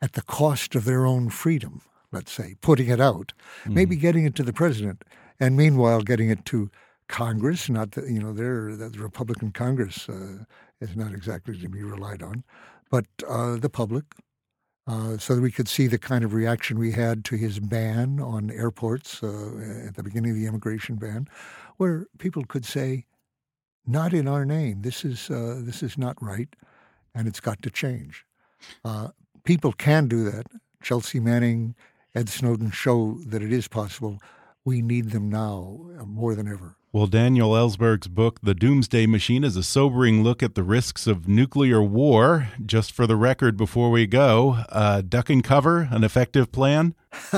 at 0.00 0.14
the 0.14 0.22
cost 0.22 0.74
of 0.74 0.86
their 0.86 1.04
own 1.04 1.28
freedom, 1.28 1.82
let's 2.10 2.32
say, 2.32 2.56
putting 2.62 2.88
it 2.88 3.00
out, 3.00 3.34
mm. 3.64 3.74
maybe 3.74 3.94
getting 3.94 4.24
it 4.24 4.34
to 4.36 4.42
the 4.42 4.54
president, 4.54 5.04
and 5.38 5.54
meanwhile 5.56 6.00
getting 6.00 6.30
it 6.30 6.46
to 6.46 6.70
Congress, 7.08 7.68
not 7.68 7.92
the, 7.92 8.10
you 8.10 8.20
know, 8.20 8.32
they're, 8.32 8.74
the 8.74 8.90
Republican 8.98 9.52
Congress 9.52 10.08
uh, 10.08 10.44
is 10.82 10.96
not 10.96 11.12
exactly 11.12 11.56
to 11.58 11.68
be 11.68 11.82
relied 11.82 12.22
on, 12.22 12.44
but 12.90 13.06
uh, 13.28 13.56
the 13.56 13.70
public, 13.70 14.04
uh, 14.86 15.16
so 15.16 15.34
that 15.34 15.40
we 15.42 15.52
could 15.52 15.68
see 15.68 15.86
the 15.86 15.98
kind 15.98 16.24
of 16.24 16.34
reaction 16.34 16.78
we 16.78 16.92
had 16.92 17.24
to 17.24 17.36
his 17.36 17.60
ban 17.60 18.20
on 18.20 18.50
airports 18.50 19.22
uh, 19.22 19.86
at 19.86 19.94
the 19.94 20.02
beginning 20.02 20.32
of 20.32 20.36
the 20.36 20.46
immigration 20.46 20.96
ban, 20.96 21.28
where 21.76 22.06
people 22.18 22.44
could 22.44 22.64
say, 22.64 23.06
"Not 23.86 24.12
in 24.12 24.26
our 24.26 24.44
name. 24.44 24.82
This 24.82 25.04
is 25.04 25.30
uh, 25.30 25.60
this 25.62 25.82
is 25.82 25.96
not 25.96 26.20
right, 26.22 26.48
and 27.14 27.28
it's 27.28 27.40
got 27.40 27.62
to 27.62 27.70
change." 27.70 28.26
Uh, 28.84 29.08
people 29.44 29.72
can 29.72 30.08
do 30.08 30.24
that. 30.24 30.46
Chelsea 30.82 31.20
Manning, 31.20 31.74
Ed 32.14 32.28
Snowden 32.28 32.70
show 32.70 33.18
that 33.26 33.42
it 33.42 33.52
is 33.52 33.68
possible. 33.68 34.20
We 34.64 34.80
need 34.80 35.10
them 35.10 35.28
now 35.28 35.80
uh, 35.98 36.04
more 36.04 36.34
than 36.34 36.46
ever. 36.46 36.76
Well, 36.92 37.06
Daniel 37.06 37.52
Ellsberg's 37.52 38.06
book, 38.06 38.38
The 38.42 38.54
Doomsday 38.54 39.06
Machine, 39.06 39.44
is 39.44 39.56
a 39.56 39.62
sobering 39.62 40.22
look 40.22 40.42
at 40.42 40.54
the 40.54 40.62
risks 40.62 41.06
of 41.06 41.26
nuclear 41.26 41.82
war. 41.82 42.48
Just 42.64 42.92
for 42.92 43.06
the 43.06 43.16
record, 43.16 43.56
before 43.56 43.90
we 43.90 44.06
go, 44.06 44.58
uh, 44.68 45.00
duck 45.00 45.30
and 45.30 45.42
cover, 45.42 45.88
an 45.90 46.04
effective 46.04 46.52
plan? 46.52 46.94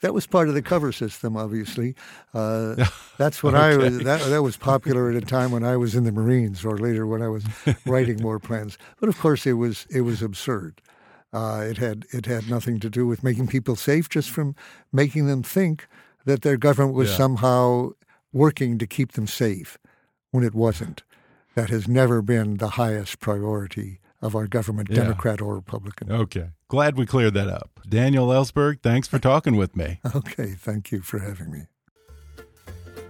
that 0.00 0.12
was 0.12 0.26
part 0.26 0.48
of 0.48 0.54
the 0.54 0.60
cover 0.60 0.90
system, 0.90 1.36
obviously. 1.36 1.94
Uh, 2.34 2.84
that's 3.16 3.42
when 3.42 3.54
okay. 3.54 3.64
I 3.64 3.76
was. 3.76 3.98
That, 4.00 4.20
that 4.28 4.42
was 4.42 4.56
popular 4.56 5.08
at 5.08 5.16
a 5.16 5.24
time 5.24 5.52
when 5.52 5.64
I 5.64 5.76
was 5.76 5.94
in 5.94 6.02
the 6.02 6.12
Marines, 6.12 6.64
or 6.64 6.76
later 6.76 7.06
when 7.06 7.22
I 7.22 7.28
was 7.28 7.44
writing 7.86 8.20
more 8.20 8.40
plans. 8.40 8.76
But 9.00 9.08
of 9.08 9.18
course, 9.18 9.46
it 9.46 9.54
was 9.54 9.86
it 9.88 10.00
was 10.00 10.20
absurd. 10.20 10.82
Uh, 11.32 11.64
it 11.64 11.78
had 11.78 12.06
it 12.10 12.26
had 12.26 12.50
nothing 12.50 12.80
to 12.80 12.90
do 12.90 13.06
with 13.06 13.22
making 13.22 13.46
people 13.46 13.76
safe, 13.76 14.08
just 14.08 14.30
from 14.30 14.56
making 14.92 15.26
them 15.26 15.42
think 15.42 15.86
that 16.28 16.42
their 16.42 16.58
government 16.58 16.94
was 16.94 17.08
yeah. 17.10 17.16
somehow 17.16 17.90
working 18.34 18.76
to 18.78 18.86
keep 18.86 19.12
them 19.12 19.26
safe 19.26 19.78
when 20.30 20.44
it 20.44 20.54
wasn't. 20.54 21.02
That 21.54 21.70
has 21.70 21.88
never 21.88 22.20
been 22.20 22.58
the 22.58 22.70
highest 22.70 23.18
priority 23.18 23.98
of 24.20 24.36
our 24.36 24.46
government, 24.46 24.90
Yeah. 24.90 24.96
Democrat 25.04 25.40
or 25.40 25.54
Republican. 25.54 26.12
Okay. 26.12 26.50
Glad 26.68 26.98
we 26.98 27.06
cleared 27.06 27.32
that 27.32 27.48
up. 27.48 27.80
Daniel 27.88 28.28
Ellsberg, 28.28 28.82
thanks 28.82 29.08
for 29.08 29.18
talking 29.18 29.56
with 29.56 29.74
me. 29.74 30.00
Okay, 30.14 30.50
thank 30.50 30.92
you 30.92 31.00
for 31.00 31.18
having 31.18 31.50
me. 31.50 31.62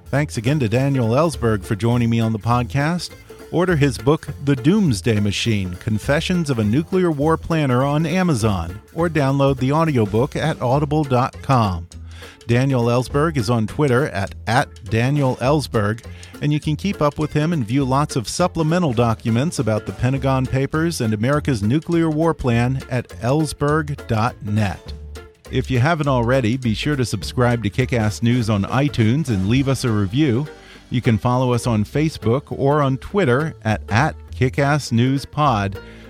Thanks 0.07 0.37
again 0.37 0.61
to 0.61 0.69
Daniel 0.69 1.09
Ellsberg 1.09 1.65
for 1.65 1.75
joining 1.75 2.09
me 2.09 2.21
on 2.21 2.33
the 2.33 2.39
podcast. 2.39 3.11
Order 3.51 3.75
his 3.75 3.99
book, 3.99 4.29
The 4.45 4.55
Doomsday 4.55 5.19
Machine 5.19 5.75
Confessions 5.75 6.51
of 6.51 6.61
a 6.61 6.65
Nuclear 6.65 7.11
War 7.11 7.37
Planner, 7.37 7.83
on 7.83 8.07
Amazon, 8.07 8.81
or 8.95 9.09
download 9.09 9.59
the 9.59 9.73
audiobook 9.73 10.37
at 10.37 10.61
audible.com. 10.63 11.89
Daniel 12.47 12.85
Ellsberg 12.85 13.37
is 13.37 13.51
on 13.51 13.67
Twitter 13.67 14.09
at, 14.09 14.35
at 14.47 14.85
Daniel 14.85 15.37
Ellsberg, 15.37 16.05
and 16.41 16.53
you 16.53 16.61
can 16.61 16.77
keep 16.77 17.03
up 17.03 17.19
with 17.19 17.33
him 17.33 17.53
and 17.53 17.65
view 17.65 17.85
lots 17.85 18.17
of 18.17 18.29
supplemental 18.29 18.93
documents 18.93 19.59
about 19.59 19.87
the 19.87 19.93
Pentagon 19.93 20.47
Papers 20.47 21.01
and 21.01 21.13
America's 21.13 21.63
nuclear 21.63 22.09
war 22.11 22.35
plan 22.35 22.83
at 22.91 23.09
ellsberg.net. 23.21 24.93
If 25.51 25.71
you 25.71 25.79
haven't 25.79 26.09
already, 26.09 26.57
be 26.57 26.75
sure 26.75 26.97
to 26.97 27.05
subscribe 27.05 27.63
to 27.63 27.71
Kickass 27.71 28.23
News 28.23 28.51
on 28.51 28.65
iTunes 28.65 29.29
and 29.29 29.49
leave 29.49 29.69
us 29.69 29.85
a 29.85 29.91
review. 29.91 30.47
You 30.91 31.01
can 31.01 31.19
follow 31.19 31.53
us 31.53 31.67
on 31.67 31.85
Facebook 31.85 32.45
or 32.51 32.83
on 32.83 32.99
Twitter 32.99 33.55
at, 33.63 33.83
at 33.91 34.15
KickassNewsPod. 34.33 35.81